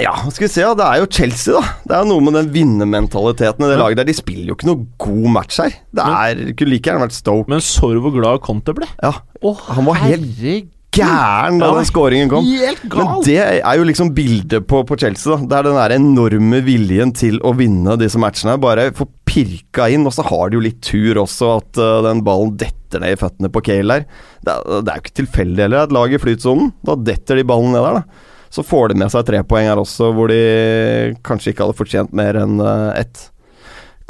[0.00, 0.64] ja, skal vi se.
[0.78, 1.78] Det er jo Chelsea, da.
[1.84, 4.08] Det er noe med den vinnermentaliteten i det laget der.
[4.08, 5.74] De spiller jo ikke noe god match her.
[5.92, 7.52] Det er, kunne like gjerne vært Stoke.
[7.52, 8.88] Men så du hvor glad Conte ble?
[9.02, 9.12] Ja,
[9.42, 12.44] han var helt gæren da Ja, den scoringen kom.
[12.44, 15.36] Men det er jo liksom bildet på, på Chelsea.
[15.36, 18.58] da Det er den der enorme viljen til å vinne disse matchene.
[18.60, 22.24] Bare få pirka inn, og så har de jo litt tur også, at uh, den
[22.24, 24.10] ballen detter ned i føttene på Kale der.
[24.44, 26.72] Det det er jo ikke tilfeldig heller, et lag i flytsonen.
[26.84, 28.28] Da detter de ballen ned der, da.
[28.52, 32.12] Så får de med seg tre poeng her også, hvor de kanskje ikke hadde fortjent
[32.16, 33.30] mer enn uh, ett.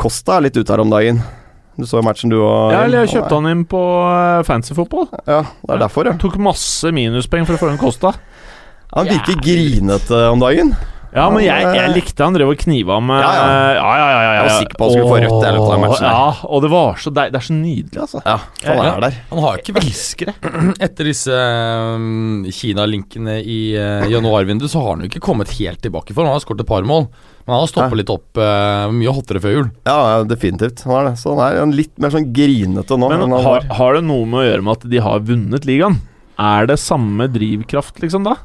[0.01, 1.21] Costa er litt ute her om dagen.
[1.79, 3.81] Du så matchen du og Ja, eller jeg kjøpte han inn på
[4.45, 5.07] fancy fancyfotball.
[5.25, 6.17] Ja, det er derfor, ja.
[6.21, 8.13] Tok masse minuspenger for å få inn kosta.
[8.93, 10.75] Han virker grinete om dagen.
[11.13, 13.49] Ja, men jeg, jeg likte han drev og kniva med Ja, ja.
[13.77, 15.83] ja, ja, ja, ja, Jeg var sikker på han skulle få rødt i løpet av
[15.83, 16.15] matchen her.
[16.17, 17.33] Ja, og det var så deilig.
[17.35, 18.23] Det er så nydelig, altså.
[18.25, 19.19] Ja, han er der.
[19.33, 20.53] Han har ikke Elsker det.
[20.89, 26.17] Etter disse um, Kina-linkene i uh, januarvinduet, så har han jo ikke kommet helt tilbake
[26.17, 27.05] for Han har skåret et par mål,
[27.43, 27.99] men han har stoppa Ja.
[28.01, 29.69] litt opp uh, mye hottere før jul.
[29.85, 30.81] Ja, ja, definitivt.
[30.89, 31.15] Han er det.
[31.21, 33.13] Så han er en litt mer sånn grinete nå.
[33.13, 36.01] Men har, har det noe med å gjøre med at de har vunnet ligaen?
[36.41, 38.39] Er det samme drivkraft, liksom, da?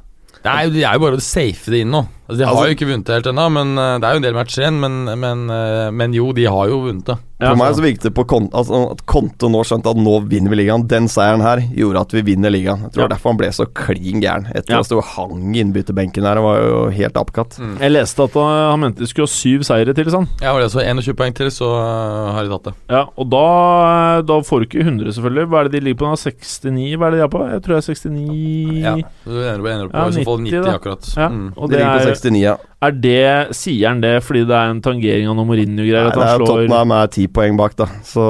[0.44, 2.04] Jo, det er jo bare å safe det inn nå.
[2.28, 4.28] Altså, de har Altså- jo ikke vunnet helt ennå, men uh, det er jo en
[4.28, 4.80] del matcher igjen.
[4.80, 7.18] Men, men, uh, men jo, de har jo vunnet det.
[7.40, 10.16] Ja, For meg så virket det på kon altså, at Konto nå skjønte at nå
[10.28, 10.88] vinner vi ligaen.
[10.90, 12.82] Den seieren her gjorde at vi vinner ligaen.
[12.88, 13.08] Jeg tror Ja.
[13.08, 14.48] det er derfor han ble så klin gæren.
[14.58, 14.80] Etter Ja.
[14.82, 16.34] å stå og hang i innbytterbenken her.
[16.42, 17.60] Han var jo helt apekatt.
[17.80, 20.28] Jeg leste at han mente de skulle ha syv seire til, sånn.
[20.42, 22.74] Ja, var det så 21 poeng til, så uh, har de tatt det.
[22.90, 25.46] Ja, og da, da får du ikke 100, selvfølgelig.
[25.48, 26.18] Hva er det de ligger på nå?
[26.18, 26.98] 69?
[26.98, 27.44] Hva er det de er på?
[27.54, 28.96] Jeg tror jeg er 69 Ja,
[29.30, 30.78] du ender på, ender på Ja, i så fall 90 90, da.
[30.82, 31.14] akkurat.
[31.16, 31.54] Ja, Mm.
[31.56, 32.56] og De det er, 69, ja.
[32.82, 36.08] er det Sier han det fordi det er en tangering av noe Mourinho-greier?
[36.08, 37.86] Nei, At det han er slår Tottenham er ti poeng bak, da.
[38.06, 38.26] Så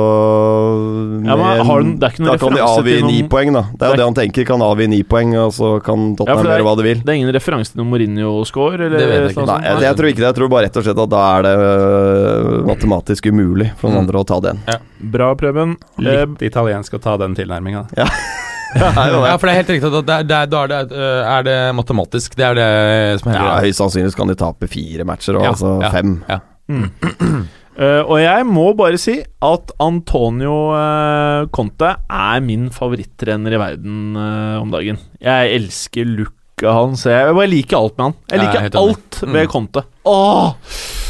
[1.27, 3.61] Ja, men har den- det er ikke noen Da kan de avgi ni poeng, da.
[3.73, 4.45] Det er jo det han tenker.
[4.47, 6.99] Kan avgi ni poeng, og så kan Tottenham ja, er- gjøre hva de vil.
[7.03, 8.77] Det er ingen referanse til noe Mourinho-score?
[8.77, 9.35] Det vet jeg ikke.
[9.43, 9.63] noe Nei, sånt?
[9.63, 10.27] jeg, jeg tror ikke det.
[10.31, 13.97] Jeg tror bare rett og slett at da er det øh, matematisk umulig for noen
[13.97, 14.03] Mm.
[14.07, 14.59] andre å ta den.
[15.01, 15.75] Bra, Preben.
[15.99, 17.87] Eh, Litt italiensk å ta den tilnærminga.
[17.97, 18.05] Ja,
[18.75, 22.35] for det er helt riktig at det det da er det, uh, er det matematisk.
[22.37, 25.77] Det er det som Ja, Høyst sannsynlig kan de tape fire matcher, og Ja, altså
[25.81, 25.91] ja.
[25.93, 26.17] fem.
[27.77, 34.15] Eh, og jeg må bare si at Antonio uh, Conte er min favorittrener i verden
[34.17, 34.97] uh, om dagen.
[35.21, 37.03] Jeg elsker looket hans.
[37.05, 38.15] Jeg bare liker alt med han.
[38.33, 39.51] Jeg er liker alt ved Mm.
[39.53, 39.83] Conte.
[40.09, 40.55] Åh,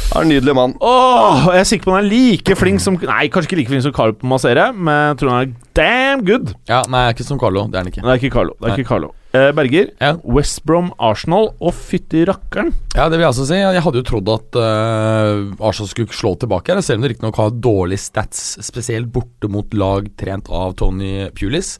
[0.08, 0.72] Er en nydelig mann.
[0.80, 3.84] åh, jeg er sikker på han er like flink som Nei, kanskje ikke like flink
[3.84, 6.54] som Carlo på massere, men jeg tror han er damn good.
[6.70, 7.66] Ja, Nei, ikke som Carlo.
[7.68, 8.02] Det er han ikke.
[8.06, 8.54] Det er ikke Carlo.
[8.58, 9.10] Det er ikke Carlo.
[9.36, 10.14] Eh, Berger, Ja.
[10.24, 12.72] West Brom, Arsenal og fytti rakkeren.
[12.96, 13.58] Ja, det vil jeg også si.
[13.60, 17.36] Jeg hadde jo trodd at uh, Arsenal skulle slå tilbake her, selv om de riktignok
[17.36, 21.74] har dårlige stats, spesielt borte mot lag trent av Tony Pulis.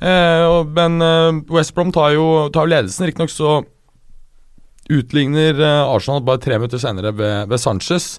[0.00, 3.58] Uh, men uh, West Brom tar jo, tar jo ledelsen, riktignok så
[4.90, 8.14] utligner eh, Arsenal bare tre minutter senere ved, ved Sanchez.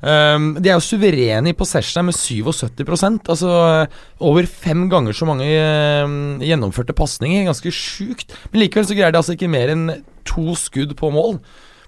[0.00, 5.26] Um, de er jo suverene i possession med 77% Altså eh, over fem ganger så
[5.28, 7.44] mange um, gjennomførte pasninger.
[7.50, 8.32] Ganske sjukt.
[8.50, 9.90] Men likevel så greier de altså ikke mer enn
[10.28, 11.38] to skudd på mål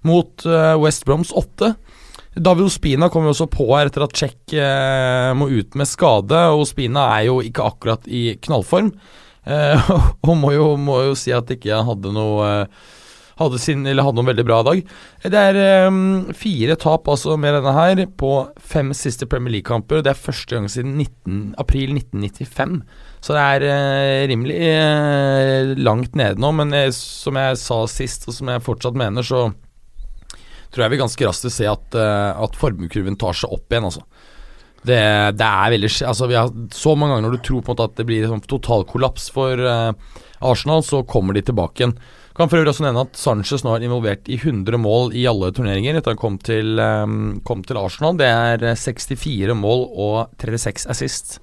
[0.07, 1.73] mot uh, West Broms åtte.
[2.33, 6.39] David Ospina kommer jo også på her etter at Czech uh, må ut med skade.
[6.53, 8.93] Og Ospina er jo ikke akkurat i knallform.
[9.47, 9.93] Uh,
[10.27, 12.83] og må jo, må jo si at ikke han hadde noe eh,
[13.43, 14.83] hadde, sin, hadde noen veldig bra dag.
[15.25, 20.03] Det er um, fire tap altså med denne her på fem siste Premier League-kamper.
[20.05, 22.79] Det er første gang siden 19, april 1995.
[23.23, 26.53] Så det er uh, rimelig uh, langt nede nå.
[26.59, 29.49] Men eh, som jeg sa sist, og som jeg fortsatt mener, så
[30.73, 33.91] tror jeg vi ganske raskt vil se at, uh, at formuekurven tar seg opp igjen,
[33.91, 34.07] altså.
[34.83, 34.99] Det,
[35.39, 37.85] det er veldig Altså, vi har så mange ganger når du tror på en måte
[37.87, 39.93] at det blir sånn totalkollaps for uh,
[40.43, 41.95] Arsenal, så kommer de tilbake igjen.
[42.33, 45.53] Kan for øvrig også nevne at Sanchez nå er involvert i 100 mål i alle
[45.53, 48.17] turneringer etter han kom til, um, kom til Arsenal.
[48.17, 51.42] Det er eh, 64 mål og 36 assist.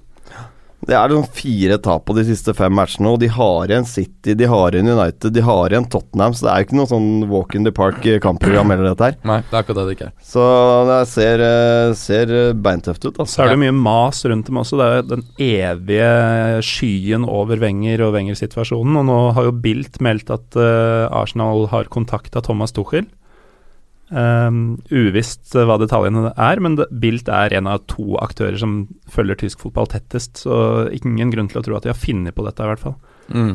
[0.88, 4.34] Det er sånn fire tap på de siste fem matchene, og de har igjen City,
[4.38, 7.10] de har igjen United, de har igjen Tottenham, så det er jo ikke noe sånn
[7.30, 9.18] walk in the park-kampprogram eller dette her.
[9.28, 10.14] Nei, det er akkurat det det ikke er.
[10.24, 10.46] Så
[10.88, 13.44] det ser, eh, ser beintøft ut, Så altså.
[13.44, 14.80] er det mye mas rundt dem også.
[14.80, 16.10] Det er den evige
[16.64, 19.00] skyen over Wenger og Wenger-situasjonen.
[19.00, 23.06] Og nå har jo Bilt meldt at eh, Arsenal har kontakta Thomas Tuchel.
[24.10, 29.38] Um, uvisst eh, hva detaljene er, men Bilt er en av to aktører som følger
[29.44, 32.64] tysk fotball tettest, så ingen grunn til å tro at de har funnet på dette,
[32.64, 32.96] i hvert fall.
[33.30, 33.52] Mm.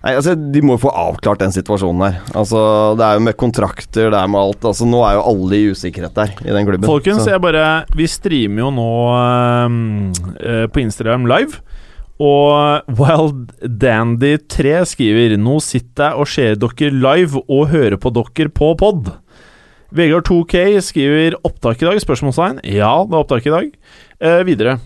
[0.00, 2.20] Nei, altså De må jo få avklart den situasjonen her.
[2.32, 2.60] Altså
[2.96, 4.62] Det er jo med kontrakter, det er med alt.
[4.70, 6.88] Altså Nå er jo alle i usikkerhet der, i den klubben.
[6.88, 8.88] Folkens, Så- jeg bare Vi streamer jo nå
[9.18, 11.60] ehm, eh, på Instagram live.
[12.20, 18.48] Og Wild Dandy3 skriver Nå sitter jeg og ser dere live og hører på dere
[18.48, 19.19] på pod.
[19.90, 22.60] Vegard 2K skriver 'opptak i dag?' spørsmålstegn.
[22.64, 23.70] Ja, det er opptak i dag.
[24.20, 24.78] Eh, videre.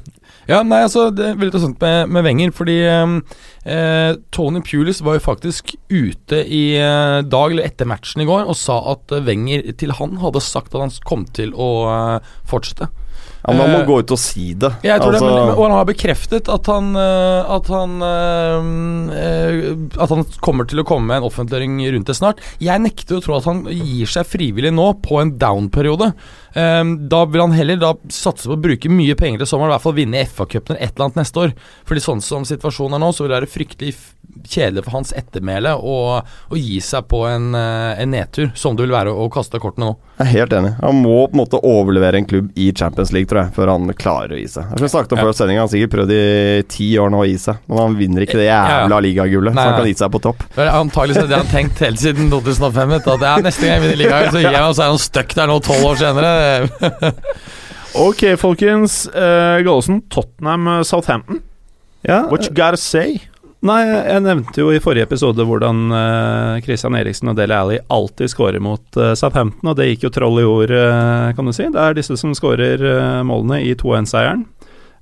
[0.49, 3.21] Ja, nei, altså Det er veldig interessant med, med Wenger, fordi eh,
[3.65, 8.49] eh, Tony Pulis var jo faktisk ute i eh, dag eller etter matchen i går
[8.49, 12.35] og sa at eh, Wenger til han hadde sagt at han kom til å eh,
[12.51, 12.91] fortsette.
[13.45, 14.71] Ja, men han må gå ut og si det.
[14.85, 17.99] Jeg tror Altså, det, men, og han har bekreftet at han At han
[19.13, 22.41] At han kommer til å komme med en offentliggjøring rundt det snart.
[22.65, 26.09] Jeg nekter å tro at han gir seg frivillig nå på en down-periode.
[26.55, 29.85] Da vil han heller da satse på å bruke mye penger til sommeren, i hvert
[29.85, 31.55] fall vinne FA-cupen eller et eller annet neste år.
[31.89, 33.95] Fordi sånn som situasjonen er nå, så vil det være fryktelig
[34.45, 36.23] kjedelig for hans ettermæle å,
[36.55, 39.95] gi seg på en, eh, en nedtur, som det vil være å kaste kortene nå.
[40.19, 40.73] Jeg er helt enig.
[40.81, 43.93] Han må på en måte overlevere en klubb i Champions League, tror jeg, før han
[43.99, 44.75] klarer å gi seg.
[44.79, 45.25] Jeg snakket om Ja.
[45.25, 47.97] før sendinga, han har sikkert prøvd i ti år nå å gi seg, men han
[47.97, 48.79] vinner ikke det Ja, ja.
[48.85, 50.45] jævla ligagullet, så han kan gi seg på topp.
[50.57, 52.93] Antakeligvis er er det han tenkt helt siden 2005.
[52.95, 54.89] at det ja, neste gang jeg vinner ligaen, så gir jeg meg, og så er
[54.93, 57.13] han stuck der nå tolv år senere.
[57.95, 59.07] Ok, folkens.
[59.07, 61.41] Uh, Gallosen, Tottenham, Southampton.
[62.03, 63.21] Ja, What you gotta say?
[63.65, 68.29] Nei, jeg nevnte jo i forrige episode hvordan uh, Christian Eriksen og Dele Alli alltid
[68.29, 71.71] skårer mot uh, Southampton, og det gikk jo troll i ord, uh, kan du si.
[71.73, 72.85] Det er disse som skårer
[73.25, 74.45] målene i 2-1-seieren.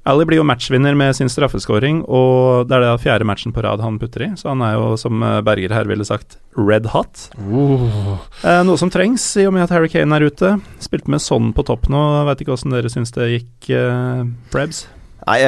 [0.06, 3.82] Alli blir jo matchvinner med sin straffeskåring, og det er det fjerde matchen på rad
[3.82, 7.28] han putter i, så han er jo, som Berger her ville sagt, red hot.
[7.39, 10.56] Eh, noe som trengs, i og med at Harry Kane er ute.
[10.82, 14.89] Spilte med sånn på topp nå, veit ikke åssen dere syns det gikk, uh, Prebz?
[15.23, 15.39] Nei,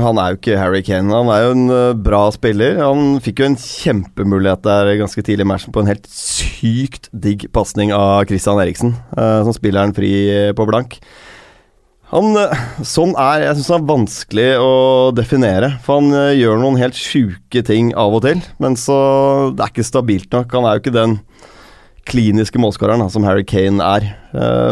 [0.00, 1.12] han er jo ikke Harry Kane.
[1.12, 2.78] Han er jo en eh, bra spiller.
[2.80, 7.44] Han fikk jo en kjempemulighet der ganske tidlig i matchen på en helt sykt digg
[7.52, 10.96] pasning av Christian Eriksen, eh, som spiller han fri eh, på blank.
[12.10, 12.32] Han,
[12.82, 14.70] sånn er Jeg syns han er vanskelig å
[15.14, 15.68] definere.
[15.84, 18.96] For han gjør noen helt sjuke ting av og til, men så
[19.52, 20.56] Det er ikke stabilt nok.
[20.56, 21.18] Han er jo ikke den
[22.10, 24.08] kliniske målskåreren som Harry Kane er.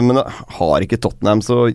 [0.03, 0.25] Men
[0.57, 1.69] har ikke Tottenham så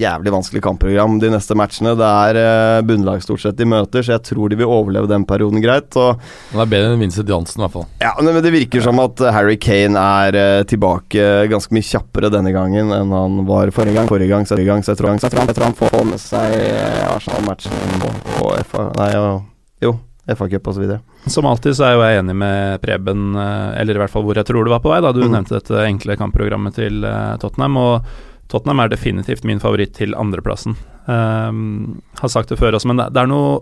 [0.00, 1.92] jævlig vanskelig kampprogram de neste matchene.
[1.98, 5.26] Det er eh, bunnlag stort sett de møter, så jeg tror de vil overleve den
[5.28, 5.92] perioden greit.
[6.00, 6.18] Og
[6.54, 7.86] det er bedre enn Vincent Jansen, i hvert fall.
[8.00, 12.52] ja, men Det virker som at Harry Kane er eh, tilbake ganske mye kjappere denne
[12.56, 14.08] gangen enn han var forrige gang.
[14.10, 15.80] Forrige gang, så, forrige gang, så jeg, tror, så jeg, tror han, jeg tror han
[15.84, 18.06] får med seg eh, Arsenal-matchen
[18.40, 19.44] og, FA Nei, og,
[19.84, 19.94] jo,
[20.30, 20.86] FA-cup osv.
[21.28, 24.38] Som alltid så er jo jeg enig med Preben, eh, eller i hvert fall hvor
[24.38, 25.32] jeg tror du var på vei, da du Mm.
[25.36, 27.76] nevnte dette enkle kampprogrammet til eh, Tottenham.
[27.76, 28.10] Og
[28.50, 30.74] Tottenham er definitivt min favoritt til andreplassen.
[31.06, 33.60] Um, har sagt det før også, men det, er noe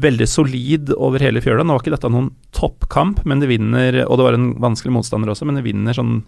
[0.00, 1.64] veldig solid over hele fjøla.
[1.64, 5.32] Nå var ikke dette noen toppkamp, men de vinner Og det var en vanskelig motstander
[5.32, 6.18] også, men de vinner sånn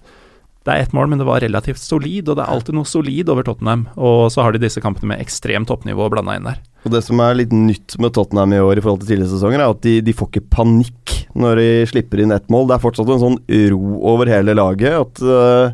[0.64, 3.28] Det er ett mål, men det var relativt solid, og det er alltid noe solid
[3.32, 3.86] over Tottenham.
[3.96, 6.58] Og så har de disse kampene med ekstremt toppnivå blanda inn der.
[6.84, 9.62] Og Det som er litt nytt med Tottenham i år i forhold til tidligere sesonger,
[9.62, 12.68] er at de, de får ikke panikk når de slipper inn ett mål.
[12.68, 13.40] Det er fortsatt en sånn
[13.72, 13.80] ro
[14.12, 14.92] over hele laget.
[15.06, 15.72] At det-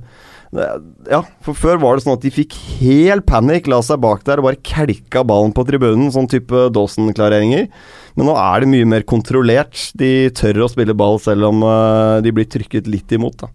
[0.55, 4.39] Ja, for før var det sånn at de fikk helt panikk, la seg bak der
[4.39, 7.67] og bare kelka ballen på tribunen, sånn type Dawson-klareringer.
[8.15, 9.75] Men nå er det mye mer kontrollert.
[9.99, 13.43] De tør å spille ball selv om øh, de blir trykket litt imot.
[13.43, 13.51] da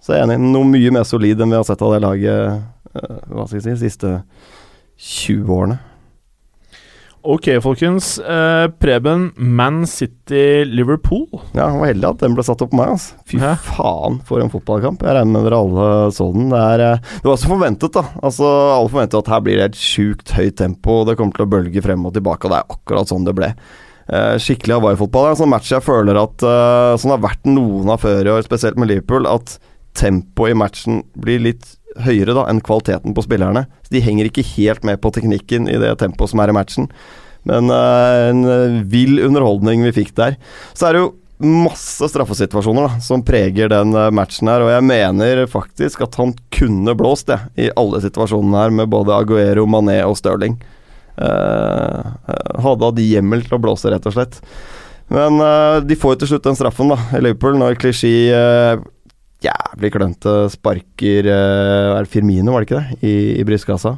[0.00, 0.40] Så jeg er enig.
[0.54, 2.56] Noe mye mer solid enn vi har sett av det laget
[2.96, 4.16] øh, hva skal jeg si, de siste
[4.96, 5.80] 20 årene.
[7.22, 8.18] Ok, folkens.
[8.18, 11.26] Eh, Preben, Man City-Liverpool.
[11.52, 12.94] Ja, han var heldig at den ble satt opp på meg.
[12.94, 13.18] Altså.
[13.28, 13.50] Fy Hæ?
[13.66, 15.04] faen, for en fotballkamp.
[15.04, 16.48] Jeg regner med dere alle så den.
[16.48, 18.04] Det, er, eh, det var også forventet, da.
[18.22, 18.48] Altså,
[18.78, 21.84] Alle forventer at her blir det et sjukt høyt tempo, det kommer til å bølge
[21.84, 23.52] frem og tilbake, og det er akkurat sånn det ble.
[24.08, 25.28] Eh, skikkelig Hawaii-fotball.
[25.28, 28.32] Det en sånn match jeg føler at eh, Som har vært noen av før i
[28.32, 29.58] år, spesielt med Liverpool, at
[29.98, 33.64] tempoet i matchen blir litt høyere da enn kvaliteten på spillerne.
[33.86, 36.90] Så De henger ikke helt med på teknikken i det tempoet som er i matchen.
[37.48, 40.36] Men uh, en eh, vill underholdning vi fikk der.
[40.76, 44.84] Så er det jo masse straffesituasjoner da, som preger den eh, matchen her, og jeg
[44.84, 50.02] mener faktisk at han kunne blåst det, i alle situasjonene her, med både Aguero, Mané
[50.04, 50.58] og Stirling.
[51.16, 52.10] Eh,
[52.60, 54.40] hadde hatt hjemmel til å blåse, rett og slett.
[55.10, 58.82] Men uh, de får jo til slutt den straffen, da, i Liverpool, når Klisjé uh,
[59.44, 63.96] jævlig klønete sparker uh, Er det Firmino, var det ikke det, i, i brystkassa?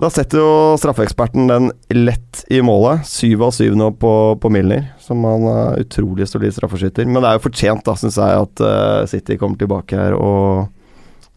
[0.00, 0.50] Da setter jo
[0.80, 3.04] straffeeksperten den lett i målet.
[3.08, 7.08] Syv av syv nå på, på Milner, som han er utrolig solid straffeskytter.
[7.08, 10.70] Men det er jo fortjent, da, syns jeg, at uh, City kommer tilbake her og,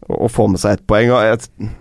[0.06, 1.12] og, og får med seg ett poeng.
[1.12, 1.74] Og et,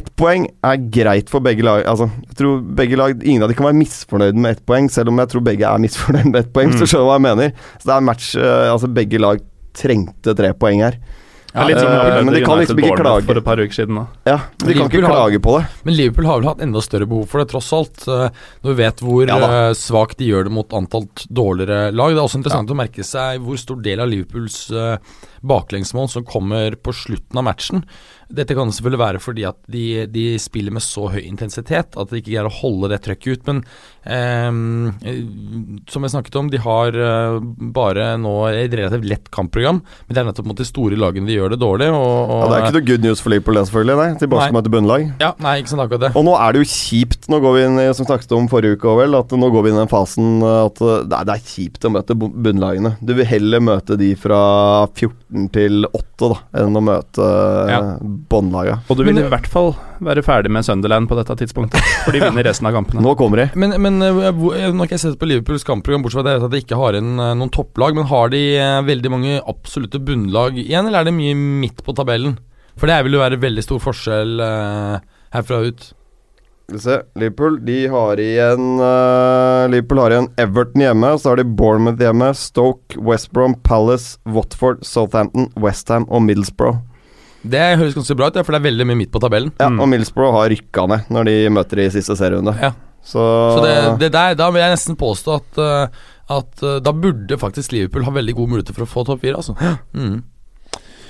[0.00, 1.84] ett poeng er greit for begge lag.
[1.86, 5.12] Altså, jeg tror begge lag Ingen av de kan være misfornøyd med ett poeng, selv
[5.12, 6.72] om jeg tror begge er misfornøyd med ett poeng.
[6.72, 6.80] Mm.
[6.80, 7.68] du skjønner hva jeg mener.
[7.76, 9.44] Så det er match uh, Altså, begge lag
[9.76, 10.98] trengte tre poeng her.
[11.56, 13.24] Ja, er litt sånn eh, men de kan liksom ikke klage.
[13.24, 14.02] For et par uker siden da.
[14.28, 15.62] Ja, de kan ikke har- klage på det.
[15.88, 18.02] Men Liverpool har vel hatt enda større behov for det, tross alt.
[18.12, 18.28] eh,
[18.62, 22.12] Når vi vet hvor Ja eh, svakt de gjør det mot antall dårligere lag.
[22.12, 24.58] Det er også interessant å merke seg hvor stor del av Liverpools
[25.46, 27.84] baklengsmål som kommer på slutten av matchen.
[28.26, 32.18] Dette kan selvfølgelig være fordi at de, de spiller med så høy intensitet at de
[32.18, 33.50] ikke greier å holde det trøkket ut.
[33.50, 33.60] Men
[34.02, 35.20] eh,
[35.90, 37.36] som jeg snakket om, de har eh,
[37.76, 39.78] bare nå et relativt lett kampprogram.
[40.06, 41.90] Men det er nettopp mot de store lagene de gjør det dårlig.
[41.94, 43.98] Og, og, Ja, det er ikke noe good news for Liverpool, selvfølgelig.
[44.02, 44.20] Nei.
[44.24, 44.64] Tilbake Nei.
[44.66, 45.06] til bunnlag.
[45.22, 46.12] Ja, nei, ikke sånn akkurat det.
[46.18, 48.78] Og nå er det jo kjipt Nå går vi inn i, som snakket om forrige
[48.78, 50.78] uke vel, at nå går vi inn i den fasen at
[51.10, 52.94] nei, det er kjipt å møte bunnlagene.
[53.02, 54.40] Du vil heller møte de fra
[54.92, 57.26] 14 til 8 da, enn å møte
[57.66, 57.80] Ja.
[58.16, 58.78] Båndlaga.
[58.88, 62.12] Og du vil Men- i hvert fall være ferdig med Sunderland på dette tidspunktet, for
[62.12, 63.02] de vinner resten av kampene.
[63.04, 63.46] Nå kommer de.
[63.54, 66.62] Men, men eh, nå har ikke jeg sett på Liverpools kampprogram, bortsett fra at de
[66.64, 67.96] ikke har inn eh, noen topplag.
[67.96, 71.96] Men har de eh, veldig mange absolutte bunnlag igjen, eller er det mye midt på
[71.96, 72.38] tabellen?
[72.76, 74.98] For det vil jo være veldig stor forskjell uh,
[75.32, 75.86] herfra ut.
[76.66, 76.96] Skal vi se.
[77.16, 81.12] Liverpool de har igjen uh, Liverpool har igjen Everton hjemme.
[81.16, 86.82] Så har de Bournemouth hjemme, Stoke, West Brom, Palace, Watford, Southampton, Westham og Middlesbrough.
[87.50, 89.52] Det høres ganske bra ut, for det er veldig mye midt på tabellen.
[89.60, 89.80] Ja, Mm.
[89.82, 92.54] Og Millsbrough har rykka ned når de møter i siste serierunde.
[92.60, 92.72] Ja.
[93.06, 93.22] Så,
[93.54, 95.88] Så det, det der, da vil jeg nesten påstå at, eh,
[96.36, 99.36] at eh, da burde faktisk Liverpool ha veldig gode muligheter for å få topp fire.
[99.38, 99.54] Altså.
[99.94, 100.22] Mm.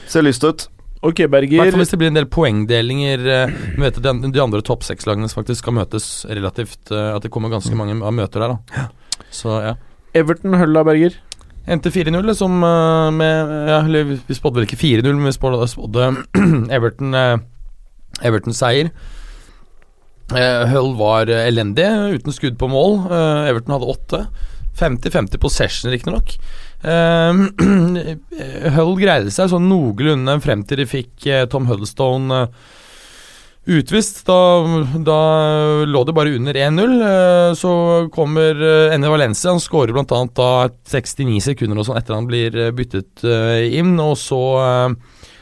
[0.07, 0.67] ser lyst ut.
[1.07, 1.61] Ok, Berger.
[1.63, 3.25] Hvertfall hvis det blir en del poengdelinger.
[3.27, 7.31] eh, Vi vet at de, de andre topp seks-lagene faktisk skal møtes relativt At det
[7.31, 8.57] kommer ganske mange av møter der.
[8.57, 8.89] da
[9.31, 9.75] Så ja.
[10.17, 11.17] Everton Hølla, Berger.
[11.67, 16.05] Endte 4-0, som eh, med Vi spådde vel ikke 4-0, men vi spådde,
[16.77, 17.39] Everton eh,
[18.23, 18.93] Everton-seier.
[20.35, 23.11] Eh, Hull var elendig, uten skudd på mål.
[23.51, 24.23] Everton hadde åtte.
[24.77, 26.37] 50-50 possession, riktignok.
[28.77, 32.45] Hull greide seg sånn noenlunde frem til de fikk Tom Huddlestone
[33.67, 34.23] utvist.
[34.29, 34.39] Da,
[35.07, 35.19] da
[35.87, 36.97] lå det bare under 1-0.
[37.11, 37.73] eh, så
[38.15, 38.63] kommer
[38.95, 39.53] Enne Valencia.
[39.55, 40.23] Han skårer bl.a.
[40.37, 40.51] da
[40.91, 43.97] 69 sekunder og sånn etter han blir eh, byttet eh, inn.
[44.03, 44.43] Og så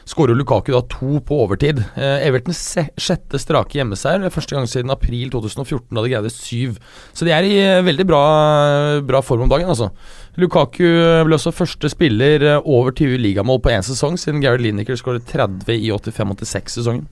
[0.09, 1.81] skårer Lukaku da to på overtid.
[1.97, 2.61] Uh, Evertons
[3.01, 4.25] sjette strake hjemmeseier.
[4.25, 6.79] Er Første gang siden april 2014, da de greide syv.
[7.17, 8.23] Så de er i eh, veldig bra,
[9.07, 9.91] bra form om dagen, altså.
[10.41, 10.85] Lukaku
[11.27, 15.27] ble også første spiller eh, over 20 ligamål på én sesong, siden Gary Lineker skåret
[15.31, 17.07] 30 i 85-86-sesongen.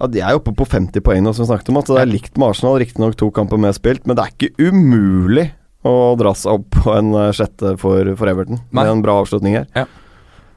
[0.00, 1.78] Ja, De er oppe på 50 poeng nå, som vi snakket om.
[1.80, 4.70] At det er likt med Arsenal, riktignok to kamper mer spilt, men det er ikke
[4.70, 5.48] umulig
[5.84, 8.62] å dra seg opp på en eh, sjette for, for Everton.
[8.70, 8.82] Nei.
[8.82, 9.88] Med en bra avslutning her.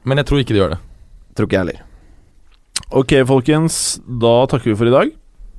[0.08, 0.80] Men jeg tror ikke de gjør det.
[1.36, 1.82] Tror ikke jeg heller.
[2.98, 3.80] Ok, folkens.
[4.08, 5.10] Da takker vi for i dag.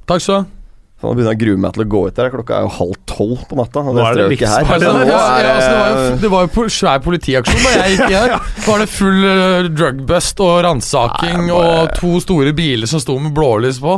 [0.10, 0.59] Takk skal du ha.
[1.00, 2.30] Nå begynner jeg å grue meg til å gå ut der.
[2.34, 3.80] Klokka er jo halv tolv på natta.
[3.88, 4.66] Og det ikke her.
[4.66, 4.84] livsfarlig.
[4.84, 7.00] Så Ja, nå ja, er ja, altså, det, var jo, det- det var jo svær
[7.06, 8.34] politiaksjon da jeg gikk her.
[8.68, 13.16] Var det full uh, drugbust og ransaking Nei, bare- og to store biler som sto
[13.20, 13.96] med blålys på?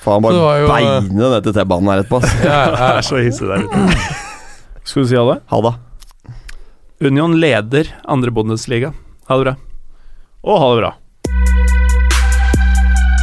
[0.00, 2.22] Faen, bare jo- beine ned til T-banen her etterpå.
[2.24, 2.32] ass.
[2.40, 2.88] Ja, ja.
[2.96, 3.84] er så hissig der ute.
[4.88, 5.38] Skal du si ha det?
[5.52, 5.74] Ha det.
[7.04, 8.94] Union leder andre Bundesliga.
[9.28, 9.54] Ha det bra.
[10.48, 10.94] Og ha det bra.